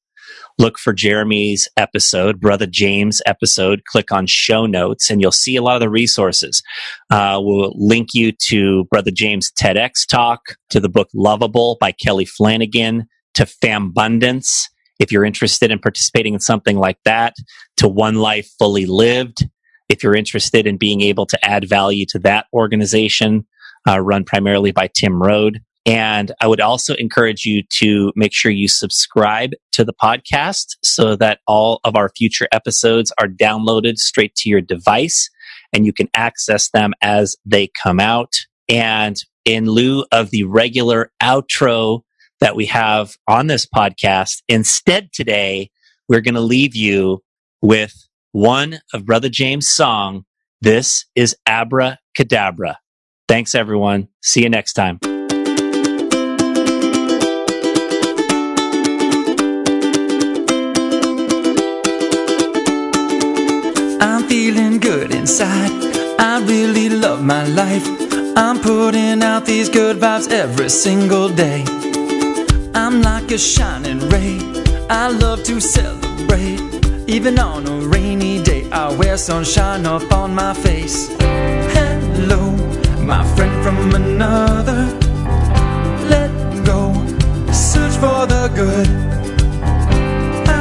Look 0.59 0.79
for 0.79 0.91
Jeremy's 0.91 1.67
episode, 1.77 2.39
Brother 2.39 2.65
James 2.65 3.21
episode. 3.27 3.83
Click 3.85 4.11
on 4.11 4.25
show 4.25 4.65
notes 4.65 5.11
and 5.11 5.21
you'll 5.21 5.31
see 5.31 5.55
a 5.55 5.61
lot 5.61 5.75
of 5.75 5.81
the 5.81 5.89
resources. 5.89 6.63
Uh, 7.11 7.39
we'll 7.41 7.73
link 7.75 8.15
you 8.15 8.31
to 8.47 8.85
Brother 8.85 9.11
James 9.11 9.51
TEDx 9.51 10.07
talk, 10.07 10.55
to 10.71 10.79
the 10.79 10.89
book 10.89 11.09
Loveable 11.15 11.77
by 11.79 11.91
Kelly 11.91 12.25
Flanagan, 12.25 13.07
to 13.35 13.45
Fambundance. 13.45 14.63
If 14.99 15.11
you're 15.11 15.25
interested 15.25 15.69
in 15.69 15.77
participating 15.77 16.33
in 16.33 16.39
something 16.39 16.77
like 16.77 16.97
that, 17.05 17.35
to 17.77 17.87
One 17.87 18.15
Life 18.15 18.49
Fully 18.57 18.87
Lived, 18.87 19.47
if 19.89 20.01
you're 20.01 20.15
interested 20.15 20.65
in 20.65 20.77
being 20.77 21.01
able 21.01 21.27
to 21.27 21.45
add 21.45 21.69
value 21.69 22.05
to 22.07 22.19
that 22.19 22.47
organization, 22.51 23.45
uh, 23.87 23.99
run 23.99 24.23
primarily 24.23 24.71
by 24.71 24.87
Tim 24.87 25.21
Rhode. 25.21 25.61
And 25.87 26.33
I 26.41 26.47
would 26.47 26.59
also 26.59 26.95
encourage 26.95 27.45
you 27.45 27.63
to 27.79 28.11
make 28.15 28.33
sure 28.33 28.51
you 28.51 28.67
subscribe 28.67 29.51
to 29.71 29.85
the 29.85 29.93
podcast 29.93 30.75
so 30.83 31.15
that 31.15 31.39
all 31.47 31.79
of 31.85 31.95
our 31.95 32.09
future 32.09 32.47
episodes 32.51 33.13
are 33.17 33.27
downloaded 33.27 33.95
straight 33.95 34.35
to 34.35 34.49
your 34.49 34.59
device 34.59 35.29
and 35.71 35.85
you 35.85 35.93
can 35.93 36.09
access 36.13 36.69
them 36.69 36.93
as 37.01 37.37
they 37.45 37.69
come 37.81 38.01
out. 38.01 38.33
And 38.67 39.15
in 39.45 39.65
lieu 39.65 40.05
of 40.11 40.29
the 40.29 40.43
regular 40.43 41.09
outro 41.23 42.01
that 42.41 42.57
we 42.57 42.65
have 42.65 43.15
on 43.27 43.47
this 43.47 43.65
podcast, 43.65 44.41
instead 44.49 45.13
today, 45.13 45.71
we're 46.09 46.21
going 46.21 46.35
to 46.35 46.41
leave 46.41 46.75
you 46.75 47.23
with 47.61 48.07
one 48.33 48.79
of 48.93 49.05
Brother 49.05 49.29
James' 49.29 49.69
song. 49.69 50.25
This 50.61 51.05
is 51.15 51.35
Abracadabra. 51.45 52.79
Thanks, 53.29 53.55
everyone. 53.55 54.09
See 54.21 54.43
you 54.43 54.49
next 54.49 54.73
time. 54.73 54.99
Feeling 64.37 64.77
good 64.77 65.15
inside. 65.15 65.71
I 66.19 66.39
really 66.45 66.89
love 66.89 67.23
my 67.23 67.43
life. 67.61 67.87
I'm 68.37 68.59
putting 68.59 69.23
out 69.23 69.45
these 69.47 69.67
good 69.67 69.97
vibes 69.97 70.29
every 70.31 70.69
single 70.69 71.27
day. 71.27 71.65
I'm 72.75 73.01
like 73.01 73.31
a 73.31 73.39
shining 73.39 74.01
ray. 74.13 74.37
I 74.91 75.07
love 75.23 75.41
to 75.45 75.59
celebrate. 75.59 76.59
Even 77.07 77.39
on 77.39 77.65
a 77.65 77.77
rainy 77.95 78.43
day, 78.43 78.69
I 78.69 78.93
wear 78.99 79.17
sunshine 79.17 79.87
up 79.87 80.11
on 80.11 80.35
my 80.35 80.53
face. 80.53 80.97
Hello, 81.77 82.43
my 83.13 83.23
friend 83.35 83.55
from 83.63 83.95
another. 84.01 84.81
Let 86.13 86.31
go, 86.63 86.79
search 87.51 87.95
for 88.03 88.21
the 88.33 88.43
good. 88.61 88.87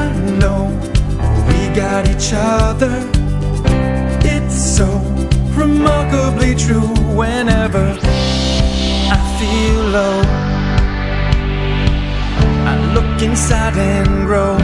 I 0.00 0.04
know 0.40 0.60
we 1.48 1.58
got 1.82 2.08
each 2.08 2.30
other. 2.32 3.25
It's 4.28 4.58
so 4.76 4.86
remarkably 5.54 6.54
true 6.54 6.90
whenever 7.20 7.86
I 9.16 9.18
feel 9.38 9.80
low. 9.96 10.20
I 12.70 12.74
look 12.94 13.22
inside 13.22 13.76
and 13.76 14.26
grow. 14.26 14.58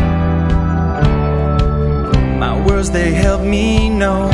My 2.38 2.54
words, 2.66 2.90
they 2.90 3.12
help 3.12 3.42
me 3.42 3.88
know 3.88 4.30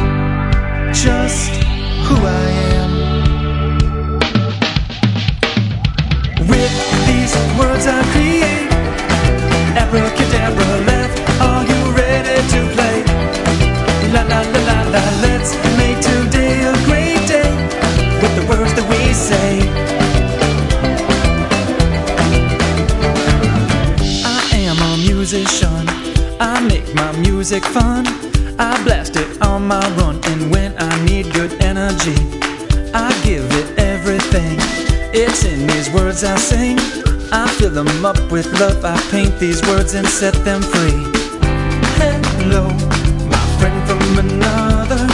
just 0.92 1.50
who 2.06 2.16
I 2.16 2.44
am. 2.80 2.90
With 6.50 6.74
these 7.08 7.34
words 7.58 7.86
I 7.86 8.00
create, 8.12 8.70
abracadabra 9.82 10.97
music 27.50 27.72
fun. 27.72 28.06
I 28.58 28.78
blast 28.84 29.16
it 29.16 29.40
on 29.40 29.66
my 29.66 29.80
run, 29.96 30.20
and 30.24 30.50
when 30.50 30.74
I 30.78 31.04
need 31.06 31.32
good 31.32 31.50
energy, 31.62 32.14
I 32.92 33.08
give 33.24 33.46
it 33.60 33.78
everything. 33.78 34.58
It's 35.14 35.46
in 35.46 35.66
these 35.66 35.90
words 35.90 36.24
I 36.24 36.36
sing. 36.36 36.78
I 37.32 37.48
fill 37.56 37.70
them 37.70 38.04
up 38.04 38.20
with 38.30 38.46
love. 38.60 38.84
I 38.84 39.00
paint 39.10 39.38
these 39.38 39.62
words 39.62 39.94
and 39.94 40.06
set 40.06 40.34
them 40.44 40.60
free. 40.60 41.00
Hello, 41.96 42.68
my 43.32 43.44
friend 43.58 43.80
from 43.88 44.18
another. 44.26 45.06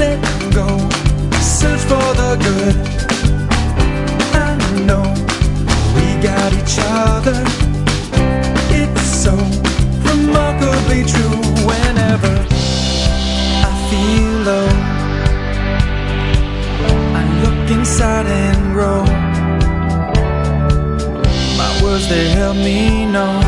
Let 0.00 0.18
go, 0.54 0.66
search 1.42 1.82
for 1.90 2.08
the 2.20 2.32
good. 2.46 2.76
I 4.48 4.56
know 4.88 5.04
we 5.94 6.06
got 6.22 6.54
each 6.54 6.78
other. 6.80 7.36
It's 8.80 9.02
so 9.24 9.61
remarkably 10.92 11.04
true 11.04 11.66
whenever 11.66 12.34
I 13.64 13.70
feel 13.90 14.32
low. 14.48 14.68
I 17.14 17.22
look 17.42 17.70
inside 17.70 18.26
and 18.26 18.72
grow. 18.72 19.04
My 21.56 21.82
words, 21.82 22.08
they 22.08 22.28
help 22.30 22.56
me 22.56 23.06
know 23.06 23.40